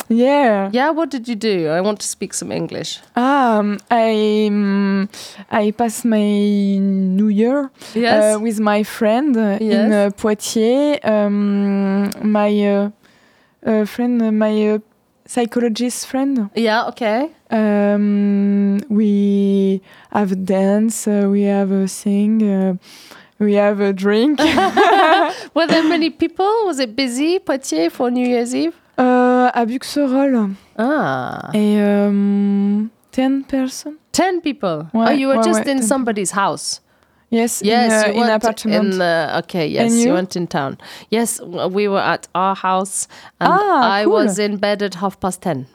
Yeah. 0.08 0.68
Yeah, 0.72 0.90
what 0.90 1.10
did 1.10 1.26
you 1.28 1.34
do? 1.34 1.68
I 1.68 1.80
want 1.80 2.00
to 2.00 2.06
speak 2.06 2.34
some 2.34 2.52
English. 2.52 3.00
Um, 3.16 3.78
I, 3.90 4.46
um, 4.50 5.08
I 5.50 5.70
pass 5.70 6.04
my 6.04 6.18
New 6.78 7.28
Year 7.28 7.70
Yes. 7.94 8.36
uh, 8.36 8.40
with 8.40 8.60
my 8.60 8.82
friend 8.82 9.36
uh, 9.36 9.58
Yes. 9.60 9.86
in 9.86 9.92
uh, 9.92 10.10
Poitiers. 10.16 10.98
Um, 11.04 12.10
my 12.22 12.50
uh, 12.66 12.90
uh, 13.66 13.84
friend, 13.86 14.20
uh, 14.22 14.30
my 14.32 14.68
uh, 14.74 14.78
psychologist 15.26 16.06
friend. 16.06 16.50
yeah, 16.54 16.84
okay. 16.88 17.30
Um, 17.50 18.78
we 18.90 19.80
have 20.12 20.32
a 20.32 20.36
dance, 20.36 21.06
uh, 21.08 21.28
we 21.30 21.42
have 21.42 21.70
a 21.70 21.88
sing, 21.88 22.42
uh, 22.42 22.74
we 23.38 23.54
have 23.54 23.80
a 23.80 23.92
drink. 23.92 24.38
Were 25.54 25.66
there 25.66 25.84
many 25.84 26.10
people? 26.10 26.66
Was 26.66 26.78
it 26.78 26.94
busy, 26.94 27.38
Poitiers, 27.38 27.92
for 27.92 28.10
New 28.10 28.26
Year's 28.26 28.54
Eve? 28.54 28.74
Euh, 29.44 29.50
à 29.52 29.64
Buxerolles. 29.66 30.50
Ah. 30.78 31.50
Et 31.54 31.78
um, 31.80 32.88
10 33.12 33.44
person. 33.48 33.94
10 34.12 34.40
people. 34.42 34.86
Ouais, 34.94 35.06
oh, 35.08 35.12
you 35.12 35.28
were 35.28 35.36
ouais, 35.38 35.42
just 35.44 35.66
in 35.68 35.78
10. 35.80 35.82
somebody's 35.82 36.30
house. 36.32 36.80
Yes, 37.30 37.60
Yes, 37.64 38.06
in, 38.06 38.16
uh, 38.20 38.24
in 38.24 38.30
apartment. 38.30 38.94
in. 38.94 39.00
Uh, 39.00 39.40
okay, 39.42 39.66
yes, 39.66 39.92
you? 39.92 40.06
you? 40.08 40.12
went 40.12 40.36
in 40.36 40.46
town. 40.46 40.78
Yes, 41.10 41.40
we 41.70 41.88
were 41.88 41.98
at 42.00 42.28
our 42.34 42.54
house, 42.54 43.08
and 43.40 43.52
Ah, 43.52 43.92
I 44.00 44.04
cool. 44.04 44.12
was 44.12 44.38
in 44.38 44.56
bed 44.58 44.82
at 44.82 44.94
half 44.94 45.18
past 45.18 45.42
ten. 45.42 45.66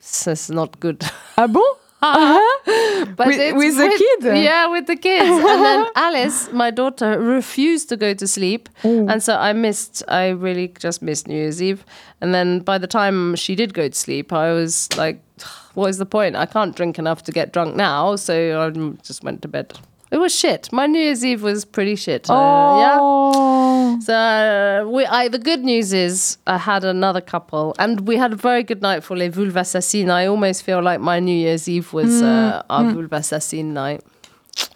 So 0.00 0.32
it's 0.32 0.50
not 0.50 0.78
good. 0.78 1.02
Ah 1.38 1.46
bon 1.46 1.62
Uh-huh. 2.02 3.06
But 3.16 3.26
With- 3.28 3.38
it's 3.40 3.56
with 3.56 3.76
the 3.76 3.88
kid? 3.88 4.36
Yeah, 4.42 4.66
with 4.66 4.86
the 4.86 4.96
kids. 4.96 5.28
and 5.28 5.64
then 5.64 5.86
Alice, 5.96 6.50
my 6.52 6.70
daughter, 6.70 7.18
refused 7.18 7.88
to 7.90 7.96
go 7.96 8.12
to 8.14 8.26
sleep. 8.26 8.68
And 8.82 9.22
so 9.22 9.36
I 9.36 9.52
missed, 9.52 10.02
I 10.08 10.28
really 10.30 10.68
just 10.78 11.00
missed 11.02 11.28
New 11.28 11.36
Year's 11.36 11.62
Eve. 11.62 11.84
And 12.20 12.34
then 12.34 12.60
by 12.60 12.78
the 12.78 12.86
time 12.86 13.36
she 13.36 13.54
did 13.54 13.72
go 13.74 13.88
to 13.88 13.94
sleep, 13.94 14.32
I 14.32 14.52
was 14.52 14.88
like, 14.96 15.22
what 15.74 15.88
is 15.88 15.98
the 15.98 16.06
point? 16.06 16.36
I 16.36 16.46
can't 16.46 16.74
drink 16.74 16.98
enough 16.98 17.22
to 17.24 17.32
get 17.32 17.52
drunk 17.52 17.76
now. 17.76 18.16
So 18.16 18.34
I 18.62 18.70
just 19.02 19.22
went 19.22 19.42
to 19.42 19.48
bed. 19.48 19.78
It 20.12 20.18
was 20.18 20.38
shit. 20.38 20.70
My 20.70 20.86
New 20.86 21.00
Year's 21.00 21.24
Eve 21.24 21.42
was 21.42 21.64
pretty 21.64 21.96
shit. 21.96 22.28
Uh, 22.28 22.34
yeah. 22.34 22.98
Oh. 23.00 23.98
So 24.00 24.14
uh, 24.14 24.84
we, 24.86 25.06
I, 25.06 25.28
the 25.28 25.38
good 25.38 25.64
news 25.64 25.94
is 25.94 26.36
I 26.46 26.58
had 26.58 26.84
another 26.84 27.22
couple, 27.22 27.74
and 27.78 28.06
we 28.06 28.18
had 28.18 28.34
a 28.34 28.36
very 28.36 28.62
good 28.62 28.82
night 28.82 29.02
for 29.04 29.16
Les 29.16 29.30
Vulves 29.30 29.56
Assassines. 29.56 30.10
I 30.10 30.26
almost 30.26 30.64
feel 30.64 30.82
like 30.82 31.00
my 31.00 31.18
New 31.18 31.34
Year's 31.34 31.66
Eve 31.66 31.94
was 31.94 32.20
uh, 32.20 32.62
our 32.68 32.84
Vulves 32.92 33.08
Assassines 33.08 33.72
night. 33.72 34.02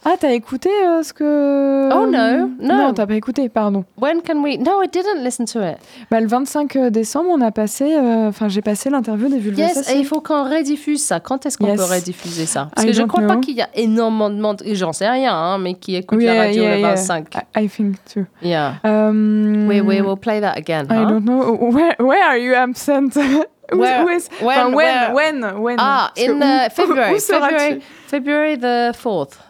Ah, 0.08 0.14
t'as 0.18 0.30
écouté 0.30 0.70
euh, 0.86 1.02
ce 1.02 1.12
que... 1.12 1.90
Oh, 1.92 2.06
no, 2.06 2.46
no. 2.60 2.74
Non, 2.76 2.94
t'as 2.94 3.06
pas 3.06 3.14
écouté, 3.14 3.48
pardon. 3.48 3.84
When 4.00 4.22
can 4.22 4.40
we? 4.40 4.56
No, 4.56 4.80
I 4.80 4.86
didn't 4.86 5.24
listen 5.24 5.46
to 5.46 5.58
it. 5.60 5.78
Bah, 6.12 6.20
le 6.20 6.28
25 6.28 6.78
décembre, 6.92 7.28
on 7.32 7.40
a 7.40 7.50
passé... 7.50 7.92
euh, 7.96 8.28
Enfin, 8.28 8.48
j'ai 8.48 8.62
passé 8.62 8.88
l'interview 8.88 9.28
des 9.28 9.38
Vulves 9.40 9.58
Yes, 9.58 9.90
et 9.92 9.98
il 9.98 10.04
faut 10.06 10.20
qu'on 10.20 10.44
rediffuse 10.44 11.02
ça. 11.02 11.18
Quand 11.18 11.44
est-ce 11.44 11.58
qu'on 11.58 11.66
Yes. 11.66 11.76
peut 11.76 11.92
rediffuser 11.92 12.46
ça? 12.46 12.68
Parce 12.72 12.84
I 12.86 12.90
que 12.90 12.96
je 12.96 13.02
crois 13.02 13.26
pas 13.26 13.34
know. 13.34 13.40
qu'il 13.40 13.56
y 13.56 13.62
a 13.62 13.68
énormément 13.74 14.30
de 14.30 14.36
monde, 14.40 14.62
et 14.64 14.76
j'en 14.76 14.92
sais 14.92 15.08
rien, 15.08 15.34
hein, 15.34 15.58
mais 15.58 15.74
qui 15.74 15.96
écoute 15.96 16.22
Yeah, 16.22 16.34
la 16.34 16.40
radio 16.44 16.62
yeah, 16.62 16.74
le 16.76 16.80
yeah. 16.82 16.88
25. 16.94 17.34
I, 17.56 17.64
I 17.64 17.68
think 17.68 17.96
too. 18.04 18.26
Yeah. 18.42 18.74
Um, 18.84 19.66
We, 19.68 19.80
we 19.80 20.00
will 20.00 20.16
play 20.16 20.40
that 20.40 20.54
again. 20.56 20.86
I 20.88 20.98
huh? 21.02 21.08
don't 21.10 21.24
know. 21.24 21.56
Where, 21.72 21.96
where 21.98 22.24
are 22.24 22.38
you 22.38 22.54
absent? 22.54 23.16
Where- 23.16 24.02
who 24.04 24.08
is- 24.08 24.28
when- 24.40 24.72
when, 24.72 25.12
when, 25.14 25.60
when? 25.62 25.76
Ah, 25.80 26.12
in 26.16 26.30
où- 26.38 26.42
uh, 26.44 26.68
February. 26.70 27.14
Où 27.16 27.20
February, 27.20 27.80
February 28.06 28.56
the 28.56 28.92
4th. 28.94 29.40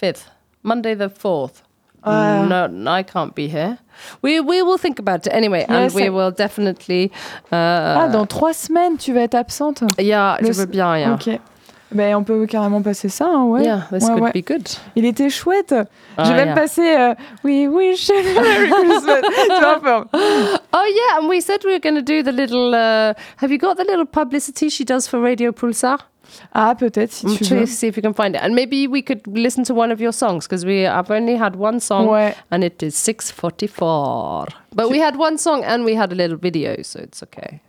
5th. 0.00 0.24
Monday 0.62 0.94
the 0.94 1.08
4th. 1.08 1.62
Ah. 2.04 2.44
No, 2.68 2.90
I 2.92 3.02
can't 3.02 3.34
be 3.34 3.48
here. 3.48 3.78
We, 4.22 4.38
we 4.40 4.62
will 4.62 4.78
think 4.78 4.98
about 5.00 5.26
it 5.26 5.32
anyway, 5.32 5.64
and 5.68 5.92
we 5.92 6.08
will 6.08 6.30
definitely. 6.30 7.10
Uh, 7.50 7.56
Ah, 7.98 8.08
dans 8.12 8.26
trois 8.26 8.52
semaines, 8.52 8.96
tu 8.96 9.12
vas 9.12 9.22
être 9.22 9.34
absente. 9.34 9.82
Yeah, 9.98 10.36
le 10.40 10.46
je 10.46 10.52
veux 10.52 10.66
bien, 10.66 10.96
yeah. 10.98 11.14
Ok. 11.14 11.40
Ben, 11.92 12.16
on 12.16 12.24
peut 12.24 12.46
carrément 12.46 12.82
passer 12.82 13.08
ça, 13.08 13.26
hein, 13.26 13.44
ouais. 13.44 13.62
Yeah, 13.64 13.86
this 13.92 14.02
Ouais, 14.04 14.14
could 14.14 14.22
ouais. 14.24 14.32
be 14.32 14.44
good. 14.44 14.66
Il 14.96 15.04
était 15.04 15.30
chouette. 15.30 15.72
Ah, 16.16 16.24
J'ai 16.24 16.34
même 16.34 16.48
yeah. 16.48 16.54
passé 16.54 16.82
euh, 16.82 17.14
We 17.44 17.68
wish 17.68 18.08
you 18.08 18.14
Merry 18.34 18.68
Christmas. 18.70 19.20
Tu 19.22 20.18
Oh 20.72 20.84
yeah, 20.84 21.20
and 21.20 21.28
we 21.28 21.40
said 21.40 21.62
we 21.64 21.72
were 21.72 21.78
going 21.80 21.94
to 21.94 22.02
do 22.02 22.22
the 22.22 22.32
little. 22.32 22.74
Uh, 22.74 23.14
have 23.36 23.52
you 23.52 23.58
got 23.58 23.76
the 23.76 23.84
little 23.84 24.04
publicity 24.06 24.68
she 24.68 24.84
does 24.84 25.06
for 25.06 25.20
Radio 25.20 25.52
Pulsar? 25.52 25.98
Ah, 26.52 26.74
peut-être 26.74 27.12
si 27.12 27.24
I'm 27.26 27.36
tu 27.36 27.44
veux. 27.54 27.66
see 27.66 27.86
if 27.86 27.96
we 27.96 28.02
can 28.02 28.12
find 28.12 28.34
it, 28.34 28.42
and 28.42 28.52
maybe 28.52 28.88
we 28.88 29.00
could 29.00 29.20
listen 29.28 29.62
to 29.64 29.72
one 29.72 29.92
of 29.92 30.00
your 30.00 30.12
songs 30.12 30.40
because 30.48 30.66
we 30.66 30.80
have 30.82 31.08
only 31.08 31.36
had 31.36 31.54
one 31.54 31.78
song, 31.78 32.08
Ouais. 32.08 32.34
and 32.50 32.64
it 32.64 32.82
is 32.82 32.96
six 32.96 33.30
forty-four. 33.30 34.46
But 34.74 34.90
we 34.90 34.98
had 34.98 35.16
one 35.16 35.38
song 35.38 35.62
and 35.64 35.84
we 35.84 35.94
had 35.94 36.10
a 36.12 36.16
little 36.16 36.36
video, 36.36 36.82
so 36.82 36.98
it's 37.00 37.22
okay. 37.22 37.60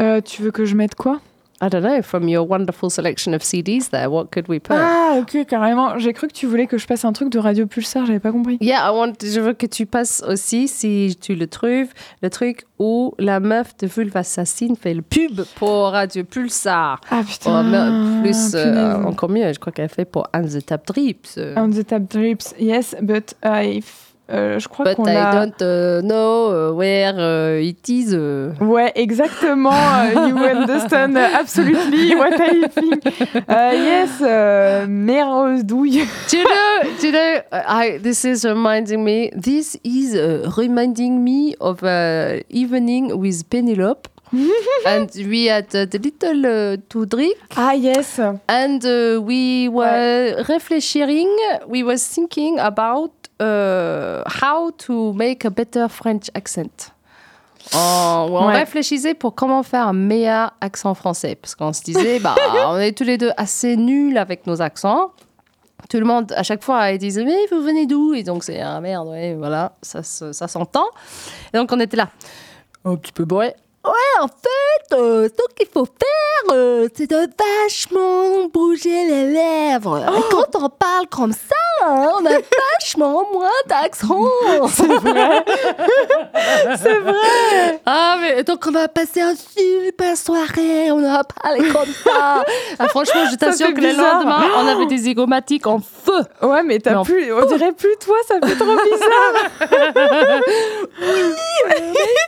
Euh, 0.00 0.20
tu 0.20 0.42
veux 0.42 0.52
que 0.52 0.64
je 0.64 0.76
mette 0.76 0.94
quoi? 0.94 1.20
I 1.62 1.68
don't 1.70 1.82
know. 1.82 2.02
From 2.02 2.28
your 2.28 2.46
wonderful 2.46 2.90
selection 2.90 3.32
of 3.32 3.40
CDs, 3.42 3.88
there, 3.90 4.10
what 4.10 4.26
could 4.30 4.46
we 4.48 4.58
put? 4.60 4.76
Ah, 4.78 5.14
ok, 5.20 5.46
carrément. 5.46 5.98
J'ai 5.98 6.12
cru 6.12 6.26
que 6.28 6.34
tu 6.34 6.46
voulais 6.46 6.66
que 6.66 6.76
je 6.76 6.86
passe 6.86 7.04
un 7.06 7.12
truc 7.14 7.30
de 7.30 7.38
Radio 7.38 7.66
Pulsar, 7.66 8.04
j'avais 8.04 8.20
pas 8.20 8.30
compris. 8.30 8.58
Yeah, 8.60 8.86
I 8.86 8.90
want. 8.94 9.14
Je 9.24 9.40
veux 9.40 9.54
que 9.54 9.64
tu 9.66 9.86
passes 9.86 10.22
aussi, 10.28 10.68
si 10.68 11.16
tu 11.18 11.34
le 11.34 11.46
trouves, 11.46 11.88
le 12.22 12.28
truc 12.28 12.64
où 12.78 13.14
la 13.18 13.40
meuf 13.40 13.74
de 13.78 13.86
Vulve 13.86 14.14
Assassine 14.16 14.76
fait 14.76 14.92
le 14.92 15.00
pub 15.00 15.40
pour 15.54 15.92
Radio 15.92 16.24
Pulsar. 16.24 17.00
Ah 17.10 17.20
Oh, 17.22 17.24
putain. 17.26 17.62
mais 17.62 18.22
plus, 18.22 18.52
euh, 18.54 19.02
encore 19.04 19.30
mieux, 19.30 19.50
je 19.52 19.58
crois 19.58 19.72
qu'elle 19.72 19.88
fait 19.88 20.04
pour 20.04 20.28
Anne 20.34 20.48
the 20.48 20.64
Tap 20.64 20.86
Drips. 20.86 21.38
On 21.56 21.70
the 21.70 21.86
tap 21.86 22.02
drips, 22.10 22.54
yes, 22.58 22.94
but 23.00 23.34
f- 23.42 24.05
euh, 24.30 24.58
je 24.58 24.68
crois 24.68 24.84
But 24.86 24.96
qu'on 24.96 25.06
I 25.06 25.16
a. 25.16 25.32
don't 25.32 25.62
uh, 25.62 26.02
know 26.02 26.50
uh, 26.50 26.72
where 26.74 27.14
uh, 27.16 27.60
it 27.62 27.88
is. 27.88 28.12
uh. 28.14 28.52
Ouais, 28.60 28.90
exactement. 28.94 29.70
euh, 29.72 30.28
you 30.28 30.36
understand 30.38 31.16
absolutely 31.40 32.14
what 32.14 32.34
I 32.40 32.68
think. 32.68 33.04
Euh, 33.48 33.72
yes, 33.74 34.10
euh, 34.22 34.86
mère 34.88 35.28
douille. 35.64 36.04
do 36.30 36.36
you 36.38 36.44
know? 36.44 36.90
Do 37.00 37.06
you 37.06 37.12
know? 37.12 37.40
uh, 37.52 37.62
I 37.68 37.98
this 37.98 38.24
is 38.24 38.44
reminding 38.44 39.04
me. 39.04 39.30
This 39.34 39.78
is 39.84 40.14
uh, 40.16 40.50
reminding 40.56 41.22
me 41.22 41.54
of 41.60 41.82
uh, 41.82 42.40
evening 42.50 43.16
with 43.18 43.48
Penelope. 43.48 44.10
and 44.86 45.08
we 45.14 45.44
had 45.46 45.66
uh, 45.72 45.84
the 45.86 45.98
little 46.02 46.44
uh, 46.44 46.76
to 46.88 47.06
drink 47.06 47.36
Ah, 47.56 47.72
yes. 47.74 48.18
and 48.48 48.84
uh, 48.84 49.20
we 49.22 49.68
were 49.68 50.42
refreshing 50.48 51.30
we 51.68 51.84
was 51.84 52.04
thinking 52.08 52.58
about 52.58 53.12
uh, 53.40 54.22
how 54.42 54.70
to 54.72 55.12
make 55.12 55.44
a 55.44 55.50
better 55.50 55.88
French 55.88 56.30
accent 56.34 56.92
on, 57.74 58.28
on 58.30 58.46
Ouais. 58.48 58.54
réfléchissait 58.54 59.14
pour 59.14 59.34
comment 59.34 59.62
faire 59.62 59.88
un 59.88 59.92
meilleur 59.92 60.52
accent 60.60 60.94
français 60.94 61.34
parce 61.34 61.54
qu'on 61.54 61.72
se 61.72 61.82
disait 61.82 62.18
bah 62.20 62.34
on 62.68 62.78
est 62.78 62.96
tous 62.96 63.04
les 63.04 63.18
deux 63.18 63.32
assez 63.36 63.76
nuls 63.76 64.16
avec 64.18 64.46
nos 64.46 64.62
accents 64.62 65.10
tout 65.90 65.98
le 65.98 66.06
monde, 66.06 66.32
à 66.34 66.42
chaque 66.42 66.64
fois, 66.64 66.90
ils 66.90 66.98
disent 66.98 67.18
Mais 67.18 67.46
vous 67.52 67.62
venez 67.62 67.86
d'où? 67.86 68.12
Et 68.14 68.24
donc, 68.24 68.42
c'est 68.42 68.60
Ah 68.60 68.80
merde, 68.80 69.06
ouais, 69.08 69.34
voilà, 69.34 69.72
ça, 69.82 70.02
se- 70.02 70.32
ça 70.32 70.48
s'entend. 70.48 70.86
Et 71.52 71.58
donc, 71.58 71.70
on 71.70 71.78
était 71.78 71.98
là. 71.98 72.08
Un 72.84 72.96
petit 72.96 73.12
peu 73.12 73.24
bourré. 73.24 73.54
Ouais, 73.86 74.20
en 74.20 74.26
fait, 74.26 74.96
euh, 74.96 75.28
ce 75.28 75.54
qu'il 75.54 75.68
faut 75.72 75.86
faire, 75.86 76.54
euh, 76.54 76.88
c'est 76.92 77.08
de 77.08 77.28
vachement 77.62 78.48
bouger 78.52 79.04
les 79.06 79.32
lèvres. 79.32 79.98
Et 79.98 80.22
quand 80.32 80.56
on 80.56 80.68
parle 80.68 81.06
comme 81.08 81.30
ça, 81.32 81.54
hein, 81.84 82.08
on 82.20 82.26
a 82.26 82.30
vachement 82.80 83.24
moins 83.32 83.48
d'accent. 83.68 84.24
C'est 84.70 84.88
vrai. 84.88 85.44
c'est 86.82 86.98
vrai. 86.98 87.80
Ah, 87.86 88.16
mais 88.20 88.42
donc 88.42 88.66
on 88.66 88.72
va 88.72 88.88
passer 88.88 89.20
une 89.20 89.36
super 89.36 90.16
soirée. 90.16 90.90
On 90.90 91.00
va 91.00 91.22
parler 91.22 91.68
comme 91.70 91.86
ça. 91.86 92.42
Ah, 92.80 92.88
franchement, 92.88 93.26
je 93.30 93.36
t'assure 93.36 93.72
que 93.72 93.80
le 93.80 93.92
lendemain, 93.92 94.46
on 94.56 94.66
avait 94.68 94.86
des 94.86 94.98
zygomatiques 94.98 95.68
en 95.68 95.78
feu. 95.78 96.24
Ouais, 96.42 96.64
mais 96.64 96.80
t'as 96.80 96.98
Mais 96.98 97.04
plus. 97.04 97.32
On 97.32 97.44
dirait 97.46 97.72
plus 97.72 97.94
toi, 98.04 98.16
ça 98.26 98.34
fait 98.44 98.56
trop 98.56 98.74
bizarre. 98.74 99.70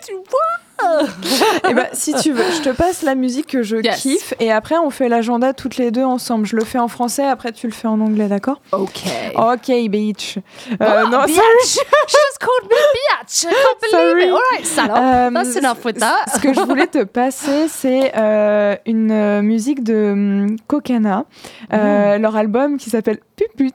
tu 0.07 0.15
vois 0.15 0.68
Eh 1.69 1.75
ben, 1.75 1.87
si 1.93 2.15
tu 2.15 2.33
veux, 2.33 2.45
je 2.57 2.63
te 2.63 2.71
passe 2.71 3.03
la 3.03 3.15
musique 3.15 3.47
que 3.49 3.63
je 3.63 3.77
Yes. 3.79 4.01
kiffe 4.01 4.35
et 4.41 4.51
après 4.53 4.77
on 4.79 4.91
fait 4.91 5.09
l'agenda 5.09 5.53
toutes 5.53 5.77
les 5.77 5.91
deux 5.91 6.05
ensemble. 6.05 6.47
Je 6.47 6.57
le 6.57 6.65
fais 6.65 6.79
en 6.79 6.89
français, 6.89 7.27
après 7.27 7.53
tu 7.53 7.67
le 7.67 7.73
fais 7.73 7.89
en 7.89 8.01
anglais, 8.01 8.29
d'accord? 8.29 8.61
Ok. 8.73 9.03
Ok, 9.37 9.71
bitch. 9.89 10.39
Euh, 10.39 11.03
Oh, 11.05 11.09
non, 11.11 11.25
bitch. 11.25 11.35
sorry. 11.37 11.59
She 11.67 12.17
just 12.17 12.39
called 12.41 12.71
me 12.71 12.77
bitch. 12.95 13.45
I 13.45 13.55
can't 13.55 13.81
believe 14.15 14.29
it. 14.29 14.33
All 14.33 14.41
right, 14.53 14.65
salope. 14.67 14.97
Euh, 14.99 15.31
That's 15.33 15.57
enough 15.57 15.85
with 15.85 15.99
that. 15.99 16.25
Ce 16.35 16.41
que 16.41 16.53
je 16.55 16.61
voulais 16.61 16.87
te 16.87 17.05
passer, 17.05 17.69
c'est 17.69 18.13
euh, 18.17 18.77
une 18.87 19.11
euh, 19.11 19.43
musique 19.43 19.83
de 19.85 20.11
hum, 20.13 20.57
Kokana, 20.67 21.25
euh, 21.73 22.19
leur 22.19 22.37
album 22.37 22.77
qui 22.79 22.91
s'appelle 22.91 23.19
Puput. 23.37 23.73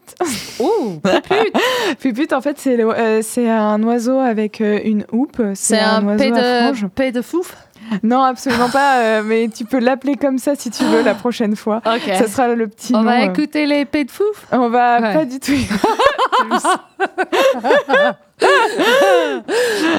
Ouh, 0.60 1.00
pute. 1.02 1.56
Puput, 2.00 2.34
en 2.34 2.42
fait, 2.42 2.58
c'est 2.60 3.50
un 3.50 3.84
oiseau 3.84 4.20
avec 4.20 4.60
une 4.62 5.06
houppe. 5.12 5.42
C'est 5.54 5.80
un 5.80 6.06
oiseau 6.06 6.18
paix 6.18 6.32
à 6.38 6.64
franges. 6.64 6.88
Paix 6.96 7.12
de 7.12 7.22
fouf. 7.22 7.56
Non, 8.02 8.22
absolument 8.24 8.70
pas, 8.70 9.00
euh, 9.00 9.24
mais 9.26 9.50
tu 9.54 9.66
peux 9.66 9.80
l'appeler 9.80 10.16
comme 10.16 10.38
ça 10.38 10.56
si 10.56 10.70
tu 10.72 10.84
veux 10.86 11.02
la 11.04 11.16
prochaine 11.16 11.56
fois. 11.56 11.82
Ok. 11.86 12.04
Ça 12.18 12.28
sera 12.28 12.48
le 12.48 12.68
petit 12.68 12.96
On 12.96 13.00
nom. 13.00 13.04
va 13.10 13.20
euh. 13.22 13.32
écouter 13.32 13.66
les 13.66 13.84
paix 13.86 14.06
de 14.06 14.12
fouf. 14.12 14.46
On 14.52 14.70
va 14.70 15.00
Ouais. 15.02 15.14
pas 15.14 15.26
du 15.26 15.40
tout. 15.40 15.52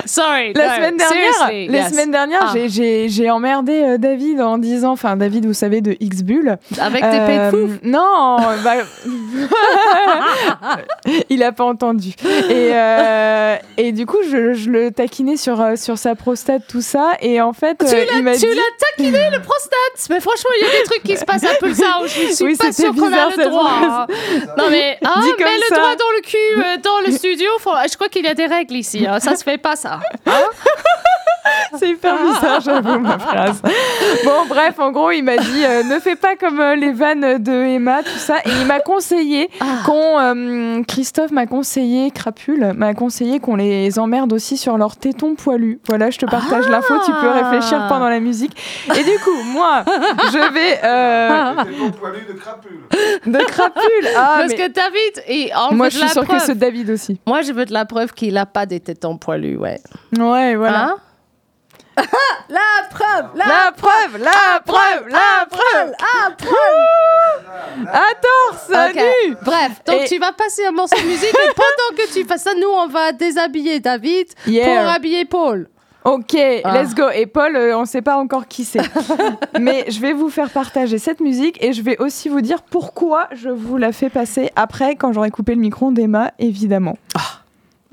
Sorry. 0.06 0.52
La 0.54 0.74
semaine 0.76 0.96
dernière, 0.96 1.32
la 1.48 1.52
yes. 1.52 1.90
semaine 1.90 2.10
dernière, 2.10 2.40
Ah. 2.42 2.52
j'ai- 2.66 3.30
emmerdé 3.30 3.72
euh, 3.82 3.98
David 3.98 4.40
en 4.40 4.58
disant, 4.58 4.92
enfin 4.92 5.16
David, 5.16 5.46
vous 5.46 5.54
savez 5.54 5.80
de 5.80 5.96
X 6.00 6.22
Bull. 6.22 6.56
Avec 6.80 7.02
de 7.02 7.08
Euh, 7.08 7.50
fouf. 7.50 7.70
Non, 7.82 8.36
bah, 8.62 8.74
il 11.30 11.42
a 11.42 11.52
pas 11.52 11.64
entendu. 11.64 12.10
Et, 12.24 12.70
euh, 12.74 13.56
et 13.76 13.92
du 13.92 14.06
coup, 14.06 14.18
je, 14.30 14.52
je 14.54 14.70
le 14.70 14.90
taquinais 14.90 15.36
sur, 15.36 15.60
euh, 15.60 15.76
sur 15.76 15.96
sa 15.98 16.14
prostate, 16.14 16.62
tout 16.68 16.82
ça. 16.82 17.12
Et 17.20 17.40
en 17.40 17.52
fait, 17.52 17.78
Tu 17.78 17.84
l'as 17.94 18.34
dit. 18.36 18.46
taquiné 18.96 19.30
le 19.32 19.40
prostate. 19.40 19.70
Mais 20.10 20.20
franchement, 20.20 20.50
il 20.60 20.66
y 20.66 20.68
a 20.68 20.72
des 20.78 20.84
trucs 20.84 21.02
qui 21.02 21.16
se 21.16 21.24
passent 21.24 21.44
un 21.44 21.56
peu 21.60 21.72
ça 21.72 21.98
où 22.02 22.06
je 22.06 22.32
suis 22.34 22.44
Oui, 22.44 22.56
pas 22.56 22.72
sûre 22.72 22.94
qu'on 22.94 23.12
a 23.12 23.30
le 23.36 23.44
droit. 23.48 23.70
hein. 23.82 24.06
Non 24.58 24.64
mais 24.70 24.98
ah, 25.04 25.20
le 25.24 25.74
doigt 25.74 25.96
dans 25.96 26.10
le 26.16 26.20
cul 26.22 26.80
dans 26.82 27.00
le 27.06 27.12
studio. 27.12 27.48
Faut- 27.60 27.70
Je 27.90 27.94
crois 27.96 28.08
qu'il 28.08 28.26
des 28.34 28.46
règles 28.46 28.74
ici. 28.76 29.06
hein. 29.06 29.20
Ça 29.20 29.36
se 29.36 29.42
fait 29.44 29.58
pas 29.58 29.76
ça. 29.76 30.00
C'est 31.78 31.90
hyper 31.90 32.16
bizarre, 32.22 32.60
j'avoue, 32.60 32.98
ma 33.00 33.18
phrase. 33.18 33.60
Bon, 34.24 34.46
bref, 34.48 34.78
en 34.78 34.90
gros, 34.92 35.10
il 35.10 35.22
m'a 35.22 35.36
dit 35.36 35.64
euh, 35.64 35.82
ne 35.82 35.98
fais 36.00 36.16
pas 36.16 36.36
comme 36.36 36.60
euh, 36.60 36.74
les 36.76 36.92
vannes 36.92 37.42
de 37.42 37.52
Emma, 37.52 38.02
tout 38.02 38.18
ça. 38.18 38.38
Et 38.44 38.50
il 38.60 38.66
m'a 38.66 38.80
conseillé 38.80 39.50
qu'on. 39.84 40.18
euh, 40.20 40.82
Christophe 40.86 41.30
m'a 41.32 41.46
conseillé, 41.46 42.10
Crapule, 42.10 42.72
m'a 42.76 42.94
conseillé 42.94 43.40
qu'on 43.40 43.56
les 43.56 43.98
emmerde 43.98 44.32
aussi 44.32 44.56
sur 44.56 44.78
leurs 44.78 44.96
tétons 44.96 45.34
poilus. 45.34 45.80
Voilà, 45.88 46.10
je 46.10 46.18
te 46.18 46.26
partage 46.26 46.68
l'info, 46.68 46.94
tu 47.04 47.12
peux 47.12 47.28
réfléchir 47.28 47.86
pendant 47.88 48.08
la 48.08 48.20
musique. 48.20 48.56
Et 48.96 49.02
du 49.04 49.18
coup, 49.18 49.42
moi, 49.52 49.84
je 49.86 50.52
vais. 50.52 50.80
euh, 50.84 51.90
poilu 52.00 52.20
de 52.28 52.32
crapule. 52.34 52.80
de 53.26 53.38
Crapule 53.44 54.08
Ah, 54.16 54.36
Parce 54.38 54.48
mais- 54.50 54.56
que 54.56 54.68
David, 54.72 55.24
et 55.28 55.50
on 55.70 55.74
Moi, 55.74 55.88
je 55.88 55.94
de 55.94 55.98
suis 55.98 56.06
la 56.06 56.12
sûre 56.12 56.22
que 56.22 56.26
preuve. 56.28 56.40
c'est 56.44 56.58
David 56.58 56.90
aussi. 56.90 57.20
Moi, 57.26 57.42
je 57.42 57.52
veux 57.52 57.64
de 57.64 57.72
la 57.72 57.84
preuve 57.84 58.12
qu'il 58.12 58.36
a 58.38 58.46
pas 58.46 58.66
des 58.66 58.80
tétons 58.80 59.16
poilus, 59.18 59.56
ouais. 59.56 59.80
Ouais, 60.18 60.54
voilà. 60.56 60.84
Hein? 60.86 60.96
La 61.96 62.88
preuve, 62.90 63.26
la, 63.36 63.44
La 63.46 63.72
preuve, 63.76 64.18
la 64.18 64.60
preuve, 64.64 65.08
la 65.08 65.46
preuve 65.48 65.90
la 65.90 66.30
preuve. 66.36 67.88
Attends, 67.88 68.58
salut. 68.68 69.36
Bref, 69.42 69.82
donc 69.86 70.02
Et- 70.02 70.08
tu 70.08 70.18
vas 70.18 70.32
passer 70.32 70.66
un 70.66 70.72
morceau 70.72 70.96
de 71.00 71.06
musique 71.06 71.30
et 71.34 71.52
pendant 71.54 71.96
que 72.02 72.12
tu 72.12 72.24
fais 72.24 72.38
ça, 72.38 72.52
nous, 72.54 72.68
on 72.68 72.88
va 72.88 73.12
déshabiller 73.12 73.78
David 73.80 74.26
Yeah. 74.46 74.66
pour 74.82 74.88
habiller 74.92 75.24
Paul. 75.24 75.68
Ok, 76.04 76.36
Ah. 76.64 76.82
let's 76.82 76.94
go. 76.94 77.08
Et 77.14 77.24
Paul, 77.26 77.56
euh, 77.56 77.76
on 77.78 77.82
ne 77.82 77.86
sait 77.86 78.02
pas 78.02 78.16
encore 78.16 78.46
qui 78.46 78.64
c'est. 78.64 78.80
Mais 79.60 79.86
je 79.88 80.00
vais 80.00 80.12
vous 80.12 80.28
faire 80.28 80.50
partager 80.50 80.98
cette 80.98 81.20
musique 81.20 81.62
et 81.64 81.72
je 81.72 81.80
vais 81.82 81.96
aussi 81.98 82.28
vous 82.28 82.42
dire 82.42 82.60
pourquoi 82.62 83.28
je 83.32 83.48
vous 83.48 83.78
la 83.78 83.90
fais 83.92 84.10
passer 84.10 84.50
après, 84.54 84.96
quand 84.96 85.12
j'aurai 85.14 85.30
coupé 85.30 85.54
le 85.54 85.60
micro 85.62 85.90
d'Emma, 85.92 86.32
évidemment. 86.38 86.98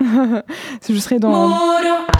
je 0.00 0.94
serai 0.98 1.18
dans... 1.18 1.48
Tajamagap 1.48 2.12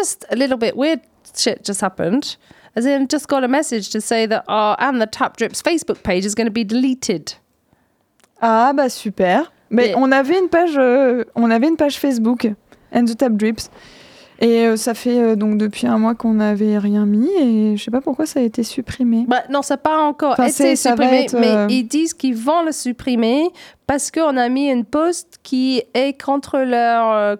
just 0.00 0.24
a 0.30 0.36
little 0.36 0.56
bit 0.56 0.74
weird 0.76 1.00
shit 1.36 1.64
just 1.64 1.80
happened. 1.80 2.36
As 2.76 2.86
in, 2.86 3.08
just 3.08 3.26
got 3.28 3.42
a 3.44 3.48
message 3.48 3.90
to 3.90 4.00
say 4.00 4.26
that 4.26 4.44
our 4.48 4.76
and 4.78 5.00
the 5.00 5.06
Tap 5.06 5.36
Drips 5.36 5.60
Facebook 5.62 6.02
page 6.02 6.24
is 6.24 6.34
going 6.34 6.46
to 6.46 6.52
be 6.52 6.64
deleted. 6.64 7.34
ah 8.40 8.72
bah 8.72 8.88
super. 8.88 9.50
Mais 9.70 9.94
on 9.94 10.10
avait 10.12 10.38
une 10.38 10.48
page, 10.48 10.76
euh, 10.76 11.24
on 11.36 11.50
avait 11.50 11.68
une 11.68 11.76
page 11.76 11.96
Facebook, 11.98 12.46
And 12.92 13.04
the 13.06 13.16
Tap 13.16 13.32
Drips. 13.36 13.70
Et 14.42 14.66
euh, 14.66 14.76
ça 14.76 14.94
fait 14.94 15.18
euh, 15.20 15.36
donc 15.36 15.58
depuis 15.58 15.86
un 15.86 15.98
mois 15.98 16.14
qu'on 16.14 16.34
n'avait 16.34 16.78
rien 16.78 17.04
mis 17.04 17.28
et 17.38 17.76
je 17.76 17.84
sais 17.84 17.90
pas 17.90 18.00
pourquoi 18.00 18.24
ça 18.24 18.40
a 18.40 18.42
été 18.42 18.62
supprimé. 18.62 19.26
Bah, 19.28 19.42
non, 19.50 19.60
ça 19.62 19.74
n'a 19.74 19.78
pas 19.78 19.98
encore 19.98 20.32
Enfin, 20.32 20.46
été 20.46 20.76
supprimé, 20.76 21.24
être, 21.24 21.34
euh, 21.34 21.66
mais 21.68 21.74
ils 21.74 21.84
disent 21.84 22.14
qu'ils 22.14 22.36
vont 22.36 22.62
le 22.62 22.72
supprimer 22.72 23.50
parce 23.86 24.10
qu'on 24.10 24.36
a 24.38 24.48
mis 24.48 24.70
une 24.70 24.86
post 24.86 25.38
qui 25.42 25.82
est 25.92 26.18
contre 26.20 26.58
leur 26.60 27.12
euh, 27.12 27.36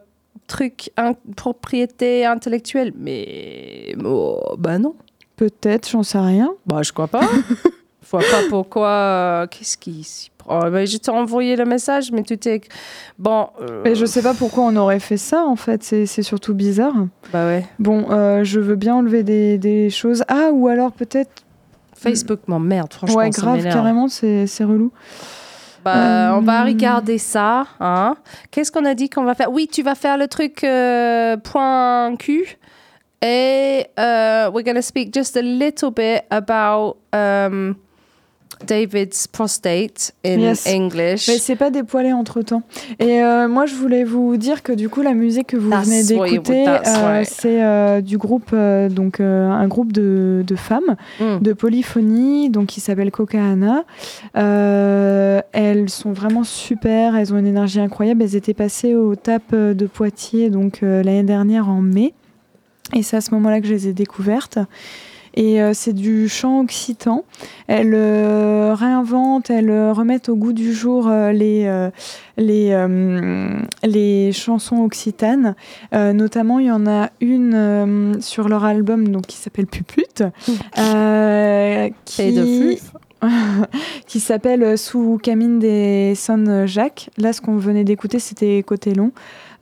truc 0.50 0.90
propriété 1.36 2.26
intellectuelle. 2.26 2.92
Mais 2.98 3.94
oh, 4.04 4.40
bah 4.58 4.78
non. 4.78 4.94
Peut-être, 5.36 5.88
j'en 5.88 6.02
sais 6.02 6.18
rien. 6.18 6.52
Bah, 6.66 6.82
je 6.82 6.92
crois 6.92 7.06
pas. 7.08 7.22
Je 8.02 8.08
vois 8.10 8.20
pas 8.20 8.42
pourquoi. 8.50 8.88
euh, 8.88 9.46
Qu'est-ce 9.46 9.78
qui 9.78 10.04
s'y 10.04 10.30
prend 10.36 10.68
Bah, 10.70 10.84
Je 10.84 10.96
t'ai 10.98 11.10
envoyé 11.10 11.56
le 11.56 11.64
message, 11.64 12.12
mais 12.12 12.22
tu 12.22 12.36
t'es. 12.36 12.60
Bon. 13.18 13.48
euh, 13.62 13.80
Mais 13.84 13.94
je 13.94 14.04
sais 14.04 14.20
pas 14.22 14.34
pourquoi 14.34 14.64
on 14.64 14.76
aurait 14.76 15.00
fait 15.00 15.16
ça 15.16 15.44
en 15.46 15.56
fait, 15.56 15.82
c'est 15.82 16.22
surtout 16.22 16.52
bizarre. 16.54 16.94
Bah 17.32 17.46
ouais. 17.46 17.64
Bon, 17.78 18.06
euh, 18.10 18.44
je 18.44 18.60
veux 18.60 18.76
bien 18.76 18.96
enlever 18.96 19.22
des, 19.22 19.56
des 19.56 19.88
choses. 19.88 20.24
Ah, 20.28 20.50
ou 20.52 20.68
alors 20.68 20.92
peut-être. 20.92 21.30
Facebook 21.96 22.40
m'emmerde, 22.46 22.92
franchement. 22.94 23.16
ouais, 23.18 23.30
grave, 23.30 23.62
carrément, 23.62 24.08
c'est 24.08 24.46
c'est 24.46 24.64
relou. 24.64 24.90
Bah, 25.84 26.34
On 26.36 26.40
va 26.40 26.62
Euh, 26.62 26.64
regarder 26.66 27.18
ça. 27.18 27.66
Hein. 27.80 28.16
Qu'est-ce 28.50 28.70
qu'on 28.72 28.84
a 28.84 28.94
dit 28.94 29.08
qu'on 29.08 29.24
va 29.24 29.34
faire? 29.34 29.50
Oui, 29.52 29.68
tu 29.70 29.82
vas 29.82 29.94
faire 29.94 30.16
le 30.18 30.28
truc 30.28 30.62
euh, 30.64 31.36
point 31.36 32.14
Q. 32.16 32.58
Et 33.22 33.86
euh, 33.98 34.50
we're 34.50 34.62
going 34.64 34.76
to 34.76 34.82
speak 34.82 35.12
just 35.12 35.36
a 35.36 35.42
little 35.42 35.90
bit 35.90 36.22
about 36.30 36.96
um, 37.12 37.76
David's 38.66 39.26
prostate 39.26 40.12
in 40.24 40.38
Yes. 40.38 40.66
English. 40.66 41.28
Mais 41.28 41.38
c'est 41.38 41.56
pas 41.56 41.70
dépoilé 41.70 42.12
entre 42.12 42.42
temps. 42.42 42.62
Et 42.98 43.22
euh, 43.22 43.48
moi, 43.48 43.66
je 43.66 43.74
voulais 43.74 44.04
vous 44.04 44.36
dire 44.36 44.62
que 44.62 44.72
du 44.72 44.88
coup, 44.88 45.02
la 45.02 45.14
musique 45.14 45.48
que 45.48 45.56
vous 45.56 45.70
That's 45.70 45.86
venez 45.86 46.02
d'écouter, 46.04 46.66
euh, 46.68 47.22
c'est 47.26 47.62
euh, 47.62 48.00
du 48.00 48.18
groupe, 48.18 48.54
donc 48.90 49.20
un 49.20 49.66
groupe 49.68 49.92
de, 49.92 50.44
de 50.46 50.56
femmes 50.56 50.96
Mm. 51.20 51.38
de 51.40 51.52
polyphonie, 51.52 52.50
donc 52.50 52.66
qui 52.66 52.80
s'appelle 52.80 53.10
Cocaana. 53.10 53.84
Elles 54.34 55.88
sont 55.90 56.12
vraiment 56.12 56.44
super, 56.44 57.16
elles 57.16 57.32
ont 57.34 57.38
une 57.38 57.46
énergie 57.46 57.80
incroyable. 57.80 58.22
Elles 58.22 58.36
étaient 58.36 58.54
passées 58.54 58.94
au 58.94 59.14
TAP 59.16 59.54
de 59.54 59.86
Poitiers 59.86 60.50
donc 60.50 60.78
l'année 60.82 61.22
dernière 61.22 61.68
en 61.68 61.80
mai. 61.80 62.14
Et 62.94 63.02
c'est 63.02 63.16
à 63.16 63.20
ce 63.20 63.32
moment-là 63.34 63.60
que 63.60 63.66
je 63.66 63.72
les 63.72 63.88
ai 63.88 63.92
découvertes. 63.92 64.58
Et 65.34 65.62
euh, 65.62 65.72
c'est 65.74 65.92
du 65.92 66.28
chant 66.28 66.60
occitan. 66.60 67.24
Elles 67.66 67.94
euh, 67.94 68.74
réinventent, 68.74 69.50
elles 69.50 69.70
euh, 69.70 69.92
remettent 69.92 70.28
au 70.28 70.36
goût 70.36 70.52
du 70.52 70.72
jour 70.72 71.08
les, 71.10 71.88
les, 72.36 72.86
les 73.84 74.32
chansons 74.32 74.82
occitanes. 74.82 75.54
Notamment, 75.92 76.58
il 76.58 76.66
y 76.66 76.70
en 76.70 76.86
a 76.86 77.10
une 77.20 78.16
sur 78.20 78.48
leur 78.48 78.64
album 78.64 79.08
donc, 79.08 79.26
qui 79.26 79.36
s'appelle 79.36 79.66
Pupute. 79.66 80.24
qui, 80.74 82.22
Et 82.22 82.32
de 82.32 82.42
flûte. 82.42 82.82
qui 84.06 84.20
s'appelle 84.20 84.78
Sous 84.78 85.18
Camine 85.22 85.58
des 85.58 86.14
Son 86.16 86.66
Jacques. 86.66 87.10
Là, 87.18 87.32
ce 87.32 87.40
qu'on 87.40 87.56
venait 87.56 87.84
d'écouter, 87.84 88.18
c'était 88.18 88.62
Côté 88.62 88.94
Long. 88.94 89.12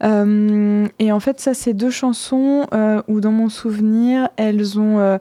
Euh, 0.03 0.87
et 0.99 1.11
en 1.11 1.19
fait, 1.19 1.39
ça, 1.39 1.53
c'est 1.53 1.73
deux 1.73 1.89
chansons 1.89 2.65
euh, 2.73 3.01
où, 3.07 3.19
dans 3.19 3.31
mon 3.31 3.49
souvenir, 3.49 4.29
elles 4.37 4.79
ont. 4.79 4.99
euh, 4.99 5.17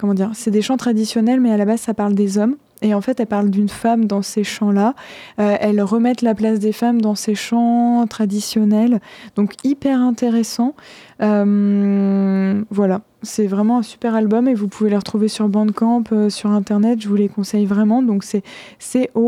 comment 0.00 0.14
dire 0.14 0.30
C'est 0.32 0.50
des 0.50 0.62
chants 0.62 0.78
traditionnels, 0.78 1.40
mais 1.40 1.52
à 1.52 1.58
la 1.58 1.66
base, 1.66 1.80
ça 1.80 1.94
parle 1.94 2.14
des 2.14 2.38
hommes. 2.38 2.56
Et 2.82 2.94
en 2.94 3.02
fait, 3.02 3.20
elles 3.20 3.26
parlent 3.26 3.50
d'une 3.50 3.68
femme 3.68 4.06
dans 4.06 4.22
ces 4.22 4.42
chants-là. 4.42 4.94
Euh, 5.38 5.56
elles 5.60 5.82
remettent 5.82 6.22
la 6.22 6.34
place 6.34 6.58
des 6.58 6.72
femmes 6.72 7.02
dans 7.02 7.14
ces 7.14 7.34
chants 7.34 8.06
traditionnels. 8.08 9.00
Donc, 9.36 9.52
hyper 9.64 10.00
intéressant. 10.00 10.74
Euh, 11.20 12.62
voilà. 12.70 13.02
C'est 13.22 13.46
vraiment 13.46 13.80
un 13.80 13.82
super 13.82 14.14
album 14.14 14.48
et 14.48 14.54
vous 14.54 14.68
pouvez 14.68 14.88
les 14.88 14.96
retrouver 14.96 15.28
sur 15.28 15.50
Bandcamp, 15.50 16.04
euh, 16.12 16.30
sur 16.30 16.50
Internet. 16.50 17.02
Je 17.02 17.08
vous 17.08 17.16
les 17.16 17.28
conseille 17.28 17.66
vraiment. 17.66 18.00
Donc, 18.02 18.24
c'est 18.24 18.42
C-O-C-A-N-H-A. 18.78 19.20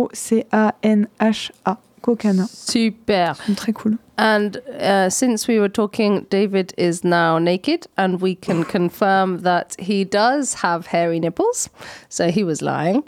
Cocana. 2.02 2.46
Super. 2.48 3.34
Très 3.54 3.74
cool. 3.74 3.98
And 4.18 4.56
uh, 4.80 5.08
since 5.10 5.48
we 5.48 5.58
were 5.58 5.68
talking, 5.68 6.26
David 6.30 6.74
is 6.76 7.02
now 7.02 7.38
naked, 7.38 7.86
and 7.96 8.20
we 8.20 8.34
can 8.34 8.64
confirm 8.76 9.38
that 9.38 9.76
he 9.78 10.04
does 10.04 10.54
have 10.54 10.86
hairy 10.86 11.18
nipples. 11.20 11.70
So 12.08 12.30
he 12.30 12.44
was 12.44 12.60
lying. 12.62 13.04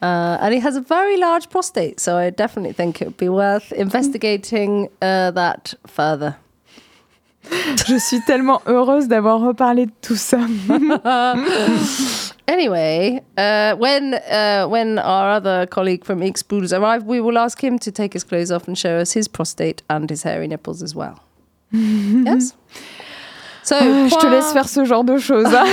Uh, 0.00 0.38
and 0.40 0.54
he 0.54 0.60
has 0.60 0.76
a 0.76 0.80
very 0.80 1.16
large 1.16 1.48
prostate. 1.50 2.00
So 2.00 2.16
I 2.16 2.30
definitely 2.30 2.72
think 2.72 3.02
it 3.02 3.06
would 3.06 3.16
be 3.16 3.28
worth 3.28 3.72
investigating 3.72 4.88
uh, 5.02 5.30
that 5.32 5.74
further. 5.86 6.36
Je 7.86 7.96
suis 7.98 8.20
tellement 8.22 8.60
heureuse 8.66 9.08
d'avoir 9.08 9.40
reparlé 9.40 9.86
de 9.86 9.92
tout 10.02 10.16
ça. 10.16 10.38
Anyway, 12.50 13.20
uh, 13.36 13.74
when 13.76 14.14
uh, 14.14 14.66
when 14.68 14.98
our 14.98 15.32
other 15.36 15.66
colleague 15.66 16.02
from 16.02 16.22
X 16.22 16.42
arrive, 16.72 17.04
we 17.04 17.20
will 17.20 17.36
ask 17.36 17.62
him 17.62 17.78
to 17.78 17.90
take 17.92 18.14
his 18.14 18.24
clothes 18.24 18.50
off 18.50 18.66
and 18.66 18.74
show 18.74 18.98
us 18.98 19.12
his 19.14 19.28
prostate 19.28 19.82
and 19.90 20.08
his 20.10 20.22
hairy 20.24 20.48
nipples 20.48 20.82
as 20.82 20.94
well. 20.94 21.20
yes? 21.72 22.54
So 23.64 23.74
Ah, 23.78 24.08
je 24.08 24.16
te 24.16 24.26
laisse 24.26 24.50
faire 24.54 24.66
ce 24.66 24.86
genre 24.86 25.04
de 25.04 25.18
choses. 25.18 25.54
hein. 25.54 25.66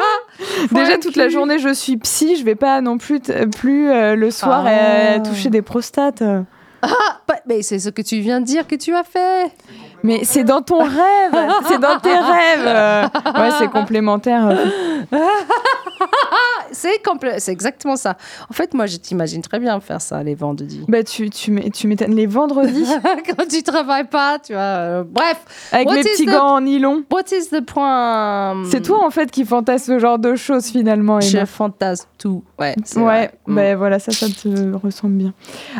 Déjà 0.72 0.96
toute 0.96 1.16
la 1.16 1.28
journée 1.28 1.58
je 1.58 1.74
suis 1.74 1.98
psy, 1.98 2.36
je 2.36 2.44
vais 2.44 2.54
pas 2.54 2.80
non 2.80 2.96
plus 2.96 3.20
plus 3.54 3.90
euh, 3.90 4.16
le 4.16 4.30
soir 4.30 4.64
Ah. 4.66 4.70
euh, 4.70 5.18
toucher 5.22 5.50
des 5.50 5.60
prostates. 5.60 6.22
Bah, 6.82 7.34
mais 7.46 7.60
c'est 7.60 7.78
ce 7.78 7.90
que 7.90 8.00
tu 8.00 8.20
viens 8.20 8.40
de 8.40 8.46
dire 8.46 8.66
que 8.66 8.74
tu 8.76 8.94
as 8.94 9.04
fait. 9.04 9.50
Mais 10.02 10.20
c'est 10.24 10.44
dans 10.44 10.62
ton 10.62 10.82
rêve, 10.84 11.50
c'est 11.68 11.78
dans 11.80 11.98
tes 11.98 12.16
rêves. 12.16 13.10
Ouais, 13.38 13.50
c'est 13.58 13.68
complémentaire. 13.68 14.48
C'est 16.72 17.00
c'est 17.38 17.52
exactement 17.52 17.96
ça. 17.96 18.16
En 18.50 18.52
fait, 18.52 18.74
moi, 18.74 18.86
je 18.86 18.96
t'imagine 18.96 19.42
très 19.42 19.58
bien 19.58 19.78
faire 19.80 20.00
ça 20.00 20.22
les 20.22 20.34
vendredis. 20.34 20.82
Bah 20.88 21.02
tu 21.02 21.30
tu 21.30 21.50
m'é- 21.50 21.70
tu 21.70 21.86
m'étonnes 21.88 22.14
les 22.14 22.26
vendredis? 22.26 22.86
Quand 23.36 23.46
tu 23.48 23.62
travailles 23.62 24.08
pas, 24.08 24.38
tu 24.38 24.52
vois. 24.52 24.60
euh, 24.62 25.04
bref, 25.08 25.40
avec 25.72 25.88
is 25.90 26.02
petits 26.02 26.26
the- 26.26 26.30
gants 26.30 26.56
en 26.56 26.60
nylon. 26.60 27.04
what 27.10 27.22
is 27.32 27.48
the 27.50 27.60
point 27.64 28.64
C'est 28.70 28.82
toi 28.82 29.04
en 29.04 29.10
fait 29.10 29.30
qui 29.30 29.44
fantasme 29.44 29.94
ce 29.94 29.98
genre 29.98 30.18
de 30.18 30.34
choses 30.36 30.66
finalement. 30.66 31.18
Emma. 31.20 31.40
Je 31.40 31.44
fantasme 31.44 32.08
tout. 32.18 32.42
Ouais. 32.58 32.74
Ouais. 32.96 33.30
Mm. 33.46 33.54
ben 33.54 33.76
voilà, 33.76 33.98
ça, 33.98 34.10
ça 34.12 34.26
te 34.28 34.74
ressemble 34.76 35.14
bien. 35.14 35.32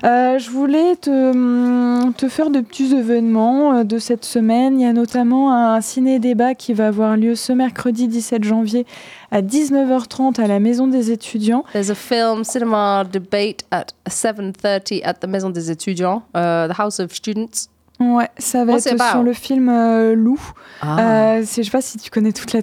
Euh, 0.05 0.39
je 0.39 0.51
voulais 0.51 0.97
te, 0.97 1.11
hum, 1.11 2.13
te 2.17 2.29
faire 2.29 2.51
de 2.51 2.61
petits 2.61 2.95
événements 2.95 3.79
euh, 3.79 3.85
de 3.85 3.99
cette 3.99 4.25
semaine. 4.25 4.79
Il 4.79 4.83
y 4.85 4.89
a 4.89 4.93
notamment 4.93 5.53
un 5.53 5.81
ciné-débat 5.81 6.55
qui 6.55 6.75
va 6.75 6.89
avoir 6.89 7.17
lieu 7.17 7.35
ce 7.35 7.53
mercredi 7.53 8.07
17 8.09 8.45
janvier 8.45 8.87
à 9.33 9.41
19h30 9.43 10.41
à 10.41 10.47
la 10.47 10.61
Maison 10.61 10.76
des 10.87 11.11
étudiants. 11.11 11.65
There's 11.73 11.91
a 11.91 11.95
film 11.95 12.45
cinema 12.45 13.05
debate 13.05 13.65
at 13.71 13.87
7:30 14.09 15.03
at 15.05 15.15
the 15.15 15.27
Maison 15.27 15.51
des 15.51 15.71
étudiants, 15.71 16.23
uh, 16.35 16.69
the 16.69 16.79
House 16.79 17.01
of 17.01 17.13
Students. 17.15 17.69
Ouais, 17.99 18.29
ça 18.37 18.65
va 18.65 18.73
What's 18.75 18.85
it 18.87 18.93
être 18.93 19.11
sur 19.11 19.23
le 19.23 19.33
film 19.33 19.69
euh, 19.71 20.15
Loup. 20.15 20.41
Ah. 20.83 21.37
Euh, 21.37 21.41
je 21.41 21.63
sais 21.63 21.71
pas 21.71 21.81
si 21.81 21.97
tu 21.97 22.11
connais 22.11 22.33
toute 22.33 22.53
la- 22.53 22.61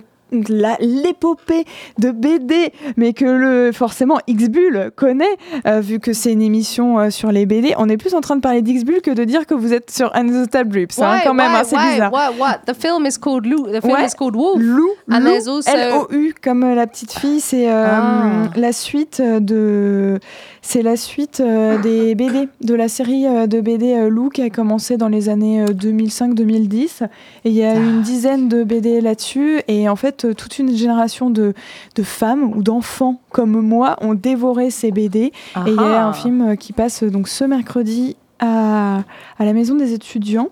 l'épopée 0.80 1.66
de 2.00 2.12
BD, 2.12 2.72
mais 2.98 3.14
que 3.14 3.26
le 3.26 3.72
forcément 3.72 4.18
Xbull 4.30 4.92
connaît, 4.96 5.38
euh, 5.68 5.80
vu 5.80 6.00
que 6.00 6.14
c'est 6.14 6.32
une 6.32 6.42
émission 6.42 7.00
euh, 7.00 7.10
sur 7.10 7.32
les 7.32 7.46
BD. 7.46 7.74
On 7.78 7.90
est 7.90 7.98
plus 7.98 8.14
en 8.16 8.22
train 8.22 8.36
de 8.36 8.42
parler 8.42 8.62
d'Xbull 8.62 9.02
que 9.02 9.12
de 9.12 9.24
dire 9.24 9.46
que 9.46 9.54
vous 9.54 9.74
êtes 9.74 9.92
sur 9.92 10.12
Tab 10.52 10.68
Drips, 10.70 11.00
hein, 11.00 11.16
Why, 11.18 11.22
quand 11.24 11.34
même, 11.34 11.52
why, 11.52 11.58
hein, 11.60 11.64
c'est 11.66 11.76
why, 11.78 11.92
bizarre. 11.94 12.12
What, 12.14 12.32
what? 12.40 12.60
The 12.66 12.76
film 12.76 13.06
is 13.06 13.18
called 13.20 13.46
Lou. 13.46 13.68
The 13.68 13.82
film 13.82 13.94
Ouais. 13.94 14.06
is 14.06 14.16
called 14.18 14.36
Wolf. 14.36 14.58
Lou, 14.60 14.90
And 15.12 15.20
Lou, 15.20 15.26
there's 15.26 15.48
also- 15.48 15.72
L-O-U, 15.72 16.34
comme 16.42 16.64
euh, 16.64 16.76
la 16.76 16.88
petite 16.88 17.14
fille, 17.14 17.40
c'est 17.40 17.70
euh, 17.70 17.86
Ah. 17.88 18.50
la 18.56 18.72
suite 18.72 19.22
de, 19.22 20.20
c'est 20.66 20.82
la 20.82 20.96
suite 20.96 21.42
euh, 21.42 21.78
des 21.82 22.16
BD, 22.16 22.48
de 22.62 22.74
la 22.74 22.88
série 22.88 23.28
euh, 23.28 23.48
de 23.48 23.60
BD 23.60 23.94
euh, 23.94 24.10
Lou 24.10 24.30
qui 24.30 24.42
a 24.42 24.50
commencé 24.50 24.96
dans 24.96 25.10
les 25.10 25.28
années 25.28 25.62
euh, 25.62 25.66
2005-2010. 25.68 27.04
Et 27.44 27.50
il 27.50 27.54
y 27.54 27.64
a 27.64 27.76
une 27.76 28.02
dizaine 28.02 28.48
de 28.48 28.64
BD 28.64 29.02
là-dessus. 29.02 29.62
Et 29.68 29.90
en 29.90 29.98
fait, 29.98 30.34
toute 30.36 30.60
une 30.60 30.74
génération 30.76 31.30
de, 31.30 31.54
de 31.96 32.04
femmes 32.04 32.44
ou 32.56 32.64
d'enfants 32.64 33.20
comme 33.30 33.60
moi 33.60 33.98
ont 34.02 34.14
dévoré 34.14 34.70
ces 34.70 34.92
BD. 34.92 35.20
Et 35.26 35.32
il 35.68 35.76
y 35.76 35.80
a 35.80 36.04
Ah. 36.04 36.08
un 36.08 36.14
film 36.14 36.56
qui 36.56 36.72
passe 36.72 37.04
donc 37.04 37.28
ce 37.28 37.44
mercredi 37.44 38.16
à, 38.40 39.04
à 39.38 39.46
la 39.46 39.52
maison 39.54 39.76
des 39.76 39.94
étudiants. 39.94 40.50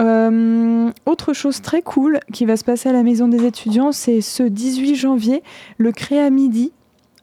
Euh, 0.00 0.90
autre 1.06 1.32
chose 1.32 1.60
très 1.60 1.82
cool 1.82 2.20
qui 2.32 2.46
va 2.46 2.56
se 2.56 2.64
passer 2.64 2.88
à 2.88 2.92
la 2.92 3.02
maison 3.02 3.26
des 3.28 3.44
étudiants, 3.44 3.90
c'est 3.92 4.20
ce 4.20 4.44
18 4.44 4.94
janvier, 4.94 5.42
le 5.76 5.90
Créa 5.92 6.30
Midi 6.30 6.72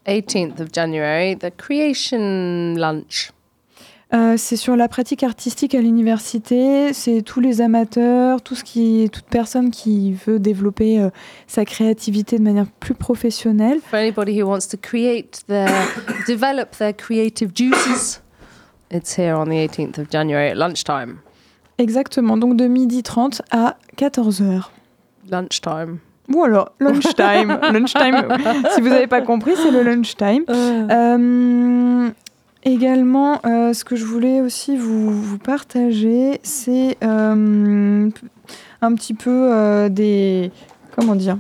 18th 0.08 0.60
of 0.60 0.72
January, 0.72 1.36
the 1.36 1.52
creation 1.56 2.76
lunch. 2.76 3.32
Euh, 4.14 4.36
c'est 4.38 4.56
sur 4.56 4.76
la 4.76 4.88
pratique 4.88 5.24
artistique 5.24 5.74
à 5.74 5.82
l'université. 5.82 6.94
C'est 6.94 7.22
tous 7.22 7.40
les 7.40 7.60
amateurs, 7.60 8.42
tout 8.42 8.56
ce 8.56 8.64
qui, 8.64 9.10
toute 9.12 9.26
personne 9.26 9.72
qui 9.72 10.14
veut 10.14 10.40
développer 10.40 11.00
euh, 11.00 11.10
sa 11.48 11.66
créativité 11.66 12.38
de 12.38 12.44
manière 12.44 12.68
plus 12.80 12.94
professionnelle. 12.94 13.80
For 13.82 13.98
anybody 13.98 14.42
who 14.42 14.48
wants 14.48 14.68
to 14.70 14.78
create 14.78 15.42
their, 15.48 15.70
develop 16.28 16.78
their 16.78 16.94
creative 16.96 17.52
juices, 17.56 18.22
it's 18.92 19.18
here 19.18 19.36
on 19.36 19.46
the 19.46 19.68
18th 19.68 20.00
of 20.00 20.10
January 20.12 20.52
at 20.52 20.56
lunchtime. 20.56 21.18
Exactement, 21.78 22.38
donc 22.38 22.56
de 22.56 22.68
midi 22.68 23.04
30 23.04 23.42
à 23.52 23.76
14h. 23.98 24.70
Lunchtime. 25.30 25.98
Voilà, 26.28 26.70
lunchtime. 26.80 27.60
lunchtime. 27.72 28.28
Si 28.74 28.82
vous 28.82 28.90
n'avez 28.90 29.08
pas 29.08 29.22
compris, 29.22 29.54
c'est 29.56 29.72
le 29.72 29.84
lunchtime. 29.84 30.44
Euh, 30.50 32.10
également, 32.64 33.40
euh, 33.46 33.74
ce 33.74 33.86
que 33.86 33.96
je 33.96 34.06
voulais 34.06 34.42
aussi 34.42 34.76
vous, 34.76 35.12
vous 35.12 35.38
partager, 35.38 36.40
c'est 36.44 36.98
euh, 37.04 38.10
un 38.82 38.96
petit 38.96 39.14
peu 39.14 39.50
euh, 39.52 39.90
des. 39.90 40.52
Comment 40.96 41.16
dire 41.16 41.38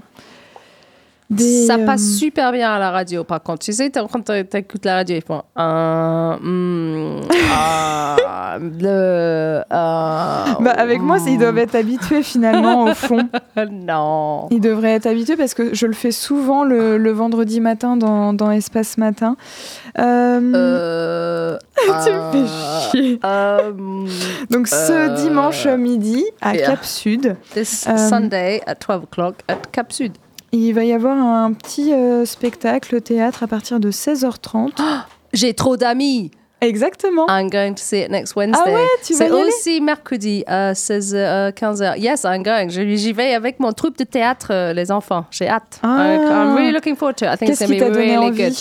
des, 1.30 1.66
Ça 1.66 1.76
euh, 1.76 1.86
passe 1.86 2.04
super 2.04 2.52
bien 2.52 2.72
à 2.72 2.80
la 2.80 2.92
radio, 2.92 3.24
par 3.24 3.42
contre. 3.42 3.66
Tu 3.66 3.74
sais, 3.74 3.90
quand 3.92 4.26
tu 4.26 4.58
écoutes 4.58 4.86
la 4.86 4.96
radio, 4.96 5.16
ils 5.16 5.24
font 5.24 5.42
mm, 5.58 7.22
ah, 7.52 8.58
le, 8.60 8.88
euh, 8.88 9.62
bah, 9.72 10.72
avec 10.78 11.02
moi, 11.02 11.18
ils 11.26 11.38
doivent 11.40 11.58
être 11.58 11.76
habitués 11.76 12.22
finalement 12.24 12.84
au 12.86 12.94
fond. 12.94 13.28
non. 13.72 14.48
Ils 14.52 14.62
devraient 14.62 14.94
être 14.96 15.08
habitués 15.08 15.36
parce 15.36 15.54
que 15.54 15.74
je 15.74 15.88
le 15.88 15.94
fais 15.94 16.12
souvent 16.12 16.64
le, 16.64 16.98
le 16.98 17.12
vendredi 17.12 17.60
matin 17.60 17.98
dans, 17.98 18.34
dans 18.34 18.52
Espace 18.52 18.98
Matin. 18.98 19.36
Euh, 19.98 20.40
Euh, 20.56 21.58
tu 22.06 22.12
me 22.12 22.32
fais 22.32 22.38
euh, 22.38 22.80
chier. 22.92 23.20
euh, 23.26 23.72
Donc 24.50 24.68
ce 24.68 24.92
euh, 24.92 25.16
dimanche 25.16 25.66
midi 25.68 26.24
à 26.42 26.56
yeah. 26.56 26.68
Cap 26.68 26.84
Sud, 26.86 27.36
this 27.54 27.86
Euh, 27.88 27.98
Sunday 27.98 28.62
at 28.68 28.76
12 28.76 29.04
o'clock 29.04 29.36
at 29.48 29.58
Cap 29.72 29.92
Sud. 29.92 30.14
Il 30.56 30.74
va 30.74 30.84
y 30.84 30.94
avoir 30.94 31.18
un 31.18 31.54
petit 31.54 31.94
euh, 31.94 32.26
spectacle 32.26 33.02
théâtre 33.02 33.44
à 33.44 33.48
partir 33.48 33.80
de 33.80 33.92
16h30. 33.92 34.72
J'ai 35.34 35.54
trop 35.54 35.78
d'amis. 35.78 36.32
Exactement. 36.62 37.26
I'm 37.30 37.50
going 37.50 37.74
to 37.74 37.84
see 37.84 38.02
it 38.02 38.10
next 38.10 38.36
Wednesday. 38.36 38.74
ouais, 38.74 38.88
tu 39.04 39.14
vas 39.14 39.26
C'est 39.26 39.32
aussi 39.32 39.82
mercredi 39.82 40.44
à 40.48 40.74
16 40.74 41.14
euh, 41.16 41.52
15h. 41.52 42.00
Yes, 42.00 42.24
I'm 42.24 42.44
going. 42.44 42.70
J'y 42.70 43.14
vais 43.14 43.34
avec 43.34 43.60
mon 43.60 43.72
troupe 43.74 43.98
de 43.98 44.06
théâtre, 44.06 44.48
euh, 44.52 44.74
les 44.74 44.92
enfants. 44.92 45.26
J'ai 45.32 45.48
hâte. 45.48 45.80
Ah. 45.84 46.16
I'm 46.16 46.56
really 46.56 46.72
looking 46.72 46.96
forward 46.96 47.18
to 47.18 47.26
it. 47.26 47.34
I 47.34 47.38
think 47.38 47.52
it's 47.52 47.60
going 47.60 47.80
to 47.80 47.92
be 47.92 47.98
really 47.98 48.16
envie 48.16 48.44
good. 48.44 48.54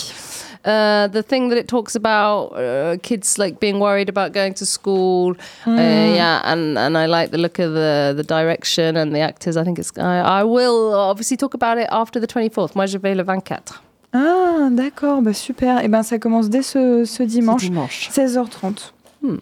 Uh, 0.65 1.07
the 1.11 1.21
thing 1.21 1.49
that 1.49 1.59
it 1.59 1.67
talks 1.67 1.95
about 1.95 2.47
uh, 2.57 2.97
kids 3.03 3.37
like 3.37 3.59
being 3.59 3.79
worried 3.79 4.09
about 4.09 4.33
going 4.33 4.53
to 4.55 4.65
school, 4.65 5.31
uh, 5.31 5.35
Hmm. 5.65 5.77
yeah, 6.15 6.41
and, 6.43 6.75
and 6.77 6.97
I 6.97 7.05
like 7.05 7.29
the 7.29 7.37
look 7.37 7.59
of 7.59 7.73
the 7.73 8.13
the 8.17 8.23
direction 8.23 8.97
and 8.97 9.13
the 9.13 9.19
actors. 9.21 9.57
I 9.57 9.63
think 9.63 9.77
it's. 9.77 9.91
I, 9.97 10.41
I 10.41 10.43
will 10.43 10.93
obviously 10.95 11.37
talk 11.37 11.53
about 11.53 11.77
it 11.77 11.87
after 11.91 12.19
the 12.19 12.25
24th. 12.27 12.75
Moi, 12.75 12.87
je 12.87 12.97
vais 12.97 13.13
le 13.15 13.23
24. 13.23 13.81
Ah, 14.13 14.69
d'accord, 14.71 15.21
bah 15.21 15.33
super. 15.33 15.83
Et 15.83 15.87
ben 15.87 16.01
ça 16.01 16.17
commence 16.17 16.49
dès 16.49 16.63
ce, 16.63 17.05
ce 17.05 17.21
dimanche, 17.23 17.61
dimanche. 17.63 18.09
16h30. 18.11 18.91
Hmm. 19.21 19.37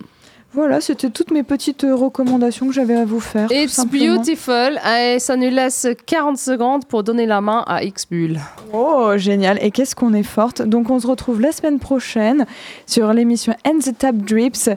Voilà, 0.54 0.82
c'était 0.82 1.10
toutes 1.10 1.32
mes 1.32 1.42
petites 1.42 1.84
euh, 1.84 1.96
recommandations 1.96 2.68
que 2.68 2.74
j'avais 2.74 2.96
à 2.96 3.06
vous 3.06 3.20
faire. 3.20 3.52
It's 3.52 3.84
beautiful. 3.86 4.80
Et 5.00 5.18
ça 5.18 5.36
nous 5.36 5.50
laisse 5.50 5.88
40 6.06 6.38
secondes 6.38 6.86
pour 6.86 7.04
donner 7.04 7.26
la 7.26 7.42
main 7.42 7.64
à 7.66 7.84
X-Bull. 7.84 8.40
Oh, 8.72 9.14
génial. 9.18 9.58
Et 9.64 9.72
qu'est-ce 9.72 9.96
qu'on 9.96 10.14
est 10.14 10.22
forte. 10.22 10.62
Donc, 10.62 10.92
on 10.92 11.00
se 11.00 11.08
retrouve 11.08 11.42
la 11.42 11.52
semaine 11.52 11.80
prochaine 11.80 12.46
sur 12.86 13.12
l'émission 13.14 13.56
And 13.66 13.80
the 13.80 13.98
Tap 13.98 14.16
Drips 14.16 14.70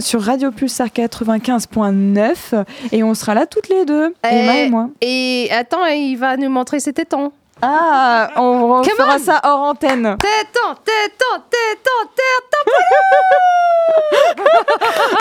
sur 0.00 0.22
Radio 0.22 0.50
Pulsar 0.50 0.88
95.9. 0.88 2.64
Et 2.92 3.02
on 3.02 3.14
sera 3.14 3.34
là 3.34 3.46
toutes 3.46 3.68
les 3.68 3.84
deux, 3.84 4.14
Emma 4.22 4.60
et 4.60 4.70
moi. 4.70 4.88
Et 5.00 5.48
attends, 5.52 5.84
il 5.86 6.16
va 6.16 6.36
nous 6.36 6.48
montrer 6.48 6.80
ses 6.80 6.92
tétons. 6.92 7.32
Ah, 7.64 8.30
on 8.36 8.82
fera 8.96 9.14
on. 9.16 9.18
ça 9.18 9.40
hors 9.44 9.60
antenne. 9.60 10.16
Tétons, 10.18 10.74
tétons, 10.84 11.42
tétons, 11.48 12.08
tétons. 12.16 12.66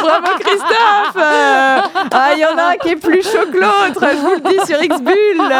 Bravo 0.02 0.32
Christophe 0.40 1.16
Euh, 1.18 1.80
Ah, 2.12 2.30
il 2.34 2.40
y 2.40 2.46
en 2.46 2.58
a 2.58 2.64
un 2.72 2.76
qui 2.78 2.90
est 2.90 2.96
plus 2.96 3.24
chaud 3.24 3.46
que 3.52 3.58
l'autre, 3.58 4.02
je 4.12 4.18
vous 4.18 4.32
le 4.34 4.40
dis 4.42 4.66
sur 4.66 4.82
X-Bull. 4.82 5.38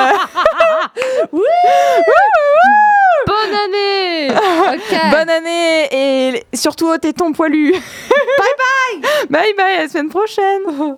Bonne 3.28 3.54
année. 3.66 4.30
Ok. 4.74 4.98
Bonne 5.12 5.30
année 5.30 5.88
et 5.92 6.44
surtout 6.56 6.88
au 6.90 6.98
téton 6.98 7.32
poilu. 7.32 7.72
bye 7.72 7.80
bye 8.58 9.02
Bye 9.30 9.54
bye, 9.56 9.76
à 9.78 9.82
la 9.84 9.88
semaine 9.90 10.10
prochaine 10.10 10.98